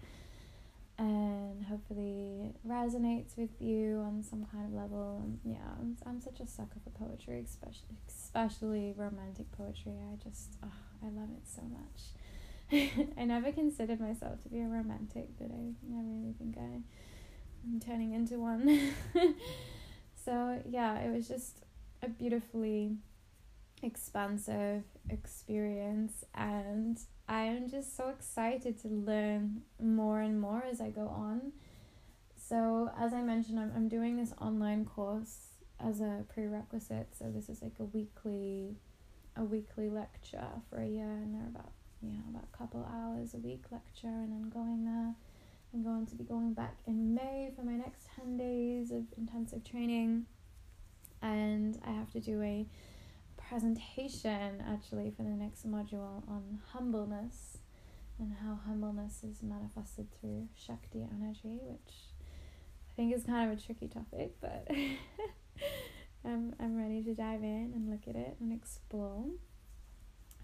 and 0.98 1.64
hopefully 1.64 2.52
resonates 2.66 3.36
with 3.36 3.50
you 3.60 4.02
on 4.04 4.22
some 4.22 4.44
kind 4.50 4.66
of 4.66 4.72
level. 4.72 5.22
And 5.22 5.38
yeah, 5.44 5.62
I'm, 5.78 5.96
I'm 6.04 6.20
such 6.20 6.40
a 6.40 6.46
sucker 6.46 6.80
for 6.82 6.90
poetry, 6.90 7.42
especially 7.44 7.96
especially 8.08 8.94
romantic 8.96 9.50
poetry. 9.52 9.92
I 10.12 10.16
just 10.22 10.56
oh, 10.64 10.68
I 11.02 11.06
love 11.10 11.28
it 11.36 11.46
so 11.46 11.62
much. 11.62 12.02
I 13.16 13.24
never 13.24 13.52
considered 13.52 14.00
myself 14.00 14.42
to 14.42 14.48
be 14.48 14.60
a 14.60 14.66
romantic, 14.66 15.28
but 15.38 15.50
I, 15.50 15.72
I 15.94 16.02
really 16.02 16.34
think 16.38 16.56
I 16.58 16.82
I'm 17.64 17.80
turning 17.80 18.14
into 18.14 18.38
one. 18.38 18.92
so 20.24 20.60
yeah, 20.68 20.98
it 21.00 21.12
was 21.12 21.28
just 21.28 21.64
a 22.02 22.08
beautifully 22.08 22.96
expansive 23.82 24.82
experience 25.10 26.24
and 26.34 26.98
I 27.28 27.42
am 27.42 27.68
just 27.68 27.96
so 27.96 28.08
excited 28.08 28.80
to 28.82 28.88
learn 28.88 29.62
more 29.80 30.20
and 30.20 30.40
more 30.40 30.64
as 30.64 30.80
I 30.80 30.90
go 30.90 31.08
on. 31.08 31.52
So, 32.36 32.90
as 32.98 33.12
I 33.12 33.20
mentioned, 33.20 33.60
I'm, 33.60 33.70
I'm 33.76 33.88
doing 33.88 34.16
this 34.16 34.32
online 34.40 34.86
course 34.86 35.48
as 35.78 36.00
a 36.00 36.24
prerequisite. 36.32 37.08
So, 37.18 37.30
this 37.30 37.50
is 37.50 37.60
like 37.60 37.74
a 37.78 37.84
weekly 37.84 38.76
a 39.36 39.44
weekly 39.44 39.88
lecture 39.88 40.48
for 40.68 40.80
a 40.80 40.86
year 40.86 41.06
and 41.06 41.32
they're 41.32 41.46
about 41.46 41.70
you 42.02 42.10
know 42.10 42.24
about 42.30 42.44
a 42.52 42.56
couple 42.56 42.84
hours 42.92 43.34
a 43.34 43.36
week 43.36 43.64
lecture 43.70 44.08
and 44.08 44.32
I'm 44.32 44.50
going 44.50 44.84
there. 44.84 45.14
I'm 45.72 45.82
going 45.82 46.06
to 46.06 46.14
be 46.14 46.24
going 46.24 46.54
back 46.54 46.78
in 46.86 47.14
May 47.14 47.50
for 47.54 47.62
my 47.62 47.74
next 47.74 48.08
10 48.16 48.36
days 48.38 48.90
of 48.90 49.04
intensive 49.18 49.64
training 49.64 50.24
and 51.20 51.78
I 51.86 51.90
have 51.90 52.10
to 52.12 52.20
do 52.20 52.40
a 52.42 52.66
presentation 53.36 54.62
actually 54.66 55.12
for 55.14 55.22
the 55.22 55.30
next 55.30 55.66
module 55.66 56.26
on 56.28 56.60
humbleness 56.72 57.58
and 58.18 58.32
how 58.42 58.58
humbleness 58.66 59.22
is 59.22 59.42
manifested 59.42 60.08
through 60.18 60.48
Shakti 60.56 61.06
energy, 61.14 61.60
which 61.62 61.94
I 62.90 62.94
think 62.96 63.14
is 63.14 63.24
kind 63.24 63.50
of 63.50 63.58
a 63.58 63.60
tricky 63.60 63.88
topic, 63.88 64.36
but 64.40 64.68
I'm, 66.24 66.54
I'm 66.58 66.76
ready 66.76 67.02
to 67.04 67.14
dive 67.14 67.42
in 67.42 67.72
and 67.74 67.90
look 67.90 68.08
at 68.08 68.16
it 68.16 68.36
and 68.40 68.52
explore. 68.52 69.24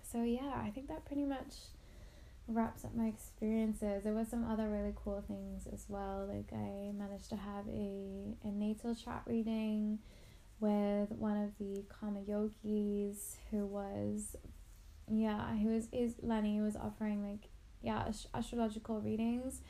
So, 0.02 0.22
yeah, 0.22 0.52
I 0.54 0.70
think 0.70 0.88
that 0.88 1.04
pretty 1.06 1.24
much 1.24 1.54
wraps 2.46 2.84
up 2.84 2.94
my 2.94 3.06
experiences. 3.06 4.04
There 4.04 4.12
were 4.12 4.24
some 4.24 4.44
other 4.44 4.68
really 4.68 4.94
cool 4.96 5.24
things 5.26 5.66
as 5.72 5.86
well. 5.88 6.28
Like, 6.28 6.52
I 6.52 6.92
managed 6.92 7.30
to 7.30 7.36
have 7.36 7.66
a, 7.68 8.36
a 8.44 8.50
natal 8.50 8.94
chart 8.94 9.22
reading 9.26 9.98
with 10.60 11.10
one 11.12 11.36
of 11.36 11.50
the 11.58 11.84
karma 11.88 12.20
yogis 12.20 13.36
who 13.50 13.66
was 13.66 14.36
yeah 15.10 15.54
he 15.56 15.66
was 15.66 15.88
is 15.92 16.14
lenny 16.22 16.60
was 16.60 16.76
offering 16.76 17.22
like 17.22 17.50
yeah 17.82 18.10
astrological 18.34 19.00
readings 19.00 19.60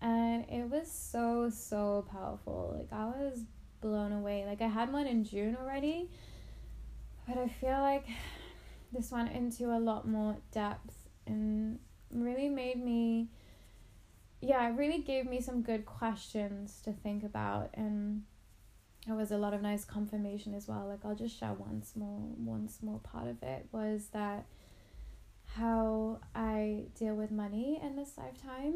and 0.00 0.44
it 0.48 0.68
was 0.70 0.90
so 0.90 1.50
so 1.50 2.06
powerful 2.10 2.74
like 2.78 2.98
i 2.98 3.04
was 3.04 3.44
blown 3.80 4.12
away 4.12 4.44
like 4.46 4.62
i 4.62 4.66
had 4.66 4.92
one 4.92 5.06
in 5.06 5.24
june 5.24 5.56
already 5.60 6.08
but 7.26 7.36
i 7.36 7.48
feel 7.48 7.78
like 7.80 8.06
this 8.92 9.10
went 9.10 9.30
into 9.32 9.66
a 9.66 9.78
lot 9.78 10.08
more 10.08 10.36
depth 10.50 11.08
and 11.26 11.78
really 12.12 12.48
made 12.48 12.82
me 12.82 13.28
yeah 14.40 14.68
it 14.68 14.76
really 14.76 14.98
gave 14.98 15.26
me 15.26 15.40
some 15.40 15.62
good 15.62 15.86
questions 15.86 16.80
to 16.84 16.92
think 16.92 17.22
about 17.24 17.70
and 17.74 18.22
it 19.08 19.12
was 19.12 19.32
a 19.32 19.36
lot 19.36 19.52
of 19.52 19.62
nice 19.62 19.84
confirmation 19.84 20.54
as 20.54 20.68
well. 20.68 20.86
Like 20.88 21.00
I'll 21.04 21.16
just 21.16 21.38
share 21.38 21.52
one 21.52 21.82
small 21.82 22.34
one 22.36 22.68
small 22.68 22.98
part 23.00 23.26
of 23.26 23.42
it 23.42 23.66
was 23.72 24.06
that 24.12 24.46
how 25.56 26.20
I 26.34 26.84
deal 26.98 27.14
with 27.14 27.30
money 27.30 27.80
in 27.82 27.96
this 27.96 28.12
lifetime. 28.16 28.74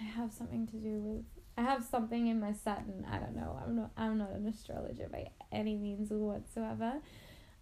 I 0.00 0.04
have 0.04 0.32
something 0.32 0.66
to 0.68 0.76
do 0.76 0.98
with 1.00 1.24
I 1.58 1.62
have 1.62 1.84
something 1.84 2.28
in 2.28 2.40
my 2.40 2.52
Saturn. 2.52 3.06
I 3.10 3.18
don't 3.18 3.36
know. 3.36 3.60
I'm 3.62 3.76
not 3.76 3.90
I'm 3.96 4.16
not 4.16 4.30
an 4.30 4.46
astrologer 4.46 5.08
by 5.10 5.30
any 5.52 5.76
means 5.76 6.10
whatsoever. 6.10 6.94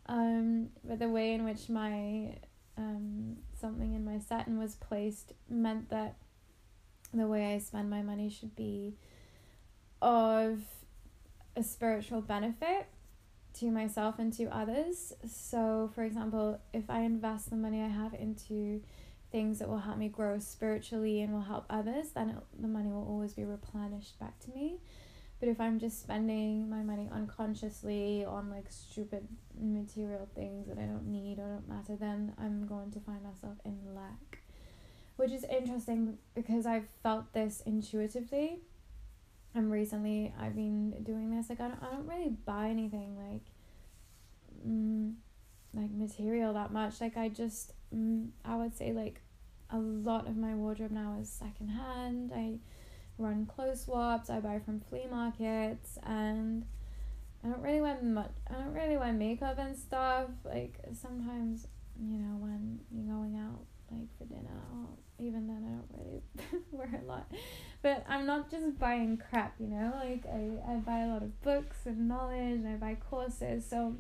Um, 0.08 0.68
but 0.84 1.00
the 1.00 1.08
way 1.08 1.32
in 1.32 1.44
which 1.44 1.68
my 1.68 2.36
um, 2.77 3.37
something 3.59 3.95
in 3.95 4.05
my 4.05 4.18
Saturn 4.18 4.59
was 4.59 4.74
placed 4.74 5.33
meant 5.49 5.89
that 5.91 6.16
the 7.12 7.27
way 7.27 7.55
I 7.55 7.59
spend 7.59 7.89
my 7.89 8.03
money 8.03 8.29
should 8.29 8.55
be 8.55 8.97
of 10.03 10.61
a 11.57 11.62
spiritual 11.62 12.20
benefit 12.20 12.87
to 13.55 13.70
myself 13.70 14.18
and 14.18 14.33
to 14.35 14.45
others. 14.47 15.14
So, 15.27 15.91
for 15.95 16.05
example, 16.05 16.61
if 16.72 16.91
I 16.91 17.01
invest 17.01 17.51
the 17.51 17.57
money 17.57 17.83
I 17.83 17.89
have 17.89 18.12
into 18.14 18.83
things 19.33 19.59
that 19.59 19.68
will 19.68 19.79
help 19.79 19.99
me 19.99 20.09
grow 20.09 20.39
spiritually 20.39 21.22
and 21.22 21.33
will 21.33 21.41
help 21.41 21.64
others, 21.70 22.11
then 22.14 22.31
it, 22.31 22.37
the 22.61 22.68
money 22.68 22.91
will 22.91 23.07
always 23.09 23.33
be 23.33 23.45
replenished 23.45 24.18
back 24.18 24.39
to 24.41 24.51
me. 24.51 24.81
But 25.39 25.51
if 25.51 25.61
I'm 25.61 25.78
just 25.78 26.01
spending 26.01 26.70
my 26.70 26.82
money 26.82 27.11
unconsciously 27.12 28.24
on 28.24 28.51
like 28.51 28.66
stupid 28.70 29.28
material 29.61 30.28
things 30.34 30.66
that 30.68 30.78
I 30.78 30.82
don't 30.82 31.07
need 31.09 31.39
or 31.39 31.47
don't 31.47 31.68
matter, 31.68 31.95
then 31.95 32.32
I'm 32.39 32.66
going 32.66 32.91
to 32.93 33.01
find 33.01 33.22
myself 33.22 33.57
in 33.64 33.78
lack. 33.95 34.39
Which 35.16 35.32
is 35.32 35.45
interesting 35.45 36.18
because 36.34 36.64
I've 36.64 36.89
felt 37.03 37.32
this 37.32 37.62
intuitively. 37.66 38.61
And 39.55 39.70
recently 39.70 40.34
I've 40.39 40.55
been 40.55 41.03
doing 41.03 41.34
this 41.34 41.49
like 41.51 41.61
I 41.61 41.68
don't, 41.68 41.82
I 41.82 41.91
don't 41.91 42.07
really 42.07 42.30
buy 42.45 42.68
anything 42.68 43.16
like 43.16 43.43
mm, 44.66 45.14
like 45.74 45.91
material 45.91 46.55
that 46.55 46.72
much. 46.72 47.01
Like 47.01 47.16
I 47.16 47.28
just 47.28 47.72
mm, 47.95 48.28
I 48.45 48.57
would 48.57 48.76
say 48.76 48.93
like 48.93 49.20
a 49.70 49.78
lot 49.78 50.26
of 50.26 50.37
my 50.37 50.55
wardrobe 50.55 50.93
now 50.93 51.16
is 51.20 51.28
secondhand. 51.28 52.32
I 52.34 52.59
run 53.18 53.46
clothes 53.46 53.82
swaps 53.84 54.30
I 54.30 54.40
buy 54.40 54.58
from 54.58 54.80
flea 54.80 55.06
markets 55.10 55.98
and 56.02 56.64
I 57.44 57.48
don't 57.48 57.62
really 57.62 57.80
wear 57.80 58.00
much 58.02 58.32
I 58.48 58.54
don't 58.54 58.74
really 58.74 58.96
wear 58.96 59.12
makeup 59.12 59.58
and 59.58 59.76
stuff 59.76 60.28
like 60.44 60.78
sometimes 60.92 61.66
you 61.98 62.18
know 62.18 62.36
when 62.36 62.80
you're 62.90 63.14
going 63.14 63.36
out 63.36 63.64
like 63.90 64.08
for 64.18 64.24
dinner 64.24 64.60
or 64.74 64.88
even 65.18 65.46
then 65.46 65.64
I 65.64 65.70
don't 65.70 66.04
really 66.04 66.62
wear 66.70 67.00
a 67.02 67.06
lot. 67.06 67.30
But 67.82 68.04
I'm 68.08 68.26
not 68.26 68.50
just 68.50 68.78
buying 68.78 69.16
crap, 69.16 69.54
you 69.58 69.68
know, 69.68 69.92
like 70.02 70.24
I, 70.26 70.72
I 70.72 70.76
buy 70.76 71.00
a 71.00 71.06
lot 71.06 71.22
of 71.22 71.40
books 71.42 71.78
and 71.86 72.08
knowledge 72.08 72.60
and 72.60 72.68
I 72.68 72.74
buy 72.74 72.96
courses. 73.08 73.66
So 73.68 73.96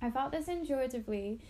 I 0.00 0.10
felt 0.10 0.32
this 0.32 0.48
intuitively 0.48 1.40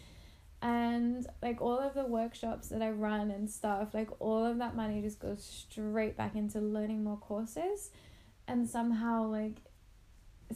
and 0.65 1.27
like 1.43 1.61
all 1.61 1.79
of 1.79 1.93
the 1.93 2.07
workshops 2.07 2.69
that 2.69 2.81
I 2.81 2.89
run 2.89 3.31
and 3.31 3.51
stuff, 3.51 3.93
like 3.93 4.09
all 4.19 4.47
of 4.47 4.57
that 4.59 4.75
money 4.75 5.03
just 5.03 5.19
goes 5.19 5.45
straight 5.45 6.17
back 6.17 6.35
into 6.35 6.59
learning 6.59 7.05
more 7.05 7.19
courses 7.19 7.91
and 8.49 8.67
somehow 8.67 9.27
like 9.27 9.59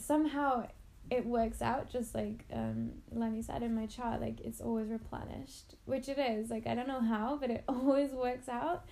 somehow 0.00 0.66
it 1.11 1.26
works 1.26 1.61
out 1.61 1.90
just 1.90 2.14
like 2.14 2.46
um 2.54 2.92
Lenny 3.12 3.42
said 3.42 3.62
in 3.62 3.74
my 3.74 3.84
chart, 3.84 4.22
like 4.22 4.40
it's 4.40 4.62
always 4.62 4.88
replenished, 4.88 5.74
which 5.84 6.09
it 6.09 6.18
is. 6.18 6.48
Like 6.48 6.66
I 6.66 6.74
don't 6.74 6.88
know 6.88 7.02
how, 7.02 7.36
but 7.38 7.50
it 7.50 7.64
always 7.68 8.11
works 8.12 8.48
out. 8.48 8.86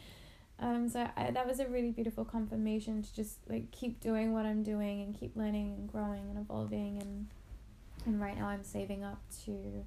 Um, 0.59 0.87
so 0.91 1.09
I, 1.17 1.31
that 1.31 1.47
was 1.47 1.61
a 1.61 1.67
really 1.67 1.93
beautiful 1.93 2.27
confirmation 2.27 3.03
to 3.03 3.15
just 3.15 3.39
like 3.49 3.71
keep 3.71 4.01
doing 4.01 4.35
what 4.35 4.45
I'm 4.45 4.63
doing 4.63 5.01
and 5.01 5.19
keep 5.19 5.35
learning 5.35 5.77
and 5.79 5.91
growing 5.91 6.29
and 6.29 6.39
evolving 6.39 6.99
and 7.01 7.29
and 8.05 8.21
right 8.21 8.39
now 8.39 8.49
I'm 8.49 8.65
saving 8.65 9.03
up 9.03 9.23
to 9.47 9.85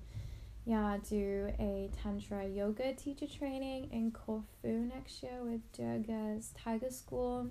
yeah 0.70 0.98
do 1.10 1.52
a 1.58 1.90
tantra 2.04 2.48
yoga 2.48 2.94
teacher 2.94 3.26
training 3.26 3.90
in 3.92 4.12
Corfu 4.12 4.68
next 4.68 5.24
year 5.24 5.42
with 5.42 5.62
Durga's 5.72 6.54
Tiger 6.56 6.92
School, 6.92 7.50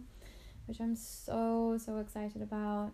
which 0.67 0.81
I'm 0.81 0.95
so 0.95 1.77
so 1.85 1.99
excited 1.99 2.43
about. 2.43 2.93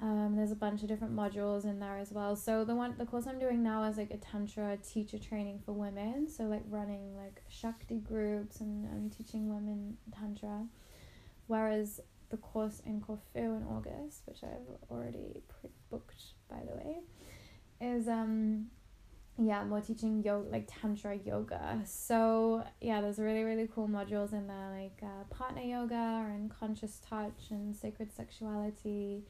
Um, 0.00 0.34
there's 0.34 0.50
a 0.50 0.56
bunch 0.56 0.82
of 0.82 0.88
different 0.88 1.14
modules 1.14 1.62
in 1.64 1.78
there 1.78 1.98
as 1.98 2.10
well. 2.10 2.34
So 2.34 2.64
the 2.64 2.74
one 2.74 2.96
the 2.98 3.06
course 3.06 3.28
I'm 3.28 3.38
doing 3.38 3.62
now 3.62 3.84
is 3.84 3.96
like 3.96 4.10
a 4.10 4.16
tantra 4.16 4.76
teacher 4.78 5.20
training 5.20 5.60
for 5.64 5.70
women. 5.70 6.28
So 6.28 6.44
like 6.44 6.64
running 6.68 7.16
like 7.16 7.40
Shakti 7.48 8.00
groups 8.00 8.58
and, 8.58 8.86
and 8.86 9.16
teaching 9.16 9.54
women 9.54 9.98
tantra. 10.18 10.66
Whereas 11.46 12.00
the 12.30 12.38
course 12.38 12.82
in 12.84 13.00
Corfu 13.00 13.38
in 13.38 13.64
August, 13.70 14.22
which 14.26 14.42
I've 14.42 14.90
already 14.90 15.42
pre 15.46 15.70
booked 15.90 16.24
by 16.50 16.58
the 16.68 16.76
way, 16.76 16.96
is 17.80 18.08
um 18.08 18.66
yeah, 19.38 19.64
more 19.64 19.80
teaching 19.80 20.22
yoga 20.22 20.48
like 20.50 20.68
tantra 20.70 21.16
yoga. 21.16 21.80
So 21.84 22.64
yeah, 22.80 23.00
there's 23.00 23.18
really 23.18 23.42
really 23.42 23.68
cool 23.74 23.88
modules 23.88 24.32
in 24.32 24.46
there 24.46 24.70
like 24.80 24.98
uh, 25.02 25.24
partner 25.34 25.62
yoga 25.62 26.26
and 26.28 26.50
conscious 26.50 27.00
touch 27.08 27.50
and 27.50 27.74
sacred 27.74 28.14
sexuality 28.14 29.24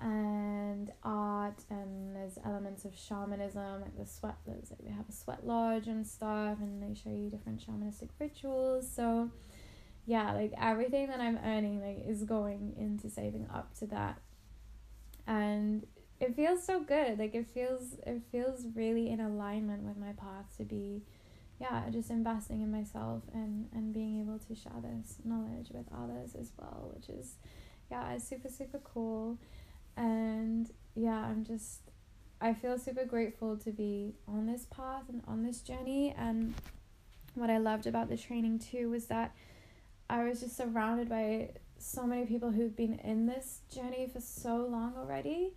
and 0.00 0.92
art 1.02 1.64
and 1.70 2.14
there's 2.14 2.38
elements 2.44 2.84
of 2.84 2.96
shamanism 2.96 3.80
like 3.80 3.96
the 3.98 4.06
sweat 4.06 4.36
there's 4.46 4.70
like 4.70 4.78
they 4.84 4.92
have 4.92 5.08
a 5.08 5.12
sweat 5.12 5.44
lodge 5.44 5.88
and 5.88 6.06
stuff 6.06 6.56
and 6.60 6.80
they 6.80 6.94
show 6.94 7.10
you 7.10 7.28
different 7.28 7.60
shamanistic 7.60 8.08
rituals 8.20 8.88
so 8.88 9.28
yeah 10.06 10.32
like 10.34 10.52
everything 10.60 11.08
that 11.08 11.20
i'm 11.20 11.36
earning 11.44 11.80
like 11.80 12.06
is 12.06 12.22
going 12.22 12.74
into 12.78 13.10
saving 13.10 13.48
up 13.52 13.76
to 13.76 13.86
that 13.86 14.20
and 15.26 15.84
it 16.20 16.34
feels 16.34 16.62
so 16.64 16.80
good 16.80 17.18
like 17.18 17.34
it 17.34 17.46
feels 17.46 17.94
it 18.06 18.22
feels 18.30 18.66
really 18.74 19.08
in 19.08 19.20
alignment 19.20 19.82
with 19.82 19.96
my 19.96 20.12
path 20.12 20.46
to 20.56 20.64
be 20.64 21.02
yeah 21.60 21.84
just 21.90 22.10
investing 22.10 22.60
in 22.60 22.70
myself 22.70 23.22
and 23.32 23.68
and 23.72 23.92
being 23.92 24.20
able 24.20 24.38
to 24.38 24.54
share 24.54 24.80
this 24.82 25.16
knowledge 25.24 25.68
with 25.72 25.86
others 25.96 26.34
as 26.34 26.52
well 26.58 26.90
which 26.94 27.08
is 27.08 27.34
yeah 27.90 28.12
it's 28.12 28.28
super 28.28 28.48
super 28.48 28.78
cool 28.78 29.38
and 29.98 30.70
yeah, 30.94 31.24
I'm 31.24 31.44
just, 31.44 31.80
I 32.40 32.54
feel 32.54 32.78
super 32.78 33.04
grateful 33.04 33.56
to 33.58 33.72
be 33.72 34.14
on 34.28 34.46
this 34.46 34.66
path 34.70 35.04
and 35.08 35.22
on 35.26 35.42
this 35.42 35.60
journey. 35.60 36.14
And 36.16 36.54
what 37.34 37.50
I 37.50 37.58
loved 37.58 37.86
about 37.86 38.08
the 38.08 38.16
training 38.16 38.60
too 38.60 38.90
was 38.90 39.06
that 39.06 39.34
I 40.08 40.22
was 40.24 40.40
just 40.40 40.56
surrounded 40.56 41.08
by 41.08 41.50
so 41.78 42.06
many 42.06 42.26
people 42.26 42.52
who've 42.52 42.74
been 42.74 42.94
in 43.00 43.26
this 43.26 43.60
journey 43.74 44.08
for 44.12 44.20
so 44.20 44.66
long 44.70 44.94
already. 44.96 45.52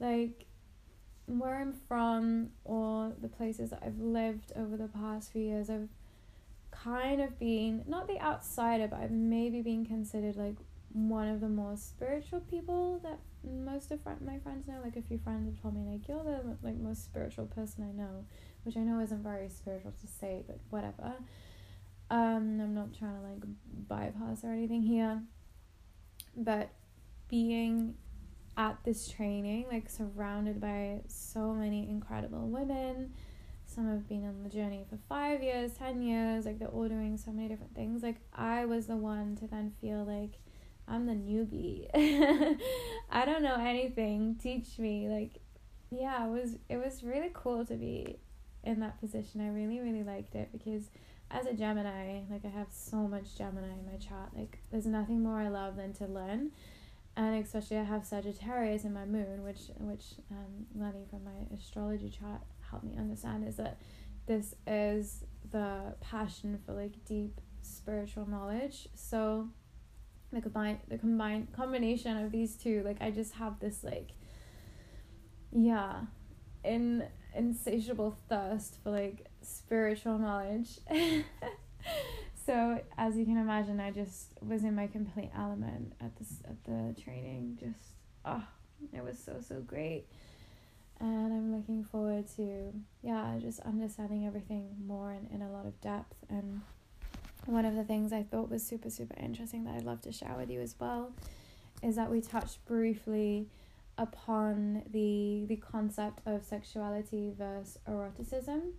Like, 0.00 0.46
where 1.26 1.56
I'm 1.56 1.72
from 1.88 2.50
or 2.64 3.12
the 3.20 3.28
places 3.28 3.70
that 3.70 3.82
I've 3.84 3.98
lived 3.98 4.52
over 4.56 4.76
the 4.76 4.88
past 4.88 5.32
few 5.32 5.42
years, 5.42 5.70
I've 5.70 5.88
kind 6.70 7.20
of 7.20 7.38
been 7.38 7.84
not 7.86 8.08
the 8.08 8.20
outsider, 8.20 8.88
but 8.88 9.00
I've 9.00 9.10
maybe 9.10 9.62
been 9.62 9.86
considered 9.86 10.36
like 10.36 10.56
one 10.92 11.28
of 11.28 11.40
the 11.40 11.48
more 11.48 11.76
spiritual 11.76 12.40
people 12.40 13.00
that 13.02 13.18
most 13.42 13.90
of 13.90 14.00
my 14.04 14.38
friends 14.38 14.66
know. 14.66 14.80
Like 14.82 14.96
a 14.96 15.02
few 15.02 15.18
friends 15.18 15.46
have 15.46 15.60
told 15.62 15.74
me 15.74 15.90
like 15.90 16.08
you're 16.08 16.22
the 16.22 16.56
like 16.62 16.76
most 16.76 17.04
spiritual 17.04 17.46
person 17.46 17.84
I 17.84 17.92
know, 17.92 18.24
which 18.64 18.76
I 18.76 18.80
know 18.80 19.00
isn't 19.00 19.22
very 19.22 19.48
spiritual 19.48 19.92
to 20.00 20.06
say, 20.06 20.42
but 20.46 20.58
whatever. 20.70 21.14
Um, 22.10 22.60
I'm 22.60 22.74
not 22.74 22.96
trying 22.96 23.16
to 23.16 23.22
like 23.22 23.42
bypass 23.88 24.44
or 24.44 24.52
anything 24.52 24.82
here, 24.82 25.22
but 26.36 26.68
being 27.28 27.94
at 28.56 28.78
this 28.84 29.08
training, 29.08 29.66
like 29.70 29.88
surrounded 29.88 30.60
by 30.60 31.00
so 31.08 31.52
many 31.52 31.88
incredible 31.88 32.48
women. 32.48 33.12
Some 33.66 33.88
have 33.90 34.08
been 34.08 34.24
on 34.24 34.42
the 34.42 34.48
journey 34.48 34.84
for 34.88 34.98
five 35.08 35.42
years, 35.42 35.72
ten 35.72 36.02
years, 36.02 36.46
like 36.46 36.58
they're 36.58 36.68
all 36.68 36.88
doing 36.88 37.16
so 37.16 37.32
many 37.32 37.48
different 37.48 37.74
things. 37.74 38.02
Like 38.02 38.20
I 38.32 38.66
was 38.66 38.86
the 38.86 38.96
one 38.96 39.36
to 39.36 39.46
then 39.46 39.72
feel 39.80 40.04
like 40.04 40.38
I'm 40.86 41.06
the 41.06 41.12
newbie. 41.12 41.88
I 43.10 43.24
don't 43.24 43.42
know 43.42 43.56
anything. 43.56 44.36
Teach 44.40 44.78
me. 44.78 45.08
Like, 45.08 45.40
yeah, 45.90 46.26
it 46.26 46.30
was 46.30 46.56
it 46.68 46.76
was 46.76 47.02
really 47.02 47.30
cool 47.32 47.64
to 47.66 47.74
be 47.74 48.18
in 48.62 48.80
that 48.80 49.00
position. 49.00 49.40
I 49.40 49.48
really 49.48 49.80
really 49.80 50.02
liked 50.02 50.34
it 50.34 50.50
because 50.52 50.90
as 51.30 51.46
a 51.46 51.54
Gemini, 51.54 52.20
like 52.30 52.44
I 52.44 52.48
have 52.48 52.68
so 52.70 52.96
much 53.08 53.36
Gemini 53.36 53.72
in 53.72 53.86
my 53.90 53.98
chart. 53.98 54.30
Like, 54.36 54.58
there's 54.70 54.86
nothing 54.86 55.22
more 55.22 55.40
I 55.40 55.48
love 55.48 55.76
than 55.76 55.92
to 55.94 56.06
learn, 56.06 56.52
and 57.16 57.44
especially 57.44 57.78
I 57.78 57.84
have 57.84 58.04
Sagittarius 58.04 58.84
in 58.84 58.92
my 58.92 59.04
moon, 59.04 59.44
which 59.44 59.70
which 59.78 60.04
um, 60.30 60.66
learning 60.74 61.06
from 61.08 61.24
my 61.24 61.56
astrology 61.56 62.10
chart 62.10 62.40
helped 62.70 62.84
me 62.84 62.96
understand 62.98 63.46
is 63.46 63.56
that 63.56 63.78
this 64.26 64.54
is 64.66 65.24
the 65.50 65.94
passion 66.00 66.58
for 66.64 66.72
like 66.72 67.04
deep 67.04 67.40
spiritual 67.62 68.26
knowledge. 68.26 68.88
So 68.94 69.48
the 70.34 70.40
combine 70.40 70.80
the 70.88 70.98
combined 70.98 71.52
combination 71.52 72.16
of 72.16 72.32
these 72.32 72.56
two 72.56 72.82
like 72.84 73.00
i 73.00 73.10
just 73.10 73.34
have 73.34 73.58
this 73.60 73.84
like 73.84 74.10
yeah 75.52 76.00
in 76.64 77.04
insatiable 77.34 78.16
thirst 78.28 78.78
for 78.82 78.90
like 78.90 79.26
spiritual 79.42 80.18
knowledge 80.18 80.80
so 82.44 82.80
as 82.98 83.16
you 83.16 83.24
can 83.24 83.36
imagine 83.36 83.80
i 83.80 83.90
just 83.90 84.28
was 84.42 84.64
in 84.64 84.74
my 84.74 84.86
complete 84.86 85.30
element 85.36 85.92
at 86.00 86.14
this 86.16 86.40
at 86.44 86.62
the 86.64 87.00
training. 87.00 87.58
Just 87.60 87.94
oh 88.24 88.44
it 88.92 89.02
was 89.02 89.18
so 89.18 89.36
so 89.46 89.60
great. 89.60 90.04
And 91.00 91.32
i'm 91.32 91.54
looking 91.56 91.84
forward 91.84 92.26
to 92.36 92.72
yeah 93.02 93.36
just 93.40 93.60
understanding 93.60 94.26
everything 94.26 94.76
more 94.86 95.12
in, 95.12 95.28
in 95.34 95.42
a 95.42 95.50
lot 95.50 95.66
of 95.66 95.80
depth. 95.80 96.14
And 96.28 96.60
one 97.46 97.64
of 97.64 97.74
the 97.74 97.84
things 97.84 98.12
I 98.12 98.22
thought 98.22 98.50
was 98.50 98.62
super, 98.66 98.88
super 98.88 99.14
interesting 99.20 99.64
that 99.64 99.74
I'd 99.74 99.84
love 99.84 100.00
to 100.02 100.12
share 100.12 100.34
with 100.36 100.50
you 100.50 100.60
as 100.60 100.74
well 100.78 101.12
is 101.82 101.96
that 101.96 102.10
we 102.10 102.20
touched 102.20 102.64
briefly 102.64 103.48
upon 103.98 104.82
the 104.90 105.44
the 105.46 105.56
concept 105.56 106.20
of 106.26 106.44
sexuality 106.44 107.32
versus 107.36 107.78
eroticism. 107.86 108.72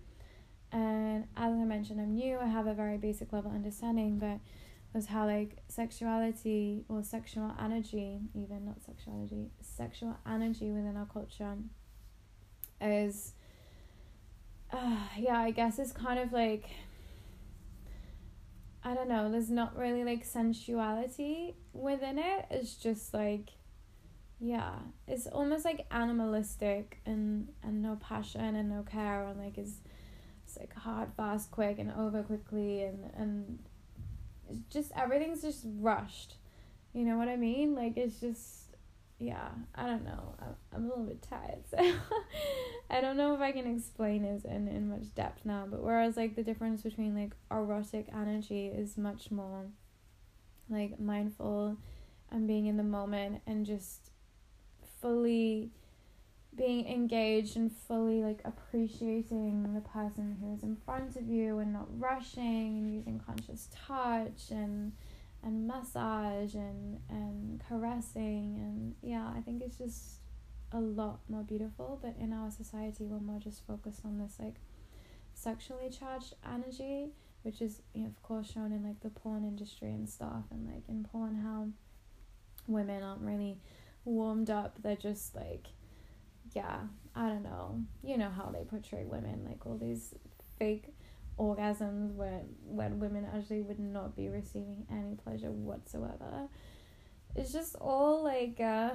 And 0.76 1.24
as 1.38 1.54
I 1.54 1.64
mentioned, 1.64 2.02
I'm 2.02 2.16
new, 2.16 2.38
I 2.38 2.48
have 2.48 2.68
a 2.68 2.74
very 2.74 2.98
basic 2.98 3.32
level 3.32 3.50
understanding, 3.50 4.20
but 4.20 4.40
was 4.94 5.06
how 5.06 5.26
like 5.26 5.58
sexuality 5.70 6.84
or 6.90 7.02
sexual 7.02 7.54
energy, 7.64 8.20
even 8.34 8.66
not 8.66 8.84
sexuality, 8.84 9.52
sexual 9.62 10.18
energy 10.30 10.72
within 10.72 10.98
our 10.98 11.06
culture 11.06 11.56
is 12.82 13.34
uh, 14.74 14.98
yeah, 15.18 15.40
I 15.40 15.52
guess 15.52 15.80
it's 15.80 15.94
kind 15.94 16.20
of 16.20 16.34
like 16.34 16.66
I 18.84 18.94
don't 18.94 19.08
know, 19.08 19.32
there's 19.32 19.50
not 19.50 19.78
really 19.78 20.04
like 20.04 20.26
sensuality 20.26 21.56
within 21.72 22.20
it. 22.20 22.48
It's 22.52 22.76
just 22.76 23.14
like 23.14 23.52
yeah, 24.42 24.74
it's 25.08 25.28
almost 25.28 25.64
like 25.64 25.86
animalistic 25.90 27.00
and 27.06 27.48
and 27.64 27.82
no 27.82 27.96
passion 27.96 28.58
and 28.58 28.70
no 28.70 28.84
care 28.84 29.24
and 29.24 29.40
like 29.40 29.58
is 29.58 29.80
like 30.58 30.74
hard, 30.76 31.10
fast, 31.16 31.52
quick 31.52 31.80
and 31.80 31.92
over 31.92 32.24
quickly 32.24 32.84
and 32.84 33.12
and 33.16 33.60
just 34.70 34.92
everything's 34.96 35.42
just 35.42 35.66
rushed. 35.80 36.36
You 36.94 37.04
know 37.04 37.18
what 37.18 37.28
I 37.28 37.36
mean? 37.36 37.76
Like 37.76 37.98
it's 37.98 38.20
just 38.20 38.66
yeah, 39.18 39.50
I 39.74 39.86
don't 39.86 40.04
know. 40.04 40.36
I'm 40.74 40.84
a 40.84 40.88
little 40.88 41.06
bit 41.06 41.22
tired, 41.22 41.64
so 41.70 41.78
I 42.90 43.00
don't 43.00 43.16
know 43.16 43.34
if 43.34 43.40
I 43.40 43.54
can 43.54 43.66
explain 43.66 44.24
this 44.24 44.44
in, 44.44 44.68
in 44.68 44.90
much 44.90 45.14
depth 45.16 45.46
now. 45.46 45.66
But 45.70 45.82
whereas, 45.82 46.18
like, 46.18 46.36
the 46.36 46.44
difference 46.44 46.82
between, 46.82 47.16
like, 47.16 47.32
erotic 47.50 48.08
energy 48.14 48.68
is 48.68 48.98
much 48.98 49.32
more, 49.32 49.68
like, 50.70 51.00
mindful 51.00 51.78
and 52.30 52.46
being 52.46 52.66
in 52.66 52.76
the 52.76 52.84
moment 52.84 53.42
and 53.48 53.66
just 53.66 54.12
fully 55.02 55.72
being 56.56 56.88
engaged 56.88 57.58
and 57.58 57.72
fully, 57.72 58.24
like, 58.24 58.42
appreciating 58.46 59.74
the 59.74 59.82
person 59.82 60.38
who 60.40 60.54
is 60.54 60.64
in 60.64 60.76
front 60.76 61.16
of 61.16 61.28
you 61.28 61.60
and 61.60 61.74
not 61.74 61.88
rushing 62.00 62.78
and 62.78 62.94
using 62.94 63.20
conscious 63.20 63.70
touch 63.88 64.52
and 64.52 64.94
and 65.44 65.68
massage 65.68 66.56
and 66.56 67.00
and 67.08 67.62
caressing 67.70 68.58
and 68.60 68.96
yeah 69.04 69.32
i 69.38 69.42
think 69.42 69.62
it's 69.62 69.78
just 69.78 70.16
a 70.72 70.80
lot 70.80 71.20
more 71.30 71.44
beautiful 71.44 72.00
but 72.02 72.16
in 72.20 72.34
our 72.34 72.50
society 72.50 73.06
we're 73.06 73.20
more 73.20 73.40
just 73.40 73.62
focused 73.68 74.04
on 74.04 74.18
this 74.18 74.38
like 74.40 74.56
sexually 75.36 75.88
charged 75.88 76.34
energy 76.52 77.12
which 77.44 77.62
is 77.62 77.84
you 77.94 78.02
know, 78.02 78.08
of 78.08 78.24
course 78.24 78.52
shown 78.52 78.72
in 78.72 78.84
like 78.84 79.00
the 79.02 79.10
porn 79.10 79.44
industry 79.44 79.90
and 79.90 80.10
stuff 80.10 80.46
and 80.50 80.66
like 80.66 80.82
in 80.90 81.04
porn 81.04 81.36
how 81.36 81.68
women 82.68 83.04
aren't 83.04 83.22
really 83.22 83.58
warmed 84.04 84.50
up. 84.50 84.80
They're 84.82 84.96
just 84.96 85.36
like 85.36 85.68
yeah 86.56 86.80
i 87.16 87.28
don't 87.28 87.44
know 87.44 87.80
you 88.04 88.18
know 88.18 88.30
how 88.30 88.50
they 88.52 88.64
portray 88.64 89.04
women 89.06 89.46
like 89.46 89.66
all 89.66 89.78
these 89.78 90.16
fake 90.58 90.96
orgasms 91.38 92.14
when 92.14 92.46
when 92.64 93.00
women 93.00 93.28
actually 93.36 93.62
would 93.62 93.80
not 93.80 94.16
be 94.16 94.30
receiving 94.30 94.86
any 94.92 95.16
pleasure 95.16 95.52
whatsoever. 95.52 96.48
It's 97.36 97.52
just 97.52 97.76
all 97.76 98.24
like 98.24 98.60
uh, 98.60 98.92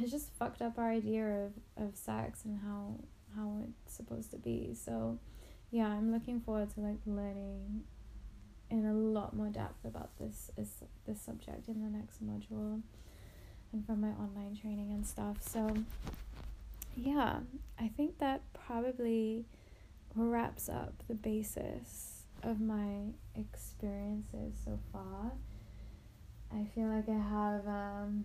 it's 0.00 0.10
just 0.10 0.32
fucked 0.38 0.62
up 0.62 0.78
our 0.78 0.90
idea 0.90 1.24
of, 1.24 1.52
of 1.76 1.96
sex 1.96 2.44
and 2.44 2.58
how 2.58 2.98
how 3.36 3.60
it's 3.68 3.94
supposed 3.94 4.30
to 4.32 4.38
be. 4.38 4.74
So 4.74 5.18
yeah, 5.70 5.86
I'm 5.86 6.12
looking 6.12 6.40
forward 6.40 6.70
to 6.74 6.80
like 6.80 6.98
learning 7.06 7.84
in 8.68 8.84
a 8.84 8.92
lot 8.92 9.36
more 9.36 9.48
depth 9.48 9.84
about 9.84 10.10
this 10.18 10.50
is 10.56 10.82
this 11.06 11.20
subject 11.20 11.68
in 11.68 11.82
the 11.82 11.90
next 11.90 12.24
module 12.24 12.82
and 13.72 13.86
from 13.86 14.00
my 14.00 14.08
online 14.08 14.56
training 14.60 14.90
and 14.90 15.06
stuff. 15.06 15.36
So 15.40 15.72
yeah, 16.96 17.40
I 17.78 17.88
think 17.88 18.18
that 18.18 18.42
probably 18.54 19.44
wraps 20.14 20.68
up 20.68 20.94
the 21.08 21.14
basis 21.14 22.22
of 22.42 22.60
my 22.60 23.12
experiences 23.34 24.54
so 24.64 24.78
far. 24.92 25.32
I 26.52 26.64
feel 26.74 26.86
like 26.86 27.08
I 27.08 27.12
have 27.12 27.66
um, 27.66 28.24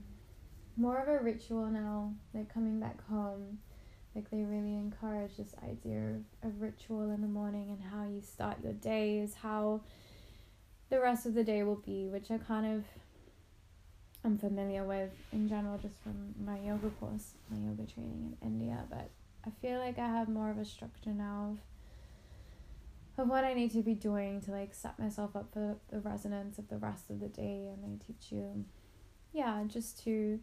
more 0.78 1.02
of 1.02 1.10
a 1.10 1.22
ritual 1.22 1.66
now, 1.66 2.14
like 2.34 2.54
coming 2.54 2.80
back 2.80 3.06
home. 3.08 3.60
Like 4.16 4.30
they 4.30 4.44
really 4.44 4.76
encourage 4.76 5.38
this 5.38 5.54
idea 5.64 6.16
of, 6.44 6.50
of 6.50 6.62
ritual 6.62 7.12
in 7.12 7.22
the 7.22 7.28
morning 7.28 7.70
and 7.70 7.82
how 7.82 8.04
you 8.04 8.22
start 8.22 8.58
your 8.64 8.74
day 8.74 9.20
is 9.20 9.34
how 9.36 9.82
the 10.90 11.00
rest 11.00 11.26
of 11.26 11.34
the 11.34 11.44
day 11.44 11.64
will 11.64 11.78
be, 11.86 12.08
which 12.08 12.30
I 12.30 12.38
kind 12.38 12.66
of 12.66 12.84
I'm 14.24 14.38
familiar 14.38 14.84
with 14.84 15.12
in 15.32 15.50
general 15.50 15.78
just 15.78 15.96
from 16.04 16.36
my 16.46 16.60
yoga 16.60 16.90
course, 17.00 17.34
my 17.50 17.58
yoga 17.58 17.92
training 17.92 18.38
in 18.42 18.48
India, 18.48 18.84
but 18.90 19.10
I 19.46 19.50
feel 19.62 19.80
like 19.80 19.98
I 19.98 20.08
have 20.08 20.30
more 20.30 20.52
of 20.52 20.60
a 20.60 20.66
structure 20.66 21.10
now 21.10 21.58
of, 23.18 23.24
of 23.24 23.30
what 23.30 23.44
I 23.44 23.54
need 23.54 23.72
to 23.72 23.82
be 23.82 23.96
doing 23.96 24.42
to 24.42 24.52
like 24.52 24.74
set 24.74 25.00
myself 25.00 25.36
up 25.36 25.52
for 25.54 25.78
the 25.90 26.00
resonance 26.00 26.60
of 26.60 26.70
the 26.70 26.78
rest 26.78 27.10
of 27.10 27.20
the 27.20 27.28
day 27.28 27.70
and 27.74 27.84
they 27.84 28.06
teach 28.06 28.32
you 28.32 28.66
yeah, 29.34 29.64
just 29.68 30.04
to 30.04 30.40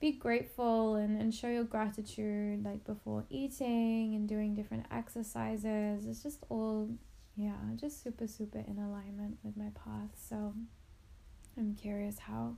be 0.00 0.12
grateful 0.12 0.94
and, 0.94 1.20
and 1.20 1.34
show 1.34 1.48
your 1.48 1.64
gratitude 1.64 2.64
like 2.64 2.84
before 2.84 3.24
eating 3.30 4.14
and 4.14 4.28
doing 4.28 4.54
different 4.54 4.86
exercises. 4.90 6.06
It's 6.06 6.22
just 6.22 6.44
all 6.48 6.88
yeah, 7.36 7.56
just 7.76 8.02
super 8.02 8.26
super 8.26 8.58
in 8.58 8.78
alignment 8.78 9.38
with 9.42 9.56
my 9.56 9.70
path. 9.84 10.10
So 10.16 10.54
I'm 11.56 11.74
curious 11.74 12.18
how 12.20 12.56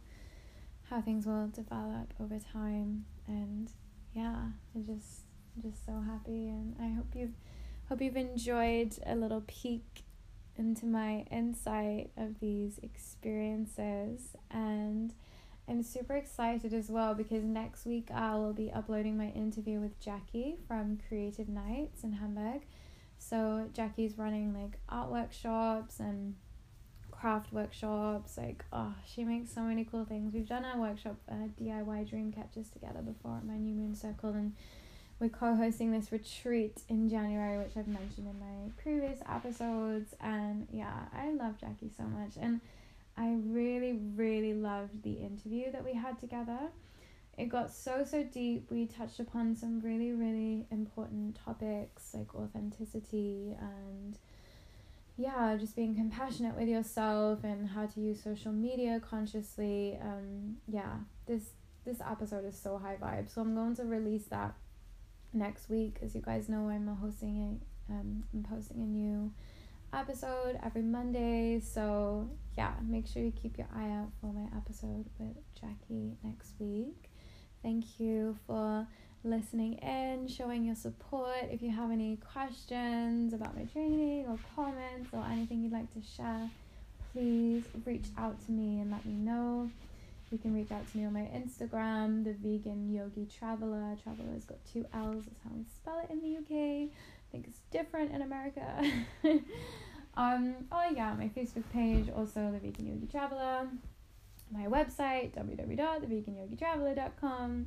how 0.90 1.00
things 1.00 1.24
will 1.24 1.46
develop 1.48 2.12
over 2.20 2.38
time. 2.52 3.04
And 3.26 3.70
yeah 4.12 4.36
i'm 4.74 4.84
just 4.84 5.20
just 5.62 5.86
so 5.86 6.02
happy. 6.04 6.48
And 6.48 6.74
i 6.80 6.88
hope 6.88 7.06
you've 7.14 7.36
hope 7.88 8.02
you've 8.02 8.16
enjoyed 8.16 8.94
a 9.06 9.14
little 9.14 9.42
peek 9.46 10.02
into 10.56 10.84
my 10.86 11.24
insight 11.30 12.10
of 12.16 12.40
these 12.40 12.78
experiences. 12.82 14.36
And 14.50 15.14
i'm 15.68 15.82
super 15.82 16.16
excited 16.16 16.74
as 16.74 16.88
well 16.90 17.14
because 17.14 17.44
next 17.44 17.86
week 17.86 18.08
i 18.12 18.34
will 18.34 18.52
be 18.52 18.70
uploading 18.72 19.16
my 19.16 19.28
interview 19.28 19.78
with 19.78 20.00
jackie 20.00 20.56
from 20.66 20.98
creative 21.08 21.48
nights 21.48 22.02
in 22.02 22.12
hamburg. 22.12 22.62
So 23.18 23.68
jackie's 23.72 24.18
running 24.18 24.54
like 24.54 24.78
art 24.88 25.10
workshops 25.10 26.00
and 26.00 26.34
craft 27.20 27.52
workshops. 27.52 28.38
Like, 28.38 28.64
oh, 28.72 28.94
she 29.06 29.24
makes 29.24 29.52
so 29.52 29.60
many 29.62 29.84
cool 29.84 30.04
things. 30.04 30.32
We've 30.32 30.48
done 30.48 30.64
our 30.64 30.78
workshop, 30.78 31.16
uh, 31.30 31.48
DIY 31.60 32.08
dream 32.08 32.32
catchers 32.32 32.70
together 32.70 33.00
before 33.00 33.36
at 33.36 33.44
my 33.44 33.56
New 33.56 33.74
Moon 33.74 33.94
Circle, 33.94 34.30
and 34.30 34.54
we're 35.18 35.28
co 35.28 35.54
hosting 35.54 35.92
this 35.92 36.10
retreat 36.10 36.80
in 36.88 37.08
January, 37.10 37.58
which 37.58 37.76
I've 37.76 37.88
mentioned 37.88 38.26
in 38.26 38.38
my 38.40 38.72
previous 38.82 39.18
episodes. 39.28 40.14
And 40.20 40.66
yeah, 40.72 40.94
I 41.14 41.30
love 41.32 41.60
Jackie 41.60 41.90
so 41.94 42.04
much. 42.04 42.32
And 42.40 42.60
I 43.18 43.36
really, 43.44 43.98
really 44.16 44.54
loved 44.54 45.02
the 45.02 45.12
interview 45.12 45.70
that 45.72 45.84
we 45.84 45.92
had 45.92 46.18
together. 46.18 46.58
It 47.36 47.50
got 47.50 47.70
so, 47.70 48.04
so 48.04 48.22
deep. 48.24 48.70
We 48.70 48.86
touched 48.86 49.20
upon 49.20 49.56
some 49.56 49.80
really, 49.80 50.12
really 50.12 50.66
important 50.70 51.38
topics 51.44 52.14
like 52.14 52.34
authenticity 52.34 53.54
and 53.60 54.18
yeah, 55.20 55.54
just 55.58 55.76
being 55.76 55.94
compassionate 55.94 56.56
with 56.56 56.66
yourself 56.66 57.44
and 57.44 57.68
how 57.68 57.84
to 57.84 58.00
use 58.00 58.22
social 58.22 58.52
media 58.52 59.00
consciously. 59.00 59.98
Um, 60.00 60.56
yeah, 60.66 60.94
this 61.26 61.42
this 61.84 62.00
episode 62.00 62.46
is 62.46 62.58
so 62.58 62.78
high 62.78 62.96
vibe. 62.96 63.32
So 63.32 63.42
I'm 63.42 63.54
going 63.54 63.76
to 63.76 63.84
release 63.84 64.24
that 64.26 64.54
next 65.34 65.68
week. 65.68 65.98
As 66.02 66.14
you 66.14 66.22
guys 66.22 66.48
know, 66.48 66.70
I'm 66.70 66.86
hosting 66.86 67.60
a 67.88 67.92
um, 67.92 68.24
I'm 68.32 68.44
posting 68.44 68.78
a 68.78 68.86
new 68.86 69.30
episode 69.92 70.58
every 70.64 70.82
Monday. 70.82 71.60
So 71.60 72.30
yeah, 72.56 72.72
make 72.82 73.06
sure 73.06 73.22
you 73.22 73.32
keep 73.32 73.58
your 73.58 73.68
eye 73.76 73.90
out 73.90 74.12
for 74.22 74.32
my 74.32 74.46
episode 74.56 75.04
with 75.18 75.36
Jackie 75.60 76.16
next 76.24 76.54
week. 76.58 77.10
Thank 77.62 78.00
you 78.00 78.38
for 78.46 78.86
listening 79.24 79.74
in, 79.74 80.26
showing 80.28 80.64
your 80.64 80.74
support. 80.74 81.48
If 81.50 81.62
you 81.62 81.70
have 81.70 81.90
any 81.90 82.18
questions 82.32 83.32
about 83.32 83.56
my 83.56 83.64
training 83.64 84.26
or 84.26 84.38
comments 84.56 85.10
or 85.12 85.24
anything 85.30 85.62
you'd 85.62 85.72
like 85.72 85.92
to 85.94 86.02
share, 86.02 86.50
please 87.12 87.64
reach 87.84 88.06
out 88.16 88.44
to 88.46 88.52
me 88.52 88.80
and 88.80 88.90
let 88.90 89.04
me 89.04 89.12
know. 89.12 89.70
You 90.30 90.38
can 90.38 90.54
reach 90.54 90.70
out 90.70 90.88
to 90.90 90.96
me 90.96 91.04
on 91.04 91.12
my 91.12 91.28
Instagram, 91.34 92.24
the 92.24 92.32
Vegan 92.34 92.94
Yogi 92.94 93.26
Traveler. 93.26 93.96
Traveler's 94.02 94.44
got 94.44 94.58
two 94.72 94.86
L's, 94.94 95.24
that's 95.24 95.40
how 95.44 95.50
we 95.56 95.64
spell 95.64 95.98
it 95.98 96.08
in 96.10 96.20
the 96.20 96.36
UK. 96.38 96.88
I 96.88 96.90
think 97.32 97.48
it's 97.48 97.58
different 97.72 98.12
in 98.12 98.22
America. 98.22 98.80
um, 100.16 100.54
oh 100.70 100.88
yeah, 100.94 101.12
my 101.14 101.28
Facebook 101.28 101.64
page, 101.72 102.08
also 102.16 102.52
the 102.52 102.60
Vegan 102.60 102.86
Yogi 102.86 103.08
Traveler. 103.08 103.66
My 104.52 104.66
website, 104.66 105.32
www.theveganyogitraveler.com. 105.36 107.66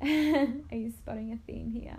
Are 0.02 0.76
you 0.76 0.90
spotting 0.90 1.32
a 1.32 1.38
theme 1.50 1.70
here? 1.70 1.98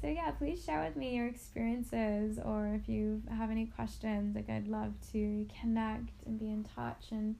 So 0.00 0.08
yeah, 0.08 0.30
please 0.32 0.64
share 0.64 0.82
with 0.82 0.96
me 0.96 1.16
your 1.16 1.28
experiences 1.28 2.38
or 2.44 2.74
if 2.74 2.88
you 2.88 3.22
have 3.30 3.50
any 3.50 3.66
questions. 3.66 4.34
Like 4.34 4.50
I'd 4.50 4.68
love 4.68 4.94
to 5.12 5.46
connect 5.60 6.26
and 6.26 6.38
be 6.38 6.46
in 6.46 6.64
touch 6.64 7.06
and 7.10 7.36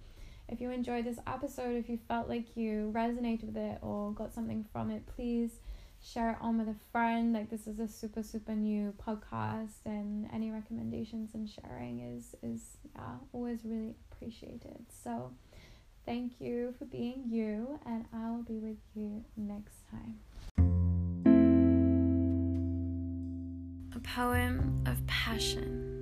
if 0.48 0.60
you 0.60 0.70
enjoyed 0.70 1.06
this 1.06 1.18
episode, 1.26 1.76
if 1.76 1.88
you 1.88 1.98
felt 2.08 2.28
like 2.28 2.56
you 2.56 2.92
resonated 2.94 3.44
with 3.44 3.56
it 3.56 3.78
or 3.80 4.12
got 4.12 4.34
something 4.34 4.66
from 4.70 4.90
it, 4.90 5.06
please 5.06 5.60
share 6.04 6.32
it 6.32 6.36
on 6.40 6.58
with 6.58 6.68
a 6.68 6.76
friend. 6.90 7.32
Like 7.32 7.48
this 7.48 7.66
is 7.66 7.78
a 7.78 7.88
super 7.88 8.22
super 8.22 8.52
new 8.52 8.92
podcast 9.04 9.86
and 9.86 10.28
any 10.32 10.50
recommendations 10.50 11.30
and 11.34 11.48
sharing 11.48 12.00
is 12.00 12.34
is 12.42 12.76
yeah, 12.94 13.14
always 13.32 13.60
really 13.64 13.94
appreciated. 14.10 14.84
So 15.02 15.32
Thank 16.04 16.40
you 16.40 16.74
for 16.78 16.84
being 16.84 17.24
you, 17.30 17.78
and 17.86 18.06
I 18.12 18.30
will 18.30 18.42
be 18.42 18.58
with 18.58 18.78
you 18.94 19.24
next 19.36 19.84
time. 19.88 20.18
A 23.94 24.00
poem 24.00 24.82
of 24.84 25.06
passion. 25.06 26.00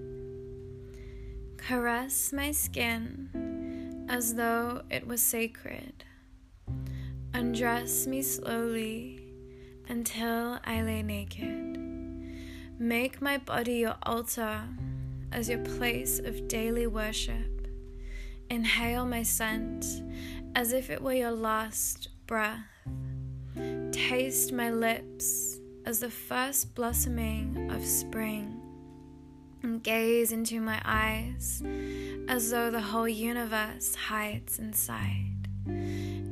Caress 1.59 2.33
my 2.33 2.51
skin 2.51 4.07
as 4.09 4.35
though 4.37 4.83
it 4.91 5.07
was 5.07 5.23
sacred. 5.23 6.05
Undress 7.35 8.07
me 8.07 8.23
slowly 8.23 9.21
until 9.87 10.59
I 10.65 10.81
lay 10.83 11.03
naked. 11.03 11.77
Make 12.79 13.21
my 13.21 13.37
body 13.37 13.75
your 13.75 13.97
altar 14.05 14.63
as 15.31 15.51
your 15.51 15.59
place 15.59 16.19
of 16.19 16.49
daily 16.49 16.87
worship. 16.87 17.60
Inhale 18.51 19.07
my 19.07 19.23
scent 19.23 19.87
as 20.57 20.73
if 20.73 20.91
it 20.91 21.01
were 21.01 21.13
your 21.13 21.31
last 21.31 22.09
breath. 22.27 22.59
Taste 23.93 24.53
my 24.53 24.71
lips 24.71 25.61
as 25.87 26.01
the 26.01 26.11
first 26.11 26.75
blossoming 26.75 27.71
of 27.71 27.87
spring. 27.87 28.61
And 29.63 29.81
gaze 29.81 30.33
into 30.33 30.61
my 30.61 30.83
eyes 30.85 31.63
as 32.27 32.51
though 32.51 32.73
the 32.73 32.81
whole 32.81 33.09
universe 33.09 33.95
hides 33.95 34.59
inside. 34.59 35.49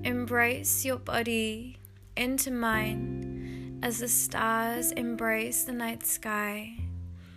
Embrace 0.03 0.85
your 0.85 0.97
body 0.97 1.77
into 2.17 2.51
mine 2.51 3.79
as 3.81 4.01
the 4.01 4.09
stars 4.09 4.91
embrace 4.91 5.63
the 5.63 5.73
night 5.73 6.05
sky. 6.05 6.75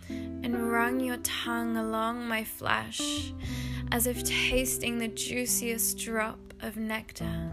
And 0.08 0.72
run 0.72 0.98
your 0.98 1.18
tongue 1.18 1.76
along 1.76 2.26
my 2.26 2.42
flesh 2.42 3.32
as 3.90 4.06
if 4.06 4.22
tasting 4.24 4.98
the 4.98 5.08
juiciest 5.08 5.98
drop 5.98 6.38
of 6.60 6.76
nectar. 6.76 7.50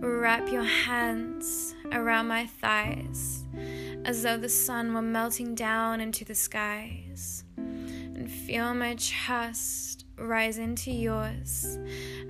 Wrap 0.00 0.50
your 0.50 0.64
hands 0.64 1.74
around 1.92 2.26
my 2.26 2.46
thighs 2.46 3.44
as 4.04 4.22
though 4.22 4.36
the 4.36 4.48
sun 4.48 4.94
were 4.94 5.02
melting 5.02 5.54
down 5.54 6.00
into 6.00 6.24
the 6.24 6.34
skies. 6.34 7.44
And 7.56 8.30
feel 8.30 8.74
my 8.74 8.94
chest 8.96 10.04
rise 10.16 10.58
into 10.58 10.90
yours 10.90 11.78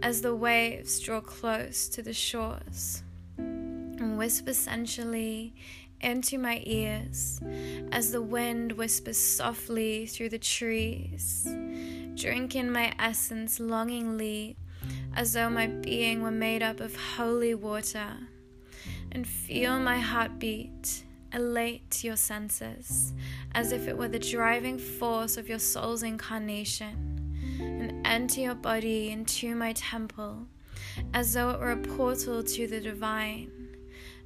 as 0.03 0.21
the 0.21 0.35
waves 0.35 1.01
draw 1.01 1.21
close 1.21 1.89
to 1.89 2.03
the 2.03 2.13
shores. 2.13 3.03
And 3.39 4.19
whisper 4.19 4.55
sensually 4.55 5.55
into 6.01 6.37
my 6.37 6.63
ears 6.67 7.41
as 7.93 8.11
the 8.11 8.23
wind 8.23 8.73
whispers 8.73 9.19
softly 9.19 10.07
through 10.07 10.31
the 10.31 10.39
trees. 10.39 11.47
Drink 12.15 12.55
in 12.57 12.71
my 12.71 12.93
essence 12.99 13.59
longingly 13.59 14.57
as 15.15 15.33
though 15.33 15.51
my 15.51 15.67
being 15.67 16.23
were 16.23 16.31
made 16.31 16.63
up 16.63 16.81
of 16.81 16.95
holy 16.97 17.55
water. 17.55 18.17
And 19.13 19.27
feel 19.27 19.79
my 19.79 19.99
heartbeat 19.99 21.05
elate 21.35 22.05
your 22.05 22.17
senses 22.17 23.13
as 23.55 23.73
if 23.73 23.89
it 23.89 23.97
were 23.97 24.09
the 24.09 24.19
driving 24.19 24.79
force 24.79 25.37
of 25.37 25.49
your 25.49 25.59
soul's 25.59 26.03
incarnation. 26.03 27.19
And 27.61 28.07
enter 28.07 28.41
your 28.41 28.55
body 28.55 29.11
into 29.11 29.55
my 29.55 29.73
temple 29.73 30.47
as 31.15 31.35
though 31.35 31.51
it 31.51 31.61
were 31.61 31.73
a 31.73 31.77
portal 31.77 32.43
to 32.43 32.67
the 32.67 32.81
divine, 32.81 33.51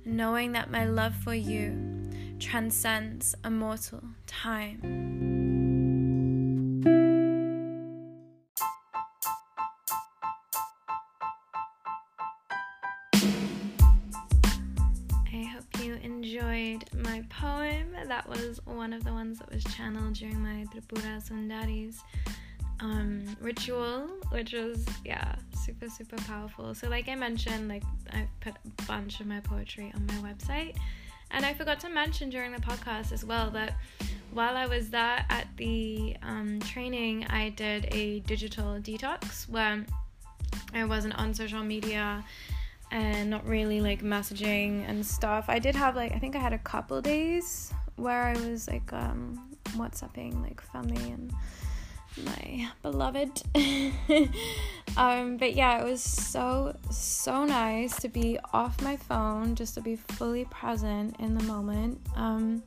knowing 0.04 0.52
that 0.52 0.70
my 0.70 0.84
love 0.86 1.14
for 1.14 1.34
you 1.34 2.02
transcends 2.38 3.34
immortal 3.44 4.02
time. 4.26 5.36
Enjoyed 16.36 16.84
my 16.92 17.22
poem. 17.30 17.96
That 18.06 18.28
was 18.28 18.60
one 18.66 18.92
of 18.92 19.04
the 19.04 19.12
ones 19.12 19.38
that 19.38 19.50
was 19.50 19.64
channeled 19.64 20.14
during 20.14 20.40
my 20.40 20.66
Tripura 20.74 21.22
Sundaris 21.26 22.00
um, 22.80 23.24
ritual, 23.40 24.08
which 24.30 24.52
was, 24.52 24.84
yeah, 25.04 25.36
super, 25.58 25.88
super 25.88 26.16
powerful. 26.16 26.74
So, 26.74 26.88
like 26.88 27.08
I 27.08 27.14
mentioned, 27.14 27.68
like 27.68 27.84
I 28.12 28.28
put 28.40 28.54
a 28.54 28.82
bunch 28.82 29.20
of 29.20 29.26
my 29.26 29.40
poetry 29.40 29.92
on 29.94 30.06
my 30.06 30.30
website. 30.30 30.76
And 31.30 31.44
I 31.44 31.54
forgot 31.54 31.80
to 31.80 31.88
mention 31.88 32.28
during 32.28 32.52
the 32.52 32.60
podcast 32.60 33.12
as 33.12 33.24
well 33.24 33.50
that 33.52 33.74
while 34.32 34.56
I 34.56 34.66
was 34.66 34.90
there 34.90 35.24
at 35.30 35.46
the 35.56 36.16
um, 36.22 36.60
training, 36.60 37.26
I 37.30 37.48
did 37.50 37.88
a 37.92 38.20
digital 38.20 38.78
detox 38.78 39.48
where 39.48 39.84
I 40.74 40.84
wasn't 40.84 41.14
on 41.18 41.32
social 41.32 41.62
media 41.62 42.22
and 42.96 43.28
not 43.28 43.46
really 43.46 43.82
like 43.82 44.02
messaging 44.02 44.88
and 44.88 45.04
stuff. 45.04 45.44
I 45.48 45.58
did 45.58 45.76
have 45.76 45.94
like 45.94 46.12
I 46.12 46.18
think 46.18 46.34
I 46.34 46.38
had 46.38 46.54
a 46.54 46.58
couple 46.58 47.00
days 47.02 47.70
where 47.96 48.22
I 48.22 48.32
was 48.32 48.68
like 48.68 48.90
um 48.94 49.38
WhatsApping 49.76 50.42
like 50.42 50.62
family 50.62 51.10
and 51.10 51.30
my 52.24 52.70
beloved. 52.80 53.42
um, 54.96 55.36
but 55.36 55.54
yeah, 55.54 55.82
it 55.82 55.84
was 55.84 56.02
so 56.02 56.74
so 56.90 57.44
nice 57.44 57.96
to 57.96 58.08
be 58.08 58.38
off 58.54 58.80
my 58.80 58.96
phone, 58.96 59.54
just 59.54 59.74
to 59.74 59.82
be 59.82 59.96
fully 59.96 60.46
present 60.46 61.16
in 61.18 61.34
the 61.34 61.44
moment. 61.44 62.00
Um, 62.16 62.62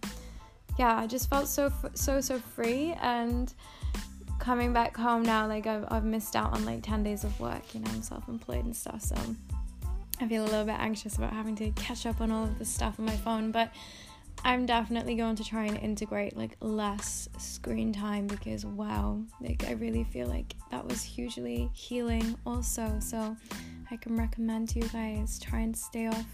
yeah, 0.77 0.95
I 0.95 1.07
just 1.07 1.27
felt 1.27 1.47
so 1.47 1.73
so 1.95 2.21
so 2.21 2.37
free 2.37 2.93
and 3.01 3.51
coming 4.37 4.73
back 4.73 4.95
home 4.95 5.23
now 5.23 5.45
like 5.47 5.67
I've, 5.67 5.85
I've 5.91 6.05
missed 6.05 6.33
out 6.33 6.53
on 6.53 6.63
like 6.63 6.81
10 6.81 7.03
days 7.03 7.25
of 7.25 7.37
work 7.41 7.75
you 7.75 7.81
know 7.81 7.91
i'm 7.91 8.01
self-employed 8.01 8.63
and 8.63 8.73
stuff 8.73 9.01
so 9.01 9.17
I 10.21 10.27
feel 10.27 10.43
a 10.43 10.45
little 10.45 10.65
bit 10.65 10.75
anxious 10.77 11.17
about 11.17 11.31
having 11.33 11.55
to 11.57 11.71
catch 11.71 12.05
up 12.05 12.19
on 12.19 12.31
all 12.31 12.43
of 12.43 12.59
this 12.59 12.69
stuff 12.69 12.99
on 12.99 13.05
my 13.05 13.15
phone, 13.15 13.51
but 13.51 13.71
I'm 14.43 14.65
definitely 14.65 15.15
going 15.15 15.35
to 15.35 15.43
try 15.43 15.65
and 15.65 15.77
integrate 15.77 16.35
like 16.35 16.55
less 16.61 17.27
screen 17.37 17.91
time 17.91 18.27
because 18.27 18.65
wow, 18.65 19.21
like 19.41 19.65
I 19.65 19.73
really 19.73 20.03
feel 20.03 20.27
like 20.27 20.55
that 20.71 20.85
was 20.85 21.03
hugely 21.03 21.69
healing 21.73 22.37
also. 22.45 22.97
So 22.99 23.35
I 23.91 23.97
can 23.97 24.17
recommend 24.17 24.69
to 24.69 24.79
you 24.79 24.87
guys 24.89 25.39
try 25.39 25.59
and 25.59 25.75
stay 25.75 26.07
off 26.07 26.25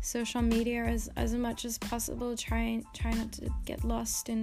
social 0.00 0.42
media 0.42 0.84
as 0.84 1.10
as 1.16 1.34
much 1.34 1.64
as 1.64 1.78
possible. 1.78 2.36
Try 2.36 2.82
try 2.94 3.12
not 3.12 3.32
to 3.32 3.50
get 3.64 3.84
lost 3.84 4.28
in 4.28 4.42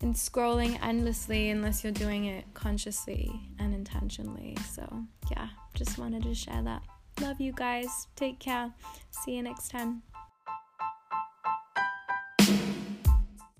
in 0.00 0.14
scrolling 0.14 0.78
endlessly 0.82 1.50
unless 1.50 1.84
you're 1.84 1.92
doing 1.92 2.24
it 2.24 2.44
consciously 2.54 3.30
and 3.58 3.74
intentionally. 3.74 4.56
So 4.70 5.04
yeah, 5.30 5.48
just 5.74 5.98
wanted 5.98 6.22
to 6.22 6.34
share 6.34 6.62
that. 6.62 6.82
Love 7.20 7.40
you 7.40 7.52
guys. 7.52 8.08
Take 8.16 8.38
care. 8.38 8.72
See 9.10 9.36
you 9.36 9.42
next 9.42 9.70
time. 9.70 10.02